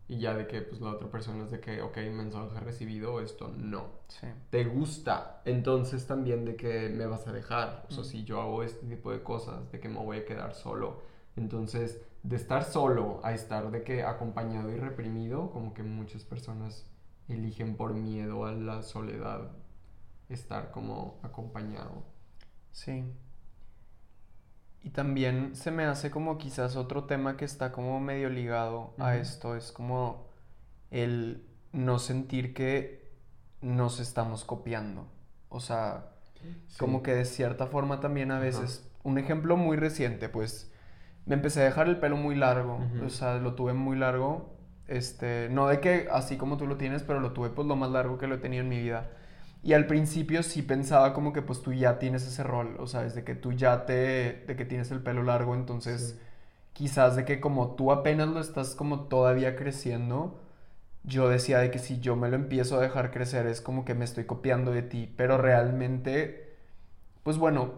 Y 0.07 0.19
ya 0.19 0.33
de 0.35 0.47
que 0.47 0.61
pues 0.61 0.81
la 0.81 0.91
otra 0.91 1.09
persona 1.09 1.45
es 1.45 1.51
de 1.51 1.59
que, 1.59 1.81
ok, 1.81 1.97
mensaje 2.11 2.59
recibido, 2.59 3.21
esto 3.21 3.47
no. 3.55 3.87
Sí. 4.09 4.27
te 4.49 4.65
gusta, 4.65 5.41
entonces 5.45 6.05
también 6.05 6.43
de 6.45 6.55
que 6.55 6.89
me 6.89 7.05
vas 7.05 7.25
a 7.27 7.31
dejar. 7.31 7.85
O 7.89 7.91
sea, 7.91 8.03
Mm. 8.03 8.05
si 8.07 8.23
yo 8.25 8.41
hago 8.41 8.63
este 8.63 8.85
tipo 8.85 9.11
de 9.11 9.23
cosas, 9.23 9.71
de 9.71 9.79
que 9.79 9.87
me 9.89 9.97
voy 9.99 10.17
a 10.17 10.25
quedar 10.25 10.53
solo. 10.55 11.01
Entonces, 11.37 12.01
de 12.21 12.35
estar 12.35 12.63
solo 12.65 13.21
a 13.23 13.33
estar 13.33 13.71
de 13.71 13.83
que 13.83 14.03
acompañado 14.03 14.71
y 14.71 14.75
reprimido, 14.77 15.49
como 15.51 15.73
que 15.73 15.83
muchas 15.83 16.23
personas 16.25 16.85
eligen 17.27 17.75
por 17.75 17.93
miedo 17.93 18.45
a 18.45 18.51
la 18.51 18.83
soledad 18.83 19.51
estar 20.29 20.71
como 20.71 21.19
acompañado. 21.23 22.03
Sí. 22.71 23.03
Y 24.83 24.89
también 24.89 25.55
se 25.55 25.71
me 25.71 25.85
hace 25.85 26.11
como 26.11 26.37
quizás 26.37 26.75
otro 26.75 27.05
tema 27.05 27.37
que 27.37 27.45
está 27.45 27.71
como 27.71 27.99
medio 27.99 28.29
ligado 28.29 28.93
a 28.97 29.15
esto, 29.15 29.55
es 29.55 29.71
como 29.71 30.27
el 30.91 31.47
no 31.71 31.99
sentir 31.99 32.53
que 32.53 33.11
nos 33.61 33.99
estamos 33.99 34.43
copiando. 34.43 35.07
O 35.47 35.61
sea, 35.61 36.11
como 36.77 37.01
que 37.01 37.13
de 37.13 37.25
cierta 37.25 37.67
forma 37.67 38.01
también 38.01 38.31
a 38.31 38.39
veces, 38.39 38.89
un 39.03 39.17
ejemplo 39.17 39.55
muy 39.55 39.77
reciente, 39.77 40.27
pues 40.27 40.71
me 41.25 41.35
empecé 41.35 41.61
a 41.61 41.65
dejar 41.65 41.87
el 41.87 41.99
pelo 41.99 42.17
muy 42.17 42.35
largo, 42.35 42.79
o 43.05 43.09
sea, 43.09 43.37
lo 43.37 43.55
tuve 43.55 43.73
muy 43.73 43.97
largo, 43.97 44.52
este, 44.87 45.49
no 45.51 45.67
de 45.67 45.79
que 45.79 46.07
así 46.11 46.37
como 46.37 46.57
tú 46.57 46.67
lo 46.67 46.77
tienes, 46.77 47.03
pero 47.03 47.19
lo 47.19 47.33
tuve 47.33 47.49
pues 47.49 47.67
lo 47.67 47.75
más 47.75 47.91
largo 47.91 48.17
que 48.17 48.27
lo 48.27 48.35
he 48.35 48.37
tenido 48.39 48.63
en 48.63 48.69
mi 48.69 48.79
vida. 48.79 49.11
Y 49.63 49.73
al 49.73 49.87
principio 49.87 50.43
sí 50.43 50.61
pensaba 50.61 51.13
como 51.13 51.33
que 51.33 51.41
pues 51.41 51.61
tú 51.61 51.73
ya 51.73 51.99
tienes 51.99 52.25
ese 52.27 52.43
rol, 52.43 52.75
o 52.79 52.87
sea, 52.87 53.01
desde 53.03 53.23
que 53.23 53.35
tú 53.35 53.53
ya 53.53 53.85
te, 53.85 54.43
de 54.47 54.55
que 54.57 54.65
tienes 54.65 54.91
el 54.91 55.01
pelo 55.01 55.23
largo, 55.23 55.55
entonces 55.55 56.17
Sí. 56.17 56.19
quizás 56.73 57.15
de 57.15 57.25
que 57.25 57.39
como 57.41 57.75
tú 57.75 57.91
apenas 57.91 58.27
lo 58.29 58.39
estás 58.41 58.75
como 58.75 59.01
todavía 59.07 59.55
creciendo, 59.55 60.41
yo 61.03 61.29
decía 61.29 61.59
de 61.59 61.71
que 61.71 61.79
si 61.79 61.99
yo 61.99 62.15
me 62.15 62.29
lo 62.29 62.35
empiezo 62.35 62.77
a 62.77 62.81
dejar 62.81 63.11
crecer 63.11 63.47
es 63.47 63.61
como 63.61 63.85
que 63.85 63.93
me 63.95 64.05
estoy 64.05 64.25
copiando 64.25 64.71
de 64.71 64.83
ti, 64.83 65.13
pero 65.17 65.37
realmente, 65.37 66.55
pues 67.23 67.37
bueno, 67.37 67.73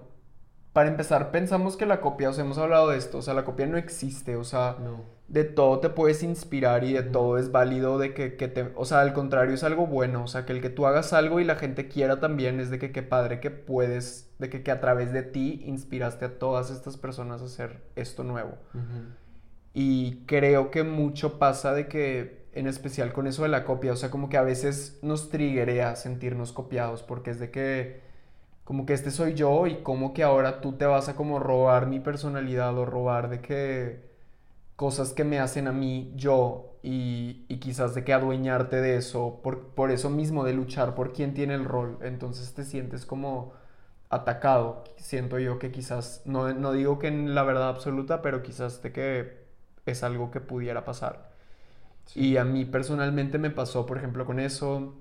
para 0.74 0.90
empezar 0.90 1.32
pensamos 1.32 1.78
que 1.78 1.86
la 1.86 2.02
copia, 2.02 2.30
o 2.30 2.34
sea, 2.34 2.46
hemos 2.46 2.58
hablado 2.60 2.90
de 2.90 2.98
esto, 2.98 3.20
o 3.20 3.22
sea, 3.22 3.34
la 3.36 3.46
copia 3.46 3.68
no 3.68 3.78
existe, 3.78 4.36
o 4.36 4.44
sea, 4.44 4.78
No. 4.78 5.15
De 5.28 5.44
todo 5.44 5.80
te 5.80 5.90
puedes 5.90 6.22
inspirar 6.24 6.84
y 6.84 6.94
de 6.94 7.04
todo 7.04 7.38
es 7.38 7.52
válido, 7.52 7.98
de 7.98 8.14
que, 8.14 8.36
que 8.36 8.48
te, 8.48 8.72
o 8.76 8.86
sea, 8.86 9.02
al 9.02 9.14
contrario 9.14 9.56
es 9.56 9.64
algo 9.64 9.88
bueno, 9.88 10.24
o 10.24 10.28
sea, 10.28 10.46
que 10.46 10.54
el 10.54 10.62
que 10.62 10.70
tú 10.70 10.86
hagas 10.86 11.14
algo 11.14 11.40
y 11.40 11.44
la 11.46 11.56
gente 11.56 11.88
quiera 11.88 12.20
también 12.20 12.60
es 12.60 12.70
de 12.70 12.78
que 12.80 12.92
qué 12.92 13.02
padre 13.02 13.40
que 13.40 13.50
puedes, 13.52 14.30
de 14.40 14.50
que, 14.50 14.62
que 14.64 14.72
a 14.72 14.80
través 14.80 15.12
de 15.14 15.24
ti 15.24 15.64
inspiraste 15.66 16.26
a 16.26 16.38
todas 16.38 16.70
estas 16.70 16.98
personas 16.98 17.42
a 17.42 17.46
hacer 17.46 17.82
esto 17.96 18.24
nuevo. 18.24 18.54
Y 19.74 20.24
creo 20.26 20.72
que 20.72 20.84
mucho 20.84 21.40
pasa 21.40 21.74
de 21.74 21.88
que, 21.88 22.46
en 22.54 22.68
especial 22.68 23.12
con 23.12 23.28
eso 23.28 23.44
de 23.44 23.50
la 23.50 23.66
copia, 23.66 23.94
o 23.94 23.96
sea, 23.96 24.12
como 24.12 24.30
que 24.30 24.38
a 24.38 24.44
veces 24.44 25.00
nos 25.02 25.30
triguea 25.30 25.96
sentirnos 25.96 26.54
copiados, 26.54 27.04
porque 27.04 27.32
es 27.32 27.40
de 27.40 27.52
que, 27.52 28.02
como 28.64 28.86
que 28.86 28.94
este 28.94 29.12
soy 29.12 29.34
yo 29.34 29.68
y 29.68 29.78
como 29.84 30.14
que 30.14 30.24
ahora 30.24 30.62
tú 30.62 30.74
te 30.74 30.86
vas 30.86 31.10
a 31.10 31.16
como 31.16 31.40
robar 31.40 31.88
mi 31.88 32.00
personalidad 32.00 32.78
o 32.78 32.86
robar 32.86 33.30
de 33.30 33.42
que 33.42 34.15
cosas 34.76 35.14
que 35.14 35.24
me 35.24 35.40
hacen 35.40 35.68
a 35.68 35.72
mí 35.72 36.12
yo 36.16 36.78
y, 36.84 37.46
y 37.50 37.58
quizás 37.60 37.96
de 37.96 38.04
que 38.04 38.14
adueñarte 38.14 38.78
de 38.82 38.98
eso, 38.98 39.42
por, 39.44 39.70
por 39.70 39.92
eso 39.92 40.10
mismo 40.10 40.44
de 40.44 40.54
luchar 40.54 40.96
por 40.96 41.14
quién 41.14 41.34
tiene 41.34 41.56
el 41.56 41.66
rol, 41.66 41.98
entonces 42.02 42.54
te 42.54 42.64
sientes 42.64 43.06
como 43.06 43.54
atacado, 44.10 44.84
siento 44.98 45.40
yo 45.40 45.60
que 45.60 45.72
quizás, 45.72 46.22
no, 46.26 46.54
no 46.54 46.74
digo 46.74 47.00
que 47.00 47.08
en 47.08 47.36
la 47.36 47.44
verdad 47.44 47.70
absoluta, 47.70 48.22
pero 48.22 48.44
quizás 48.44 48.82
de 48.82 48.92
que 48.92 49.46
es 49.86 50.04
algo 50.04 50.32
que 50.32 50.42
pudiera 50.42 50.86
pasar. 50.86 51.32
Sí. 52.06 52.26
Y 52.32 52.38
a 52.38 52.46
mí 52.46 52.66
personalmente 52.66 53.38
me 53.40 53.50
pasó, 53.52 53.86
por 53.86 53.98
ejemplo, 53.98 54.26
con 54.26 54.40
eso, 54.40 54.96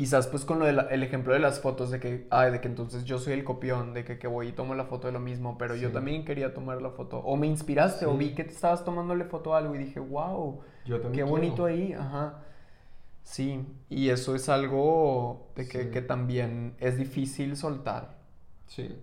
quizás 0.00 0.26
pues 0.28 0.46
con 0.46 0.58
lo 0.58 0.64
del 0.64 0.80
el 0.90 1.02
ejemplo 1.02 1.34
de 1.34 1.40
las 1.40 1.60
fotos, 1.60 1.90
de 1.90 2.00
que, 2.00 2.26
ay, 2.30 2.50
de 2.52 2.60
que 2.62 2.68
entonces 2.68 3.04
yo 3.04 3.18
soy 3.18 3.34
el 3.34 3.44
copión, 3.44 3.92
de 3.92 4.02
que, 4.02 4.18
que 4.18 4.26
voy 4.26 4.48
y 4.48 4.52
tomo 4.52 4.74
la 4.74 4.86
foto 4.86 5.08
de 5.08 5.12
lo 5.12 5.20
mismo, 5.20 5.58
pero 5.58 5.76
yo 5.76 5.92
también 5.92 6.24
quería 6.24 6.54
tomar 6.54 6.80
la 6.80 6.90
foto. 6.90 7.18
O 7.18 7.36
me 7.36 7.46
inspiraste, 7.46 8.06
o 8.06 8.16
vi 8.16 8.34
que 8.34 8.44
te 8.44 8.52
estabas 8.54 8.82
tomándole 8.84 9.24
foto 9.26 9.54
a 9.54 9.58
algo 9.58 9.74
y 9.74 9.78
dije, 9.78 10.00
wow, 10.00 10.62
Yo 10.86 11.02
qué 11.12 11.22
también 11.22 11.28
bonito 11.28 11.64
quiero. 11.64 11.66
ahí, 11.66 11.92
ajá. 11.92 12.44
Sí, 13.24 13.64
y 13.90 14.08
eso 14.10 14.34
es 14.34 14.48
algo 14.48 15.50
de 15.56 15.68
que, 15.68 15.84
Sí. 15.84 15.90
que 15.90 16.02
también 16.02 16.74
es 16.80 16.96
difícil 16.98 17.56
soltar. 17.56 18.16
Sí. 18.66 18.96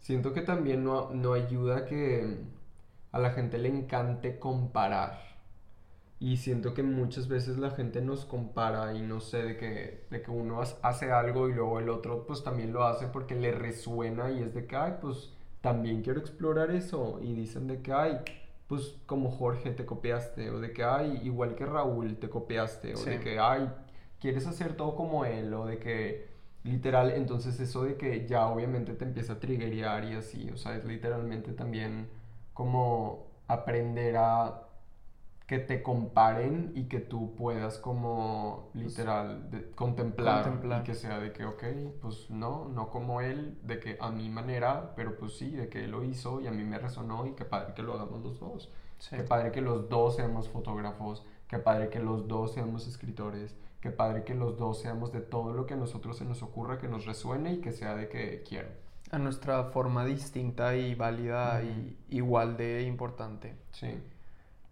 Siento 0.00 0.32
que 0.32 0.40
también 0.42 0.84
no, 0.84 1.10
no 1.10 1.34
ayuda 1.34 1.84
que 1.84 2.38
a 3.12 3.18
la 3.18 3.30
gente 3.32 3.58
le 3.58 3.68
encante 3.68 4.38
comparar. 4.38 5.27
Y 6.20 6.38
siento 6.38 6.74
que 6.74 6.82
muchas 6.82 7.28
veces 7.28 7.58
la 7.58 7.70
gente 7.70 8.00
nos 8.00 8.24
compara 8.24 8.92
y 8.94 9.02
no 9.02 9.20
sé, 9.20 9.42
de 9.42 9.56
que, 9.56 10.04
de 10.10 10.20
que 10.20 10.30
uno 10.32 10.60
hace 10.82 11.12
algo 11.12 11.48
y 11.48 11.52
luego 11.52 11.78
el 11.78 11.88
otro 11.90 12.26
pues 12.26 12.42
también 12.42 12.72
lo 12.72 12.82
hace 12.84 13.06
porque 13.06 13.36
le 13.36 13.52
resuena 13.52 14.30
y 14.30 14.42
es 14.42 14.52
de 14.52 14.66
que, 14.66 14.74
ay, 14.74 14.94
pues 15.00 15.32
también 15.60 16.02
quiero 16.02 16.18
explorar 16.18 16.72
eso. 16.72 17.20
Y 17.22 17.34
dicen 17.34 17.68
de 17.68 17.82
que, 17.82 17.92
ay, 17.92 18.18
pues 18.66 18.96
como 19.06 19.30
Jorge 19.30 19.70
te 19.70 19.86
copiaste, 19.86 20.50
o 20.50 20.60
de 20.60 20.72
que, 20.72 20.82
ay, 20.84 21.20
igual 21.22 21.54
que 21.54 21.64
Raúl 21.66 22.16
te 22.16 22.28
copiaste, 22.28 22.94
o 22.94 22.96
Sí. 22.96 23.10
de 23.10 23.20
que, 23.20 23.38
ay, 23.38 23.70
quieres 24.20 24.46
hacer 24.46 24.74
todo 24.76 24.94
como 24.96 25.24
él, 25.24 25.54
o 25.54 25.66
de 25.66 25.78
que, 25.78 26.28
literal, 26.64 27.12
entonces 27.12 27.58
eso 27.60 27.84
de 27.84 27.96
que 27.96 28.26
ya 28.26 28.46
obviamente 28.48 28.92
te 28.94 29.04
empieza 29.04 29.34
a 29.34 29.38
triggerear 29.40 30.04
y 30.04 30.14
así, 30.16 30.50
o 30.50 30.56
sea, 30.56 30.76
es 30.76 30.84
literalmente 30.84 31.52
también 31.52 32.08
como 32.52 33.28
aprender 33.46 34.16
a 34.18 34.67
que 35.48 35.58
te 35.58 35.82
comparen 35.82 36.72
y 36.76 36.84
que 36.84 37.00
tú 37.00 37.34
puedas 37.34 37.78
como 37.78 38.68
literal 38.74 39.50
de- 39.50 39.70
contemplar, 39.70 40.44
Contemplar. 40.44 40.82
y 40.82 40.84
que 40.84 40.94
sea 40.94 41.18
de 41.18 41.32
que, 41.32 41.44
ok, 41.46 41.64
pues 42.02 42.28
no, 42.30 42.68
no 42.68 42.90
como 42.90 43.20
él, 43.22 43.58
de 43.62 43.80
que 43.80 43.96
a 43.98 44.10
mi 44.10 44.28
manera, 44.28 44.92
pero 44.94 45.16
pues 45.18 45.38
sí, 45.38 45.50
de 45.50 45.68
que 45.70 45.84
él 45.84 45.90
lo 45.92 46.04
hizo 46.04 46.40
y 46.42 46.46
a 46.46 46.50
mí 46.52 46.62
me 46.64 46.78
resonó 46.78 47.26
y 47.26 47.32
qué 47.32 47.44
padre 47.46 47.72
que 47.74 47.82
lo 47.82 47.94
hagamos 47.94 48.22
los 48.22 48.38
dos. 48.38 48.70
Sí. 48.98 49.16
Qué 49.16 49.22
padre 49.22 49.50
que 49.50 49.62
los 49.62 49.88
dos 49.88 50.16
seamos 50.16 50.48
fotógrafos, 50.50 51.24
qué 51.48 51.58
padre 51.58 51.88
que 51.88 51.98
los 52.00 52.28
dos 52.28 52.52
seamos 52.52 52.86
escritores, 52.86 53.56
qué 53.80 53.90
padre 53.90 54.24
que 54.24 54.34
los 54.34 54.58
dos 54.58 54.80
seamos 54.80 55.12
de 55.12 55.20
todo 55.22 55.54
lo 55.54 55.64
que 55.64 55.74
a 55.74 55.76
nosotros 55.78 56.18
se 56.18 56.26
nos 56.26 56.42
ocurra, 56.42 56.78
que 56.78 56.88
nos 56.88 57.06
resuene 57.06 57.54
y 57.54 57.60
que 57.62 57.72
sea 57.72 57.94
de 57.94 58.08
que 58.10 58.42
quiero. 58.46 58.68
A 59.10 59.18
nuestra 59.18 59.64
forma 59.70 60.04
distinta 60.04 60.76
y 60.76 60.94
válida 60.94 61.62
y 61.62 61.96
igual 62.10 62.58
de 62.58 62.82
importante. 62.82 63.54
Sí. 63.72 63.94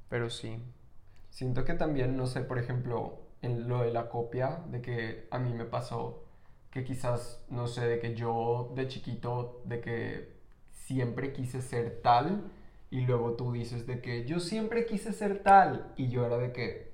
Pero 0.09 0.31
sí. 0.31 0.63
Siento 1.31 1.65
que 1.65 1.75
también, 1.75 2.17
no 2.17 2.27
sé, 2.27 2.41
por 2.43 2.59
ejemplo, 2.59 3.19
en 3.43 3.69
lo 3.69 3.83
de 3.83 3.93
la 3.93 4.09
copia, 4.09 4.63
de 4.71 4.81
que 4.81 5.29
a 5.31 5.39
mí 5.39 5.53
me 5.53 5.65
pasó 5.65 6.25
que 6.71 6.85
quizás, 6.85 7.43
no 7.49 7.67
sé, 7.67 7.87
de 7.87 7.99
que 7.99 8.15
yo 8.15 8.73
de 8.75 8.89
chiquito, 8.89 9.63
de 9.65 9.81
que 9.81 10.37
siempre 10.73 11.33
quise 11.33 11.63
ser 11.63 12.01
tal, 12.03 12.51
y 12.91 13.01
luego 13.01 13.33
tú 13.33 13.53
dices 13.53 13.87
de 13.87 14.01
que 14.01 14.25
yo 14.27 14.41
siempre 14.41 14.87
quise 14.87 15.13
ser 15.13 15.43
tal, 15.43 15.93
y 15.97 16.09
yo 16.09 16.27
era 16.27 16.39
de 16.39 16.53
que, 16.53 16.93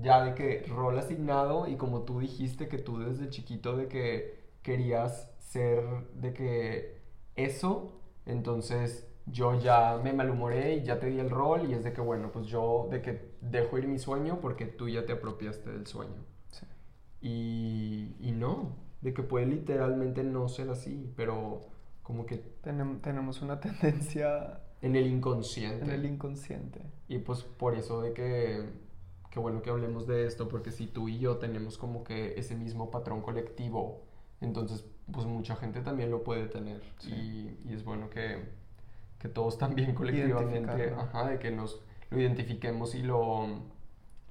ya 0.00 0.24
de 0.24 0.34
que 0.34 0.64
rol 0.68 0.98
asignado, 0.98 1.66
y 1.68 1.76
como 1.76 2.02
tú 2.02 2.20
dijiste 2.20 2.68
que 2.68 2.78
tú 2.78 2.98
desde 3.00 3.28
chiquito 3.28 3.76
de 3.76 3.88
que 3.88 4.38
querías 4.62 5.32
ser 5.38 5.82
de 6.14 6.32
que 6.32 7.00
eso, 7.36 7.92
entonces 8.26 9.07
yo 9.32 9.58
ya 9.60 10.00
me 10.02 10.12
malhumoré 10.12 10.76
y 10.76 10.82
ya 10.84 10.98
te 10.98 11.06
di 11.08 11.18
el 11.20 11.30
rol 11.30 11.68
y 11.70 11.74
es 11.74 11.84
de 11.84 11.92
que 11.92 12.00
bueno, 12.00 12.30
pues 12.32 12.46
yo 12.46 12.88
de 12.90 13.02
que 13.02 13.32
dejo 13.40 13.78
ir 13.78 13.86
mi 13.88 13.98
sueño 13.98 14.40
porque 14.40 14.66
tú 14.66 14.88
ya 14.88 15.04
te 15.06 15.12
apropiaste 15.12 15.70
del 15.70 15.86
sueño. 15.86 16.24
Sí. 16.50 16.66
Y, 17.20 18.14
y 18.20 18.32
no, 18.32 18.76
de 19.00 19.12
que 19.14 19.22
puede 19.22 19.46
literalmente 19.46 20.22
no 20.24 20.48
ser 20.48 20.70
así, 20.70 21.12
pero 21.16 21.60
como 22.02 22.26
que 22.26 22.42
Tenem- 22.62 23.00
tenemos 23.00 23.42
una 23.42 23.60
tendencia 23.60 24.60
en 24.80 24.96
el 24.96 25.06
inconsciente. 25.06 25.84
en 25.84 25.90
el 25.90 26.06
inconsciente. 26.06 26.80
Y 27.08 27.18
pues 27.18 27.42
por 27.42 27.74
eso 27.74 28.00
de 28.02 28.12
que, 28.12 28.62
que 29.30 29.40
bueno 29.40 29.62
que 29.62 29.70
hablemos 29.70 30.06
de 30.06 30.26
esto, 30.26 30.48
porque 30.48 30.70
si 30.70 30.86
tú 30.86 31.08
y 31.08 31.18
yo 31.18 31.36
tenemos 31.38 31.76
como 31.78 32.04
que 32.04 32.38
ese 32.38 32.54
mismo 32.54 32.90
patrón 32.90 33.22
colectivo, 33.22 34.02
entonces 34.40 34.84
pues 35.12 35.26
mucha 35.26 35.56
gente 35.56 35.80
también 35.80 36.10
lo 36.10 36.22
puede 36.22 36.46
tener. 36.46 36.82
Sí. 36.98 37.10
Y, 37.64 37.68
y 37.70 37.74
es 37.74 37.84
bueno 37.84 38.10
que, 38.10 38.56
que 39.18 39.28
todos 39.28 39.58
también 39.58 39.94
colectivamente, 39.96 40.94
ajá, 40.96 41.26
de 41.28 41.38
que 41.38 41.50
nos 41.50 41.80
lo 42.10 42.20
identifiquemos 42.20 42.94
y 42.94 43.02
lo, 43.02 43.46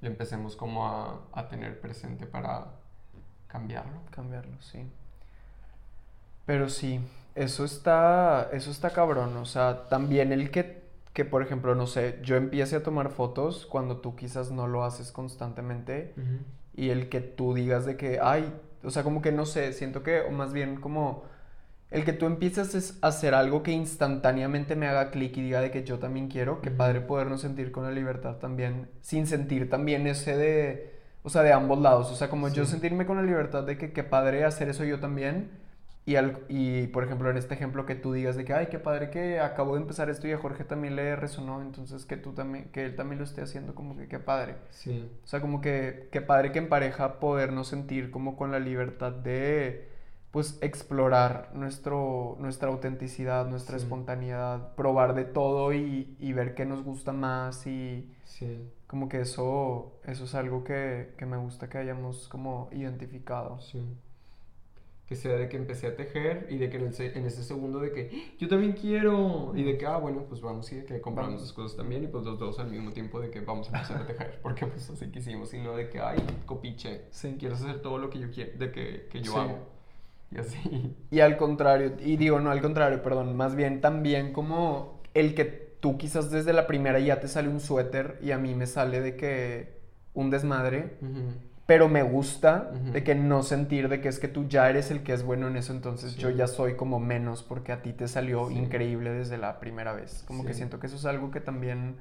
lo 0.00 0.08
empecemos 0.08 0.56
como 0.56 0.86
a, 0.86 1.20
a 1.32 1.48
tener 1.48 1.80
presente 1.80 2.26
para 2.26 2.66
cambiarlo. 3.46 4.00
Cambiarlo, 4.10 4.60
sí. 4.60 4.86
Pero 6.46 6.68
sí, 6.68 7.00
eso 7.34 7.64
está, 7.64 8.48
eso 8.52 8.70
está 8.70 8.90
cabrón. 8.90 9.36
O 9.36 9.44
sea, 9.44 9.88
también 9.88 10.32
el 10.32 10.50
que, 10.50 10.82
que, 11.12 11.24
por 11.24 11.42
ejemplo, 11.42 11.74
no 11.74 11.86
sé, 11.86 12.18
yo 12.22 12.36
empiece 12.36 12.76
a 12.76 12.82
tomar 12.82 13.10
fotos 13.10 13.66
cuando 13.66 13.98
tú 13.98 14.16
quizás 14.16 14.50
no 14.50 14.66
lo 14.66 14.82
haces 14.84 15.12
constantemente 15.12 16.14
y 16.74 16.90
el 16.90 17.08
que 17.08 17.20
tú 17.20 17.54
digas 17.54 17.84
de 17.86 17.96
que, 17.96 18.18
ay, 18.22 18.52
o 18.82 18.90
sea, 18.90 19.02
como 19.02 19.20
que 19.20 19.30
no 19.30 19.44
sé, 19.46 19.72
siento 19.72 20.02
que, 20.02 20.22
o 20.22 20.30
más 20.30 20.52
bien 20.52 20.80
como 20.80 21.24
el 21.90 22.04
que 22.04 22.12
tú 22.12 22.26
empieces 22.26 22.74
es 22.74 22.98
a 23.02 23.08
hacer 23.08 23.34
algo 23.34 23.62
que 23.62 23.72
instantáneamente 23.72 24.76
me 24.76 24.86
haga 24.88 25.10
clic 25.10 25.36
y 25.36 25.42
diga 25.42 25.60
de 25.60 25.70
que 25.70 25.84
yo 25.84 25.98
también 25.98 26.28
quiero, 26.28 26.60
que 26.60 26.70
Ujú. 26.70 26.76
padre 26.76 27.00
podernos 27.00 27.40
sentir 27.40 27.72
con 27.72 27.84
la 27.84 27.90
libertad 27.90 28.36
también, 28.36 28.88
sin 29.00 29.26
sentir 29.26 29.70
también 29.70 30.06
ese 30.06 30.36
de, 30.36 30.92
o 31.22 31.30
sea, 31.30 31.42
de 31.42 31.52
ambos 31.52 31.80
lados, 31.80 32.10
o 32.10 32.14
sea, 32.16 32.28
como 32.30 32.48
yo 32.48 32.64
Sí. 32.64 32.72
sentirme 32.72 33.06
con 33.06 33.16
la 33.16 33.22
libertad 33.22 33.64
de 33.64 33.78
que 33.78 33.92
qué 33.92 34.04
padre 34.04 34.44
hacer 34.44 34.68
eso 34.68 34.84
yo 34.84 35.00
también. 35.00 35.50
Y, 36.06 36.16
al- 36.16 36.38
y, 36.48 36.86
por 36.88 37.04
ejemplo, 37.04 37.28
en 37.30 37.36
este 37.36 37.52
ejemplo 37.54 37.84
que 37.84 37.94
tú 37.94 38.14
digas 38.14 38.34
de 38.34 38.44
que, 38.46 38.54
ay, 38.54 38.68
qué 38.70 38.78
padre 38.78 39.10
que 39.10 39.40
acabo 39.40 39.74
de 39.74 39.82
empezar 39.82 40.08
esto 40.08 40.26
y 40.26 40.32
a 40.32 40.38
Jorge 40.38 40.64
también 40.64 40.96
le 40.96 41.14
resonó, 41.16 41.60
entonces 41.60 42.06
que 42.06 42.16
tú 42.16 42.32
también, 42.32 42.70
que 42.72 42.84
él 42.86 42.96
también 42.96 43.18
lo 43.18 43.24
esté 43.24 43.42
haciendo, 43.42 43.74
como 43.74 43.94
que 43.96 44.08
qué 44.08 44.18
padre. 44.18 44.54
Sí. 44.70 45.10
O 45.22 45.26
sea, 45.26 45.40
como 45.42 45.60
que, 45.60 46.08
que 46.10 46.22
padre 46.22 46.50
que 46.52 46.58
en 46.60 46.68
pareja 46.70 47.20
podernos 47.20 47.68
sentir 47.68 48.10
como 48.10 48.36
con 48.36 48.50
la 48.52 48.58
libertad 48.58 49.12
de, 49.12 49.86
pues, 50.30 50.58
explorar 50.60 51.50
nuestro, 51.54 52.36
nuestra 52.38 52.68
autenticidad, 52.68 53.46
nuestra 53.48 53.78
Sí. 53.78 53.84
espontaneidad, 53.84 54.74
probar 54.74 55.14
de 55.14 55.24
todo 55.24 55.72
y, 55.72 56.16
y 56.18 56.32
ver 56.32 56.54
qué 56.54 56.66
nos 56.66 56.82
gusta 56.84 57.12
más 57.12 57.66
y 57.66 58.10
Sí. 58.24 58.68
como 58.86 59.08
que 59.08 59.20
eso, 59.22 59.98
eso 60.04 60.24
es 60.24 60.34
algo 60.34 60.64
que, 60.64 61.14
que 61.16 61.24
me 61.26 61.36
gusta 61.38 61.68
que 61.68 61.78
hayamos 61.78 62.28
como 62.28 62.68
identificado. 62.72 63.58
Sí. 63.60 63.82
Que 65.06 65.16
sea 65.16 65.36
de 65.36 65.48
que 65.48 65.56
empecé 65.56 65.86
a 65.86 65.96
tejer 65.96 66.46
y 66.50 66.58
de 66.58 66.68
que 66.68 66.76
en, 66.76 66.88
el 66.88 67.00
en 67.16 67.24
ese 67.24 67.42
segundo 67.42 67.80
de 67.80 67.92
que 67.92 68.10
"¡Ah, 68.12 68.34
yo 68.38 68.46
también 68.46 68.72
quiero 68.74 69.52
y 69.56 69.62
de 69.62 69.78
que, 69.78 69.86
ah, 69.86 69.96
bueno, 69.96 70.24
pues 70.28 70.42
vamos 70.42 70.70
y 70.70 70.76
de 70.76 70.84
que 70.84 71.00
compramos 71.00 71.30
Vamos. 71.36 71.48
las 71.48 71.52
cosas 71.54 71.78
también 71.78 72.04
y 72.04 72.08
pues 72.08 72.24
los 72.24 72.38
dos 72.38 72.58
al 72.58 72.70
mismo 72.70 72.92
tiempo 72.92 73.18
de 73.18 73.30
que 73.30 73.40
vamos 73.40 73.72
a 73.72 73.76
empezar 73.78 74.02
a 74.02 74.06
tejer 74.06 74.38
porque 74.42 74.66
pues 74.66 74.90
así 74.90 75.10
quisimos 75.10 75.54
y 75.54 75.58
no 75.62 75.74
de 75.74 75.88
que, 75.88 75.98
ay, 76.00 76.18
copiche, 76.44 77.06
Sí. 77.10 77.36
quieres 77.38 77.62
hacer 77.62 77.80
todo 77.80 77.96
lo 77.96 78.10
que 78.10 78.18
yo 78.18 78.30
quiero, 78.30 78.58
de 78.58 78.70
que, 78.70 79.08
que 79.10 79.22
yo 79.22 79.34
hago 79.38 79.77
y 80.30 80.38
así. 80.38 80.94
Y 81.10 81.20
al 81.20 81.36
contrario, 81.36 81.94
y 82.00 82.16
digo, 82.16 82.38
no 82.40 82.50
al 82.50 82.60
contrario, 82.60 83.02
perdón, 83.02 83.36
más 83.36 83.54
bien 83.54 83.80
también 83.80 84.32
como 84.32 85.00
el 85.14 85.34
que 85.34 85.44
tú 85.80 85.96
quizás 85.96 86.30
desde 86.30 86.52
la 86.52 86.66
primera 86.66 86.98
ya 86.98 87.20
te 87.20 87.28
sale 87.28 87.48
un 87.48 87.60
suéter 87.60 88.18
y 88.22 88.32
a 88.32 88.38
mí 88.38 88.54
me 88.54 88.66
sale 88.66 89.00
de 89.00 89.16
que 89.16 89.78
un 90.14 90.30
desmadre, 90.30 90.98
pero 91.66 91.88
me 91.88 92.02
gusta 92.02 92.72
de 92.92 93.04
que 93.04 93.14
no 93.14 93.42
sentir 93.42 93.88
de 93.88 94.00
que 94.00 94.08
es 94.08 94.18
que 94.18 94.26
tú 94.28 94.48
ya 94.48 94.68
eres 94.68 94.90
el 94.90 95.02
que 95.02 95.12
es 95.12 95.22
bueno 95.22 95.48
en 95.48 95.56
eso, 95.56 95.72
entonces 95.72 96.12
Sí. 96.12 96.18
yo 96.20 96.30
ya 96.30 96.46
soy 96.46 96.74
como 96.76 96.98
menos 96.98 97.42
porque 97.42 97.72
a 97.72 97.82
ti 97.82 97.92
te 97.92 98.08
salió 98.08 98.48
Sí. 98.48 98.54
increíble 98.58 99.10
desde 99.12 99.38
la 99.38 99.60
primera 99.60 99.92
vez. 99.92 100.24
Como 100.26 100.44
que 100.44 100.54
siento 100.54 100.80
que 100.80 100.86
eso 100.88 100.96
es 100.96 101.04
algo 101.04 101.30
que 101.30 101.40
también 101.40 101.96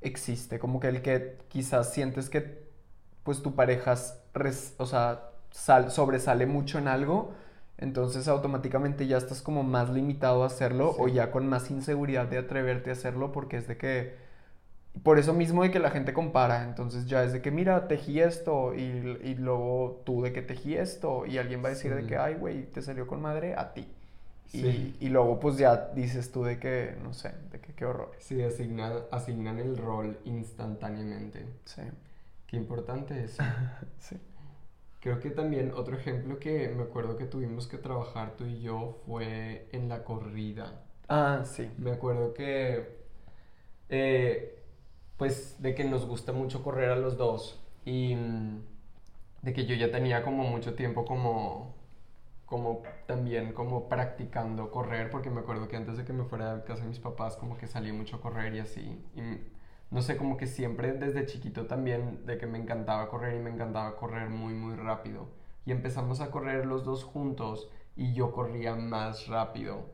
existe, 0.00 0.58
como 0.58 0.80
que 0.80 0.88
el 0.88 1.02
que 1.02 1.38
quizás 1.48 1.92
sientes 1.92 2.28
que 2.30 2.62
pues 3.22 3.42
tu 3.42 3.54
pareja, 3.54 3.94
res- 4.34 4.74
o 4.78 4.86
sea, 4.86 5.30
sal- 5.50 5.90
sobresale 5.92 6.46
mucho 6.46 6.78
en 6.78 6.88
algo, 6.88 7.34
entonces 7.82 8.28
automáticamente 8.28 9.06
ya 9.06 9.18
estás 9.18 9.42
como 9.42 9.62
más 9.64 9.90
limitado 9.90 10.42
a 10.42 10.46
hacerlo 10.46 10.94
o 10.98 11.08
ya 11.08 11.30
con 11.30 11.48
más 11.48 11.70
inseguridad 11.70 12.26
de 12.28 12.38
atreverte 12.38 12.90
a 12.90 12.94
hacerlo 12.94 13.32
porque 13.32 13.56
es 13.58 13.68
de 13.68 13.76
que 13.76 14.14
por 15.02 15.18
eso 15.18 15.32
mismo 15.32 15.62
de 15.62 15.70
que 15.70 15.78
la 15.78 15.90
gente 15.90 16.12
compara, 16.12 16.64
entonces 16.64 17.06
ya 17.06 17.24
es 17.24 17.32
de 17.32 17.42
que 17.42 17.50
mira, 17.50 17.88
tejí 17.88 18.20
esto 18.20 18.74
y, 18.74 18.80
y 19.22 19.34
luego 19.36 20.02
tú 20.04 20.22
de 20.22 20.32
que 20.32 20.42
tejí 20.42 20.74
esto 20.76 21.26
y 21.26 21.38
alguien 21.38 21.62
va 21.64 21.68
a 21.68 21.70
decir 21.70 21.94
de 21.94 22.06
que 22.06 22.16
ay 22.16 22.34
güey, 22.34 22.64
te 22.66 22.82
salió 22.82 23.06
con 23.06 23.22
madre 23.22 23.54
a 23.56 23.72
ti. 23.74 23.88
Sí. 24.46 24.94
Y, 25.00 25.06
y 25.06 25.08
luego 25.08 25.40
pues 25.40 25.56
ya 25.56 25.88
dices 25.94 26.30
tú 26.30 26.44
de 26.44 26.58
que, 26.58 26.94
no 27.02 27.14
sé, 27.14 27.32
de 27.50 27.60
que 27.60 27.72
qué 27.74 27.86
horror. 27.86 28.12
Sí, 28.18 28.42
asignan, 28.42 28.92
asignan 29.10 29.58
el 29.58 29.76
rol 29.78 30.18
instantáneamente. 30.24 31.46
Sí, 31.64 31.82
Qué 32.46 32.56
importante 32.56 33.24
es. 33.24 33.38
sí. 33.98 34.16
Creo 35.02 35.18
que 35.18 35.30
también 35.30 35.72
otro 35.74 35.96
ejemplo 35.96 36.38
que 36.38 36.68
me 36.68 36.84
acuerdo 36.84 37.16
que 37.16 37.24
tuvimos 37.24 37.66
que 37.66 37.76
trabajar 37.76 38.36
tú 38.36 38.46
y 38.46 38.60
yo 38.60 39.00
fue 39.04 39.68
en 39.72 39.88
la 39.88 40.04
corrida. 40.04 40.84
Ah, 41.08 41.42
sí. 41.44 41.68
Me 41.76 41.90
acuerdo 41.90 42.32
que, 42.34 43.00
eh, 43.88 44.62
pues, 45.16 45.60
de 45.60 45.74
que 45.74 45.82
nos 45.82 46.06
gusta 46.06 46.32
mucho 46.32 46.62
correr 46.62 46.90
a 46.90 46.96
los 46.96 47.16
dos 47.16 47.60
y 47.84 48.14
mm, 48.14 48.60
de 49.42 49.52
que 49.52 49.66
yo 49.66 49.74
ya 49.74 49.90
tenía 49.90 50.22
como 50.22 50.44
mucho 50.44 50.74
tiempo 50.74 51.04
como, 51.04 51.74
como 52.46 52.82
también 53.06 53.52
como 53.54 53.88
practicando 53.88 54.70
correr, 54.70 55.10
porque 55.10 55.30
me 55.30 55.40
acuerdo 55.40 55.66
que 55.66 55.76
antes 55.76 55.96
de 55.96 56.04
que 56.04 56.12
me 56.12 56.24
fuera 56.24 56.54
a 56.54 56.64
casa 56.64 56.82
de 56.82 56.88
mis 56.90 57.00
papás 57.00 57.36
como 57.36 57.56
que 57.58 57.66
salí 57.66 57.90
mucho 57.90 58.16
a 58.16 58.20
correr 58.20 58.54
y 58.54 58.60
así. 58.60 59.04
Y 59.16 59.20
no 59.92 60.02
sé, 60.02 60.16
como 60.16 60.36
que 60.36 60.46
siempre 60.48 60.92
desde 60.92 61.26
chiquito 61.26 61.66
también 61.66 62.26
de 62.26 62.38
que 62.38 62.46
me 62.46 62.58
encantaba 62.58 63.08
correr 63.08 63.36
y 63.36 63.40
me 63.44 63.50
encantaba 63.50 63.96
correr 63.96 64.30
muy, 64.30 64.54
muy 64.54 64.76
rápido. 64.76 65.28
Y 65.66 65.72
empezamos 65.72 66.20
a 66.20 66.30
correr 66.32 66.66
los 66.66 66.84
dos 66.84 67.04
juntos 67.04 67.70
y 67.96 68.14
yo 68.14 68.32
corría 68.32 68.74
más 68.74 69.28
rápido 69.28 69.86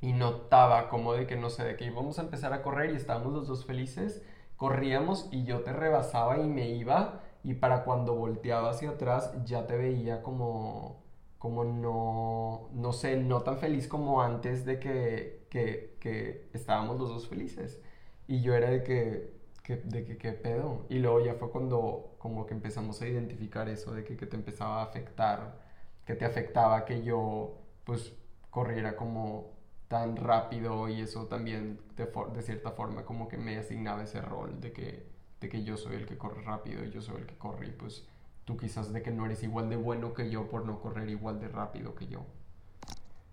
y 0.00 0.12
notaba 0.12 0.88
como 0.88 1.14
de 1.14 1.26
que 1.26 1.36
no 1.36 1.50
sé, 1.50 1.64
de 1.64 1.76
que 1.76 1.86
íbamos 1.86 2.18
a 2.18 2.22
empezar 2.22 2.52
a 2.52 2.62
correr 2.62 2.90
y 2.92 2.96
estábamos 2.96 3.32
los 3.32 3.46
dos 3.48 3.64
felices, 3.66 4.22
corríamos 4.56 5.28
y 5.32 5.44
yo 5.44 5.62
te 5.62 5.72
rebasaba 5.72 6.38
y 6.38 6.46
me 6.46 6.68
iba 6.70 7.22
y 7.42 7.54
para 7.54 7.84
cuando 7.84 8.14
volteaba 8.14 8.70
hacia 8.70 8.90
atrás 8.90 9.32
ya 9.44 9.66
te 9.66 9.76
veía 9.76 10.22
como 10.22 11.04
como 11.38 11.64
no 11.64 12.68
no 12.72 12.92
sé, 12.92 13.16
no 13.16 13.42
tan 13.42 13.58
feliz 13.58 13.88
como 13.88 14.22
antes 14.22 14.64
de 14.64 14.78
que, 14.80 15.46
que, 15.50 15.96
que 16.00 16.48
estábamos 16.54 16.98
los 16.98 17.08
dos 17.08 17.28
felices. 17.28 17.80
Y 18.28 18.40
yo 18.42 18.54
era 18.54 18.70
de 18.70 18.82
que, 18.82 19.30
que- 19.62 19.76
de 19.76 20.04
que 20.04 20.16
qué 20.18 20.32
pedo. 20.32 20.86
Y 20.88 20.98
luego 20.98 21.20
ya 21.20 21.34
fue 21.34 21.50
cuando 21.50 22.14
como 22.18 22.46
que 22.46 22.54
empezamos 22.54 23.00
a 23.02 23.06
identificar 23.08 23.68
eso 23.68 23.92
de 23.92 24.04
que, 24.04 24.16
que 24.16 24.26
te 24.26 24.36
empezaba 24.36 24.80
a 24.80 24.84
afectar, 24.84 25.60
que 26.04 26.14
te 26.14 26.24
afectaba 26.24 26.84
que 26.84 27.02
yo 27.02 27.58
pues 27.84 28.12
corriera 28.50 28.96
como 28.96 29.52
tan 29.88 30.16
rápido 30.16 30.88
y 30.88 31.00
eso 31.00 31.26
también 31.26 31.78
de, 31.96 32.06
de 32.34 32.42
cierta 32.42 32.72
forma 32.72 33.04
como 33.04 33.28
que 33.28 33.36
me 33.36 33.56
asignaba 33.58 34.02
ese 34.02 34.20
rol 34.20 34.60
de 34.60 34.72
que, 34.72 35.06
de 35.40 35.48
que 35.48 35.62
yo 35.62 35.76
soy 35.76 35.96
el 35.96 36.06
que 36.06 36.18
corre 36.18 36.42
rápido 36.42 36.84
y 36.84 36.90
yo 36.90 37.00
soy 37.00 37.18
el 37.18 37.26
que 37.26 37.36
corre 37.38 37.68
y 37.68 37.70
pues 37.72 38.04
tú 38.44 38.56
quizás 38.56 38.92
de 38.92 39.02
que 39.02 39.10
no 39.12 39.26
eres 39.26 39.42
igual 39.44 39.68
de 39.70 39.76
bueno 39.76 40.12
que 40.14 40.28
yo 40.30 40.48
por 40.48 40.64
no 40.66 40.80
correr 40.80 41.08
igual 41.10 41.40
de 41.40 41.48
rápido 41.48 41.94
que 41.94 42.06
yo. 42.08 42.24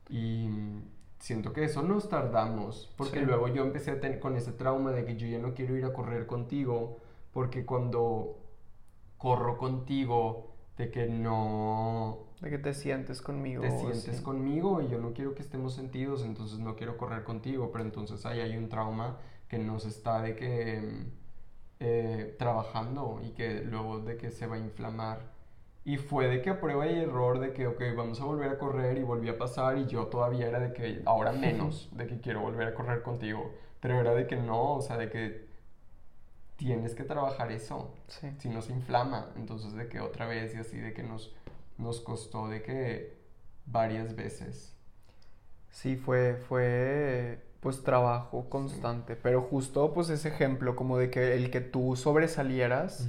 Y 0.09 0.47
siento 1.23 1.53
que 1.53 1.63
eso 1.63 1.81
nos 1.81 2.09
tardamos, 2.09 2.93
porque 2.97 3.21
luego 3.21 3.47
yo 3.47 3.63
empecé 3.63 3.91
a 3.91 3.99
tener 4.01 4.19
con 4.19 4.35
ese 4.35 4.51
trauma 4.51 4.91
de 4.91 5.05
que 5.05 5.15
yo 5.15 5.25
ya 5.25 5.39
no 5.39 5.53
quiero 5.53 5.77
ir 5.77 5.85
a 5.85 5.93
correr 5.93 6.27
contigo, 6.27 6.97
porque 7.31 7.65
cuando 7.65 8.39
corro 9.17 9.57
contigo, 9.57 10.51
de 10.77 10.91
que 10.91 11.07
no... 11.07 12.25
De 12.41 12.49
que 12.49 12.57
te 12.57 12.73
sientes 12.73 13.21
conmigo. 13.21 13.61
Te 13.61 13.71
sientes 13.71 14.19
conmigo 14.19 14.81
y 14.81 14.89
yo 14.89 14.99
no 14.99 15.13
quiero 15.13 15.33
que 15.33 15.43
estemos 15.43 15.73
sentidos, 15.73 16.25
entonces 16.25 16.59
no 16.59 16.75
quiero 16.75 16.97
correr 16.97 17.23
contigo, 17.23 17.71
pero 17.71 17.85
entonces 17.85 18.25
ahí 18.25 18.41
hay 18.41 18.57
un 18.57 18.67
trauma 18.67 19.17
que 19.47 19.57
nos 19.57 19.85
está 19.85 20.21
de 20.21 20.35
que 20.35 21.05
eh, 21.79 22.35
trabajando 22.37 23.21
y 23.23 23.29
que 23.29 23.61
luego 23.61 23.99
de 23.99 24.17
que 24.17 24.29
se 24.29 24.45
va 24.45 24.57
a 24.57 24.59
inflamar. 24.59 25.31
Y 25.85 25.97
fue 25.97 26.27
de 26.27 26.41
que 26.41 26.49
a 26.49 26.59
prueba 26.59 26.87
y 26.87 26.99
error 26.99 27.39
de 27.39 27.51
que, 27.51 27.67
ok, 27.67 27.81
vamos 27.95 28.21
a 28.21 28.25
volver 28.25 28.49
a 28.49 28.57
correr 28.57 28.97
y 28.97 29.03
volví 29.03 29.27
a 29.29 29.37
pasar 29.37 29.77
y 29.77 29.85
yo 29.85 30.07
todavía 30.07 30.47
era 30.47 30.59
de 30.59 30.73
que, 30.73 31.01
ahora 31.05 31.31
menos, 31.33 31.89
de 31.91 32.07
que 32.07 32.19
quiero 32.19 32.41
volver 32.41 32.67
a 32.67 32.73
correr 32.73 33.01
contigo. 33.01 33.53
Pero 33.81 33.99
era 33.99 34.13
de 34.13 34.27
que 34.27 34.37
no, 34.37 34.75
o 34.75 34.81
sea, 34.81 34.97
de 34.97 35.09
que 35.09 35.45
tienes 36.55 36.95
que 36.95 37.03
trabajar 37.03 37.51
eso. 37.51 37.93
Si 38.37 38.47
no 38.47 38.61
se 38.61 38.71
inflama. 38.71 39.27
Entonces 39.35 39.73
de 39.73 39.89
que 39.89 39.99
otra 39.99 40.25
vez 40.25 40.55
y 40.55 40.59
así 40.59 40.77
de 40.77 40.93
que 40.93 41.03
nos, 41.03 41.35
nos 41.77 41.99
costó 41.99 42.47
de 42.47 42.61
que 42.61 43.17
varias 43.65 44.15
veces. 44.15 44.73
Sí, 45.71 45.95
fue, 45.95 46.35
fue 46.35 47.41
pues 47.59 47.81
trabajo 47.81 48.49
constante, 48.49 49.15
pero 49.15 49.41
justo 49.41 49.93
pues 49.93 50.09
ese 50.09 50.27
ejemplo 50.29 50.75
como 50.75 50.97
de 50.97 51.09
que 51.09 51.33
el 51.35 51.49
que 51.49 51.61
tú 51.61 51.95
sobresalieras, 51.95 53.07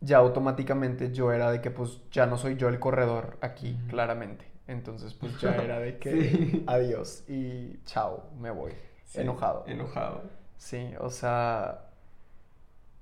ya 0.00 0.18
automáticamente 0.18 1.12
yo 1.12 1.32
era 1.32 1.50
de 1.50 1.60
que 1.60 1.70
pues 1.70 2.00
ya 2.10 2.26
no 2.26 2.38
soy 2.38 2.56
yo 2.56 2.68
el 2.68 2.78
corredor 2.80 3.38
aquí, 3.40 3.78
claramente. 3.88 4.46
Entonces 4.66 5.14
pues 5.14 5.40
ya 5.40 5.54
era 5.62 5.78
de 5.78 5.98
que 5.98 6.62
adiós 6.66 7.24
y 7.28 7.80
chao, 7.84 8.30
me 8.40 8.50
voy. 8.50 8.72
enojado. 9.14 9.64
Enojado. 9.66 10.22
Sí, 10.58 10.92
o 11.00 11.10
sea... 11.10 11.82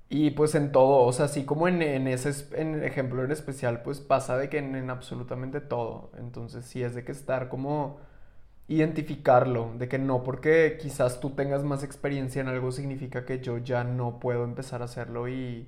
Y 0.07 0.31
pues 0.31 0.53
en 0.55 0.71
todo, 0.71 1.03
o 1.05 1.11
sea, 1.13 1.25
así 1.25 1.45
como 1.45 1.67
en, 1.67 1.81
en 1.81 2.07
ese 2.07 2.31
en 2.61 2.83
ejemplo 2.83 3.23
en 3.23 3.31
especial, 3.31 3.81
pues 3.81 3.99
pasa 4.01 4.37
de 4.37 4.49
que 4.49 4.59
en, 4.59 4.75
en 4.75 4.89
absolutamente 4.91 5.61
todo. 5.61 6.11
Entonces 6.17 6.65
sí 6.65 6.83
es 6.83 6.93
de 6.95 7.03
que 7.03 7.11
estar 7.11 7.49
como 7.49 7.97
identificarlo, 8.67 9.73
de 9.77 9.87
que 9.89 9.99
no 9.99 10.23
porque 10.23 10.77
quizás 10.81 11.19
tú 11.21 11.31
tengas 11.31 11.63
más 11.63 11.83
experiencia 11.83 12.41
en 12.41 12.47
algo 12.49 12.71
significa 12.71 13.25
que 13.25 13.39
yo 13.41 13.57
ya 13.59 13.83
no 13.83 14.19
puedo 14.19 14.43
empezar 14.45 14.81
a 14.81 14.85
hacerlo 14.85 15.27
y 15.29 15.67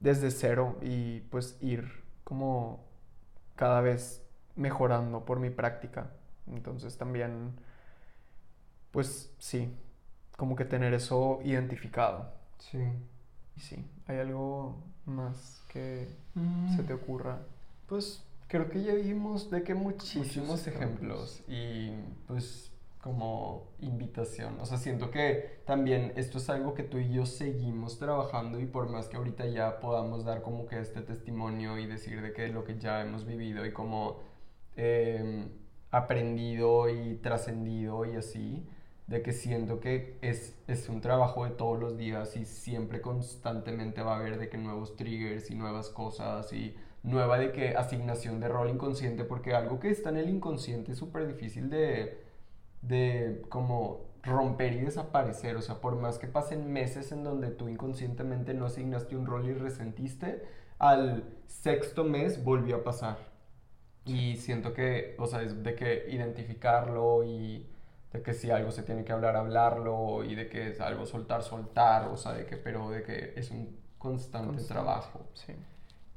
desde 0.00 0.30
cero 0.30 0.76
y 0.82 1.20
pues 1.30 1.56
ir 1.60 2.04
como 2.24 2.84
cada 3.54 3.80
vez 3.80 4.22
mejorando 4.54 5.24
por 5.24 5.38
mi 5.40 5.50
práctica. 5.50 6.10
Entonces 6.46 6.96
también, 6.96 7.52
pues 8.90 9.32
sí, 9.38 9.72
como 10.36 10.56
que 10.56 10.64
tener 10.64 10.94
eso 10.94 11.40
identificado. 11.44 12.32
Sí. 12.58 12.78
Y 13.56 13.60
sí, 13.60 13.84
¿hay 14.06 14.18
algo 14.18 14.76
más 15.06 15.62
que 15.72 16.08
se 16.76 16.82
te 16.82 16.92
ocurra? 16.92 17.38
Pues 17.86 18.22
creo 18.48 18.68
que 18.68 18.82
ya 18.82 18.94
vimos 18.94 19.50
de 19.50 19.62
que 19.62 19.74
muchísimos 19.74 20.66
ejemplos 20.66 21.42
y 21.48 21.92
pues 22.26 22.70
como 23.06 23.68
invitación. 23.78 24.58
O 24.60 24.66
sea, 24.66 24.78
siento 24.78 25.12
que 25.12 25.60
también 25.64 26.12
esto 26.16 26.38
es 26.38 26.50
algo 26.50 26.74
que 26.74 26.82
tú 26.82 26.98
y 26.98 27.12
yo 27.12 27.24
seguimos 27.24 28.00
trabajando 28.00 28.58
y 28.58 28.66
por 28.66 28.90
más 28.90 29.08
que 29.08 29.16
ahorita 29.16 29.46
ya 29.46 29.78
podamos 29.78 30.24
dar 30.24 30.42
como 30.42 30.66
que 30.66 30.80
este 30.80 31.02
testimonio 31.02 31.78
y 31.78 31.86
decir 31.86 32.20
de 32.20 32.32
que 32.32 32.48
lo 32.48 32.64
que 32.64 32.80
ya 32.80 33.00
hemos 33.02 33.24
vivido 33.24 33.64
y 33.64 33.72
como 33.72 34.22
em, 34.74 35.50
aprendido 35.92 36.88
y 36.90 37.14
trascendido 37.18 38.04
y 38.06 38.16
así, 38.16 38.66
de 39.06 39.22
que 39.22 39.32
siento 39.32 39.78
que 39.78 40.18
es, 40.20 40.58
es 40.66 40.88
un 40.88 41.00
trabajo 41.00 41.44
de 41.44 41.52
todos 41.52 41.78
los 41.78 41.96
días 41.96 42.36
y 42.36 42.44
siempre 42.44 43.00
constantemente 43.00 44.02
va 44.02 44.14
a 44.14 44.18
haber 44.18 44.36
de 44.36 44.48
que 44.48 44.58
nuevos 44.58 44.96
triggers 44.96 45.48
y 45.52 45.54
nuevas 45.54 45.90
cosas 45.90 46.52
y 46.52 46.74
nueva 47.04 47.38
de 47.38 47.52
que 47.52 47.76
asignación 47.76 48.40
de 48.40 48.48
rol 48.48 48.68
inconsciente, 48.68 49.22
porque 49.22 49.54
algo 49.54 49.78
que 49.78 49.90
está 49.90 50.10
en 50.10 50.16
el 50.16 50.28
inconsciente 50.28 50.90
es 50.90 50.98
súper 50.98 51.28
difícil 51.28 51.70
de, 51.70 52.25
de 52.82 53.42
como 53.48 54.06
romper 54.22 54.72
y 54.74 54.80
desaparecer, 54.80 55.56
o 55.56 55.62
sea, 55.62 55.76
por 55.80 55.96
más 55.96 56.18
que 56.18 56.26
pasen 56.26 56.72
meses 56.72 57.12
en 57.12 57.22
donde 57.22 57.50
tú 57.50 57.68
inconscientemente 57.68 58.54
no 58.54 58.66
asignaste 58.66 59.16
un 59.16 59.26
rol 59.26 59.48
y 59.48 59.54
resentiste, 59.54 60.42
al 60.78 61.24
sexto 61.46 62.04
mes 62.04 62.42
volvió 62.42 62.76
a 62.76 62.84
pasar. 62.84 63.18
Y 64.04 64.36
siento 64.36 64.72
que, 64.72 65.16
o 65.18 65.26
sea, 65.26 65.42
es 65.42 65.62
de 65.62 65.74
que 65.74 66.06
identificarlo 66.08 67.24
y 67.24 67.66
de 68.12 68.22
que 68.22 68.34
si 68.34 68.50
algo 68.50 68.70
se 68.70 68.82
tiene 68.82 69.04
que 69.04 69.12
hablar, 69.12 69.36
hablarlo 69.36 70.24
y 70.24 70.34
de 70.34 70.48
que 70.48 70.68
es 70.68 70.80
algo 70.80 71.06
soltar, 71.06 71.42
soltar, 71.42 72.08
o 72.08 72.16
sea, 72.16 72.32
de 72.32 72.46
que, 72.46 72.56
pero 72.56 72.90
de 72.90 73.02
que 73.02 73.32
es 73.36 73.50
un 73.50 73.76
constante, 73.98 74.62
trabajo. 74.62 75.26
Sí. 75.34 75.54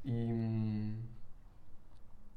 Y, 0.04 1.09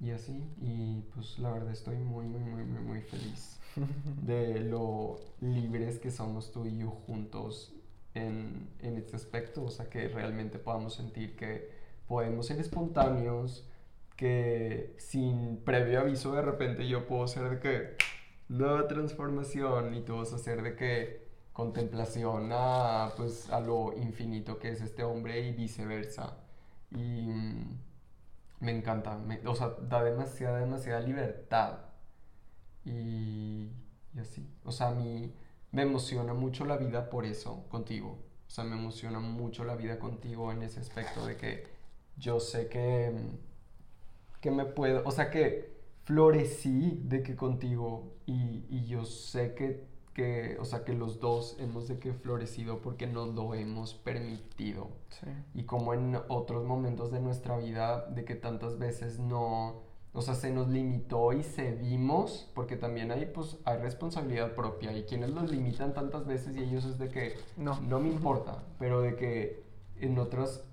y 0.04 0.12
así, 0.12 0.44
y 0.60 1.02
pues 1.14 1.40
la 1.40 1.52
verdad 1.52 1.72
estoy 1.72 1.96
muy, 1.96 2.26
muy, 2.26 2.42
muy, 2.42 2.66
muy, 2.66 2.82
muy 2.82 3.02
feliz 3.02 3.58
de 4.22 4.60
lo 4.60 5.16
libres 5.40 5.98
que 5.98 6.12
somos 6.12 6.52
tú 6.52 6.66
y 6.66 6.78
yo 6.78 6.90
juntos 6.90 7.74
en, 8.14 8.68
en 8.80 8.98
este 8.98 9.16
aspecto, 9.16 9.64
o 9.64 9.72
sea, 9.72 9.90
que 9.90 10.10
realmente 10.10 10.60
podamos 10.60 10.96
sentir 10.96 11.38
que 11.38 11.72
podemos 12.06 12.48
ser 12.48 12.60
espontáneos, 12.60 13.66
que 14.18 14.94
sin 14.98 15.62
previo 15.64 16.02
aviso 16.02 16.34
de 16.34 16.42
repente 16.42 16.86
yo 16.86 17.08
puedo 17.08 17.26
ser 17.28 17.50
de 17.50 17.60
que 17.60 17.96
nueva 18.50 18.90
transformación 18.90 19.94
y 19.96 20.02
tú 20.02 20.18
vas 20.18 20.34
a 20.34 20.38
ser 20.38 20.64
de 20.64 20.76
que 20.76 21.24
contemplación 21.54 22.50
a, 22.52 23.14
pues, 23.16 23.50
a 23.50 23.62
lo 23.62 23.94
infinito 23.94 24.60
que 24.60 24.70
es 24.70 24.82
este 24.82 25.06
hombre 25.06 25.48
y 25.48 25.54
viceversa. 25.54 26.36
Y 26.92 27.22
mm, 27.22 27.80
me 28.64 28.72
encanta, 28.72 29.20
o 29.46 29.56
sea, 29.56 29.76
da 29.82 30.04
demasiada, 30.04 30.60
demasiada 30.60 31.02
libertad. 31.02 31.80
Y, 32.86 33.70
y 34.16 34.20
así, 34.20 34.50
o 34.64 34.72
sea, 34.72 34.90
a 34.90 34.96
mí 34.96 35.34
me 35.72 35.82
emociona 35.84 36.34
mucho 36.34 36.66
la 36.66 36.78
vida 36.78 37.10
por 37.10 37.26
eso, 37.26 37.68
contigo. 37.70 38.20
O 38.48 38.52
sea, 38.52 38.64
me 38.64 38.76
emociona 38.76 39.20
mucho 39.20 39.66
la 39.66 39.76
vida 39.76 40.00
contigo 40.00 40.52
en 40.52 40.64
ese 40.64 40.80
aspecto 40.80 41.26
de 41.26 41.36
que 41.38 41.68
yo 42.18 42.40
sé 42.40 42.70
que, 42.70 43.12
que 44.40 44.52
me 44.52 44.66
puedo, 44.66 45.04
o 45.06 45.12
sea, 45.12 45.30
que 45.30 45.74
florecí 46.06 47.02
de 47.04 47.22
que 47.22 47.36
contigo 47.36 48.16
y, 48.26 48.66
y 48.70 48.86
yo 48.86 49.06
sé 49.06 49.56
que 49.56 49.93
que, 50.14 50.58
o 50.60 50.66
sea, 50.66 50.84
que 50.84 50.94
los 50.94 51.20
dos 51.20 51.56
hemos 51.60 51.88
de 51.88 52.00
que 52.00 52.14
florecido 52.14 52.82
porque 52.82 53.08
nos 53.08 53.34
lo 53.34 53.54
hemos 53.56 53.94
permitido. 53.94 54.90
Y 55.54 55.64
como 55.64 55.94
en 55.94 56.18
otros 56.28 56.64
momentos 56.66 57.12
de 57.12 57.20
nuestra 57.20 57.58
vida, 57.58 58.06
de 58.08 58.24
que 58.24 58.36
tantas 58.36 58.78
veces 58.78 59.20
no, 59.20 59.82
o 60.14 60.22
sea, 60.22 60.36
se 60.36 60.52
nos 60.52 60.70
limitó 60.70 61.34
y 61.34 61.44
cedimos, 61.44 62.52
porque 62.54 62.76
también 62.76 63.12
hay, 63.12 63.26
pues, 63.26 63.58
hay 63.66 63.80
responsabilidad 63.80 64.54
propia. 64.54 64.94
Y 64.94 65.04
quienes 65.04 65.32
los 65.32 65.50
limitan 65.50 65.94
tantas 65.94 66.26
veces 66.26 66.56
y 66.56 66.64
ellos 66.64 66.86
es 66.86 66.98
de 67.00 67.10
que 67.10 67.36
no, 67.58 67.80
no 67.82 68.00
me 68.00 68.10
importa, 68.10 68.64
pero 68.78 69.02
de 69.02 69.16
que 69.16 69.64
en 70.00 70.20
otras 70.20 70.64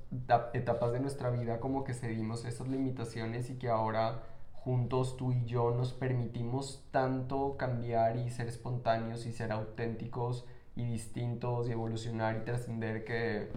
etapas 0.53 0.93
de 0.93 1.01
nuestra 1.01 1.31
vida 1.31 1.61
como 1.61 1.85
que 1.85 1.95
cedimos 1.95 2.45
esas 2.45 2.67
limitaciones 2.69 3.49
y 3.49 3.55
que 3.55 3.69
ahora 3.69 4.23
juntos 4.65 5.17
tú 5.17 5.33
y 5.33 5.45
yo 5.47 5.71
nos 5.71 5.93
permitimos 5.93 6.83
tanto 6.91 7.57
cambiar 7.57 8.17
y 8.17 8.31
ser 8.31 8.49
espontáneos 8.49 9.25
y 9.27 9.33
ser 9.33 9.53
auténticos 9.53 10.45
y 10.77 10.85
distintos 10.85 11.69
y 11.69 11.73
evolucionar 11.73 12.37
y 12.37 12.45
trascender 12.45 13.05
que, 13.05 13.51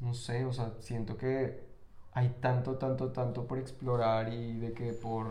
no 0.00 0.14
sé, 0.14 0.44
o 0.44 0.52
sea, 0.52 0.72
siento 0.80 1.16
que 1.16 1.60
hay 2.12 2.28
tanto, 2.40 2.76
tanto, 2.76 3.10
tanto 3.10 3.46
por 3.46 3.58
explorar 3.58 4.32
y 4.32 4.56
de 4.58 4.72
que 4.72 4.92
por 4.92 5.26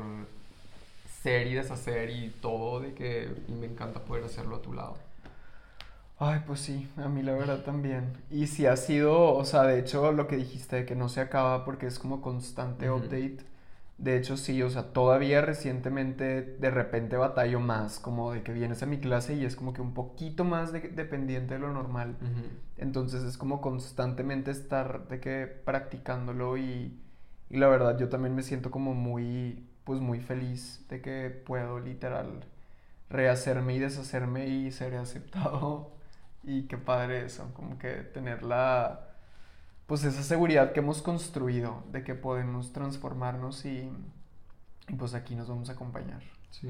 ser 1.22 1.48
y 1.48 1.56
deshacer 1.56 2.10
y 2.10 2.30
todo, 2.42 2.80
de 2.82 2.94
que 2.94 3.34
y 3.48 3.54
me 3.54 3.68
encanta 3.68 4.02
poder 4.02 4.26
hacerlo 4.26 4.58
a 4.58 4.62
tu 4.62 4.74
lado. 4.74 4.98
Ay, 6.22 6.42
pues 6.46 6.60
sí, 6.60 6.90
a 6.98 7.08
mí 7.08 7.24
la 7.24 7.32
verdad 7.32 7.64
también. 7.64 8.18
Y 8.30 8.48
si 8.48 8.66
ha 8.66 8.76
sido, 8.76 9.34
o 9.34 9.46
sea, 9.46 9.64
de 9.64 9.80
hecho 9.80 10.12
lo 10.12 10.28
que 10.28 10.36
dijiste 10.36 10.76
de 10.78 10.86
que 10.86 10.96
no 10.96 11.08
se 11.08 11.22
acaba 11.22 11.64
porque 11.64 11.88
es 11.88 11.98
como 11.98 12.22
constante 12.22 12.92
update 12.92 13.49
de 14.00 14.16
hecho, 14.16 14.38
sí, 14.38 14.64
o 14.64 14.70
sea, 14.70 14.94
todavía 14.94 15.42
recientemente 15.42 16.42
de 16.42 16.72
repente 16.72 17.18
batallo 17.18 17.60
más, 17.60 18.00
como 18.00 18.32
de 18.32 18.44
que 18.44 18.54
vienes 18.54 18.82
a 18.82 18.86
mi 18.86 19.00
clase 19.00 19.36
y 19.36 19.44
es 19.44 19.58
como 19.58 19.74
que 19.74 19.82
un 19.82 19.94
poquito 19.94 20.46
más 20.46 20.72
dependiente 20.72 21.56
de 21.56 21.60
lo 21.60 21.74
normal. 21.74 22.16
Entonces 22.78 23.24
es 23.24 23.38
como 23.38 23.60
constantemente 23.60 24.52
estar 24.52 25.10
de 25.10 25.20
que 25.20 25.48
practicándolo 25.48 26.58
y, 26.58 26.98
y, 27.50 27.58
la 27.58 27.68
verdad 27.68 28.00
yo 28.00 28.08
también 28.08 28.36
me 28.36 28.42
siento 28.42 28.72
como 28.72 28.94
muy, 28.94 29.68
pues 29.84 30.00
muy 30.00 30.22
feliz 30.22 30.86
de 30.88 31.02
que 31.02 31.30
puedo 31.30 31.80
literal 31.80 32.46
rehacerme 33.10 33.76
y 33.76 33.80
deshacerme 33.80 34.48
y 34.48 34.72
seré 34.72 34.98
aceptado. 34.98 35.94
Y 36.42 36.64
qué 36.68 36.78
padre 36.78 37.26
eso, 37.26 37.52
como 37.54 37.78
que 37.78 37.96
tener 37.96 38.44
la, 38.44 39.09
pues 39.90 40.04
esa 40.04 40.22
seguridad 40.22 40.72
que 40.72 40.82
hemos 40.82 41.02
construido 41.02 41.84
de 41.92 42.04
que 42.04 42.14
podemos 42.14 42.74
transformarnos 42.74 43.66
y, 43.66 43.92
y 44.88 44.94
pues 44.94 45.16
aquí 45.16 45.34
nos 45.34 45.50
vamos 45.50 45.70
a 45.70 45.74
acompañar. 45.74 46.22
Sí, 46.52 46.70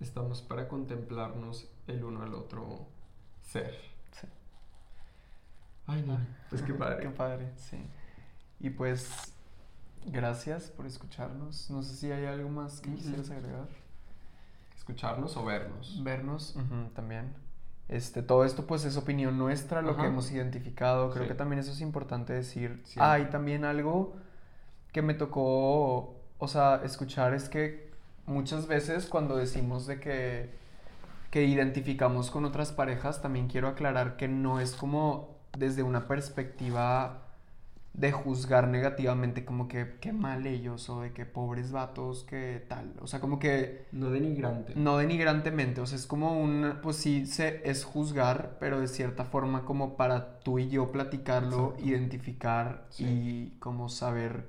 estamos 0.00 0.42
para 0.42 0.68
contemplarnos 0.68 1.66
el 1.86 2.04
uno 2.04 2.22
al 2.22 2.34
otro 2.34 2.88
ser. 3.40 3.74
Sí. 4.12 4.26
Ay, 5.86 6.04
no, 6.06 6.18
pues 6.50 6.60
qué 6.60 6.74
padre. 6.74 7.02
qué 7.02 7.08
padre, 7.08 7.52
sí. 7.56 7.78
Y 8.60 8.68
pues, 8.68 9.32
gracias 10.04 10.68
por 10.68 10.84
escucharnos. 10.84 11.70
No 11.70 11.82
sé 11.82 11.96
si 11.96 12.12
hay 12.12 12.26
algo 12.26 12.50
más 12.50 12.82
que 12.82 12.92
quisieras 12.92 13.30
agregar. 13.30 13.68
¿Escucharnos 14.76 15.34
o 15.38 15.44
vernos? 15.46 16.04
Vernos 16.04 16.54
también. 16.94 17.34
Este, 17.88 18.22
todo 18.22 18.44
esto 18.44 18.66
pues 18.66 18.84
es 18.84 18.96
opinión 18.96 19.38
nuestra, 19.38 19.80
lo 19.80 19.96
que 19.96 20.06
hemos 20.06 20.30
identificado. 20.32 21.10
Creo 21.10 21.24
Sí. 21.24 21.28
que 21.28 21.34
también 21.34 21.60
eso 21.60 21.70
es 21.70 21.80
importante 21.80 22.32
decir. 22.32 22.80
Siempre. 22.84 23.04
Ah, 23.04 23.18
y 23.20 23.26
también 23.26 23.64
algo 23.64 24.14
que 24.92 25.02
me 25.02 25.14
tocó, 25.14 26.16
o 26.38 26.48
sea, 26.48 26.80
escuchar 26.84 27.32
es 27.34 27.48
que 27.48 27.90
muchas 28.26 28.66
veces 28.66 29.06
cuando 29.06 29.36
decimos 29.36 29.86
de 29.86 30.00
que, 30.00 30.50
que 31.30 31.44
identificamos 31.44 32.30
con 32.30 32.44
otras 32.44 32.72
parejas, 32.72 33.22
también 33.22 33.46
quiero 33.46 33.68
aclarar 33.68 34.16
que 34.16 34.26
no 34.26 34.58
es 34.58 34.72
como 34.74 35.36
desde 35.56 35.82
una 35.84 36.08
perspectiva 36.08 37.22
de 37.96 38.12
juzgar 38.12 38.68
negativamente 38.68 39.46
como 39.46 39.68
que 39.68 39.96
qué 40.02 40.12
mal 40.12 40.46
ellos 40.46 40.90
o 40.90 41.00
de 41.00 41.12
que 41.14 41.24
pobres 41.24 41.72
vatos, 41.72 42.24
que 42.24 42.62
tal. 42.68 42.92
O 43.00 43.06
sea, 43.06 43.20
como 43.20 43.38
que 43.38 43.86
No 43.90 44.10
denigrante. 44.10 44.74
no 44.76 44.98
denigrantemente, 44.98 45.80
o 45.80 45.86
sea, 45.86 45.96
es 45.96 46.06
como 46.06 46.38
un, 46.38 46.74
pues 46.82 46.96
sí, 46.96 47.24
se, 47.26 47.62
es 47.68 47.84
juzgar, 47.84 48.58
pero 48.60 48.80
de 48.80 48.88
cierta 48.88 49.24
forma 49.24 49.64
como 49.64 49.96
para 49.96 50.40
tú 50.40 50.58
y 50.58 50.68
yo 50.68 50.92
platicarlo, 50.92 51.70
Exacto. 51.70 51.84
identificar 51.88 52.86
Sí. 52.90 53.04
y 53.06 53.58
como 53.60 53.88
saber 53.88 54.46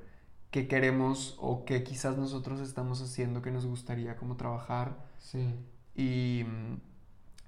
qué 0.51 0.67
queremos 0.67 1.37
o 1.39 1.63
qué 1.63 1.83
quizás 1.83 2.17
nosotros 2.17 2.59
estamos 2.59 3.01
haciendo 3.01 3.41
que 3.41 3.51
nos 3.51 3.65
gustaría 3.65 4.17
como 4.17 4.35
trabajar 4.35 4.97
Sí. 5.19 5.55
y, 5.95 6.45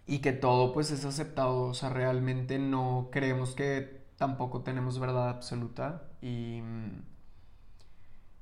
y 0.08 0.20
que 0.20 0.32
todo 0.32 0.72
pues 0.74 0.91
es 0.91 1.06
aceptado, 1.06 1.64
o 1.64 1.74
sea, 1.74 1.89
realmente 1.89 2.58
no 2.58 3.10
creemos 3.12 3.54
que 3.54 3.99
tampoco 4.20 4.61
tenemos 4.63 4.99
verdad 4.99 5.30
absoluta 5.30 6.03
y, 6.22 6.61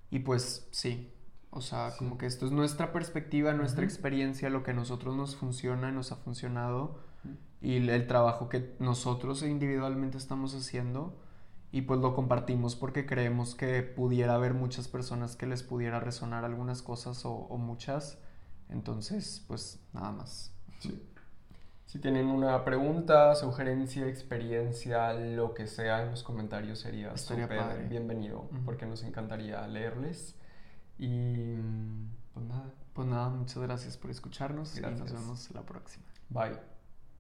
y 0.09 0.19
pues 0.19 0.67
sí, 0.71 1.13
o 1.49 1.61
sea, 1.61 1.91
Sí. 1.91 1.97
como 1.99 2.17
que 2.17 2.25
esto 2.25 2.45
es 2.45 2.51
nuestra 2.51 2.91
perspectiva, 2.91 3.53
nuestra 3.53 3.83
experiencia, 3.85 4.49
lo 4.49 4.63
que 4.63 4.71
a 4.71 4.73
nosotros 4.73 5.15
nos 5.15 5.35
funciona, 5.35 5.91
nos 5.91 6.11
ha 6.11 6.15
funcionado 6.17 6.99
y 7.61 7.77
el, 7.77 7.89
el 7.89 8.07
trabajo 8.07 8.49
que 8.49 8.75
nosotros 8.79 9.43
individualmente 9.43 10.17
estamos 10.17 10.53
haciendo 10.55 11.19
y 11.71 11.81
pues 11.83 11.99
lo 11.99 12.15
compartimos 12.15 12.75
porque 12.75 13.05
creemos 13.05 13.55
que 13.55 13.83
pudiera 13.83 14.35
haber 14.35 14.53
muchas 14.53 14.87
personas 14.87 15.35
que 15.35 15.47
les 15.47 15.63
pudiera 15.63 15.99
resonar 15.99 16.45
algunas 16.45 16.81
cosas 16.81 17.25
o, 17.25 17.31
o 17.33 17.57
muchas. 17.57 18.19
Entonces, 18.69 19.43
pues 19.47 19.79
nada 19.93 20.11
más. 20.11 20.53
Sí. 20.79 21.03
Si 21.87 21.99
tienen 21.99 22.27
una 22.27 22.65
pregunta, 22.65 23.33
sugerencia, 23.33 24.07
experiencia, 24.07 25.13
lo 25.13 25.53
que 25.53 25.67
sea 25.67 26.03
en 26.03 26.11
los 26.11 26.21
comentarios 26.21 26.79
sería 26.79 27.15
súper 27.17 27.87
bienvenido 27.87 28.49
porque 28.65 28.85
nos 28.85 29.03
encantaría 29.03 29.65
leerles. 29.67 30.35
Y 30.99 31.55
pues 32.33 32.45
nada, 32.45 32.73
Pues 32.93 33.07
nada, 33.07 33.29
muchas 33.29 33.63
gracias 33.63 33.95
por 33.97 34.11
escucharnos 34.11 34.77
y 34.77 34.81
nos 34.81 35.11
vemos 35.11 35.49
la 35.51 35.61
próxima. 35.61 36.05
bye. 36.29 36.76